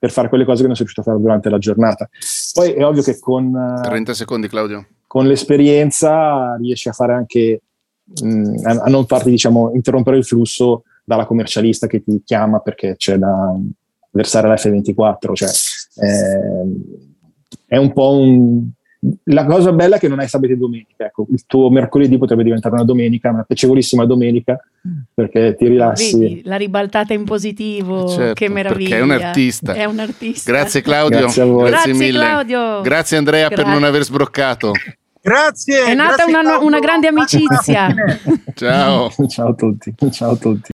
per 0.00 0.10
fare 0.10 0.30
quelle 0.30 0.46
cose 0.46 0.62
che 0.62 0.66
non 0.66 0.74
sei 0.74 0.86
riuscito 0.86 1.06
a 1.06 1.12
fare 1.12 1.22
durante 1.22 1.50
la 1.50 1.58
giornata. 1.58 2.08
Poi 2.54 2.72
è 2.72 2.84
ovvio 2.84 3.02
che 3.02 3.18
con, 3.20 3.80
30 3.82 4.14
secondi, 4.14 4.48
Claudio. 4.48 4.86
con 5.06 5.26
l'esperienza 5.26 6.56
riesci 6.56 6.88
a 6.88 6.92
fare 6.92 7.12
anche 7.12 7.60
mh, 8.22 8.60
a, 8.64 8.70
a, 8.84 8.88
non 8.88 9.06
farti 9.06 9.28
diciamo 9.28 9.72
interrompere 9.74 10.16
il 10.16 10.24
flusso 10.24 10.84
dalla 11.04 11.26
commercialista 11.26 11.86
che 11.86 12.02
ti 12.02 12.22
chiama 12.24 12.60
perché 12.60 12.96
c'è 12.96 13.18
da 13.18 13.54
versare 14.12 14.48
la 14.48 14.54
F24 14.54 15.34
cioè 15.34 15.48
eh, 15.96 16.64
è 17.66 17.76
un 17.76 17.92
po' 17.92 18.16
un 18.16 18.70
la 19.24 19.46
cosa 19.46 19.72
bella 19.72 19.96
è 19.96 19.98
che 19.98 20.08
non 20.08 20.18
hai 20.18 20.28
sabato 20.28 20.52
e 20.52 20.56
domenica 20.56 21.06
ecco, 21.06 21.26
il 21.30 21.44
tuo 21.46 21.70
mercoledì 21.70 22.18
potrebbe 22.18 22.42
diventare 22.42 22.74
una 22.74 22.84
domenica 22.84 23.30
una 23.30 23.44
piacevolissima 23.44 24.04
domenica 24.04 24.62
perché 25.14 25.56
ti 25.56 25.68
rilassi 25.68 26.18
Vedi, 26.18 26.42
la 26.44 26.56
ribaltata 26.56 27.14
in 27.14 27.24
positivo 27.24 28.08
certo, 28.08 28.34
che 28.34 28.50
meraviglia 28.50 28.96
è 28.96 29.00
un 29.00 29.10
artista 29.10 29.72
è 29.72 29.86
un 29.86 30.00
artista 30.00 30.52
grazie 30.52 30.82
Claudio 30.82 31.18
grazie, 31.20 31.42
a 31.42 31.44
voi. 31.46 31.68
grazie, 31.70 31.92
grazie 31.92 32.06
mille 32.06 32.18
Claudio 32.18 32.80
grazie 32.82 33.16
Andrea 33.16 33.48
grazie. 33.48 33.64
per 33.64 33.72
non 33.72 33.84
aver 33.84 34.02
sbroccato 34.02 34.72
Grazie. 35.22 35.84
È 35.84 35.92
nata 35.92 36.24
grazie 36.24 36.34
una, 36.34 36.58
una 36.60 36.78
grande 36.78 37.08
amicizia. 37.08 37.94
Ciao. 38.54 39.10
Ciao 39.28 39.48
a 39.48 39.54
tutti. 39.54 39.94
Ciao 40.10 40.30
a 40.30 40.36
tutti. 40.36 40.68